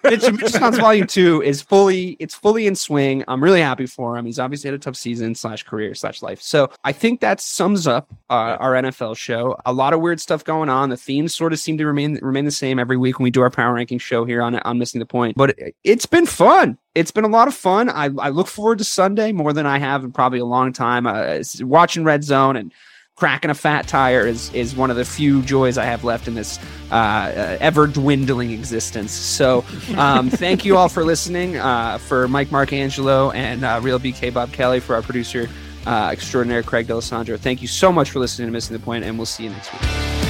[0.04, 3.24] Mitch, Mitch Johnson Volume Two is fully it's fully in swing.
[3.26, 4.26] I'm really happy for him.
[4.26, 6.40] He's obviously had a tough season slash career slash life.
[6.40, 9.56] So I think that sums up uh, our NFL show.
[9.66, 10.90] A lot of weird stuff going on.
[10.90, 13.40] The themes sort of seem to remain remain the same every week when we do
[13.42, 15.36] our power ranking show here on on missing the point.
[15.36, 16.78] But it, it's been fun.
[16.94, 17.88] It's been a lot of fun.
[17.88, 21.06] I, I look forward to Sunday more than I have in probably a long time.
[21.06, 22.72] Uh, watching Red Zone and
[23.20, 26.34] cracking a fat tire is is one of the few joys I have left in
[26.34, 26.58] this
[26.90, 29.12] uh, uh, ever dwindling existence.
[29.12, 29.62] So,
[29.96, 31.58] um, thank you all for listening.
[31.58, 35.48] Uh, for Mike Marcangelo and uh, Real BK Bob Kelly, for our producer
[35.86, 37.38] uh, extraordinaire Craig Delisandro.
[37.38, 39.70] Thank you so much for listening to Missing the Point, and we'll see you next
[39.72, 40.29] week.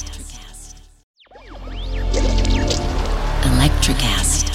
[3.83, 4.50] Electric.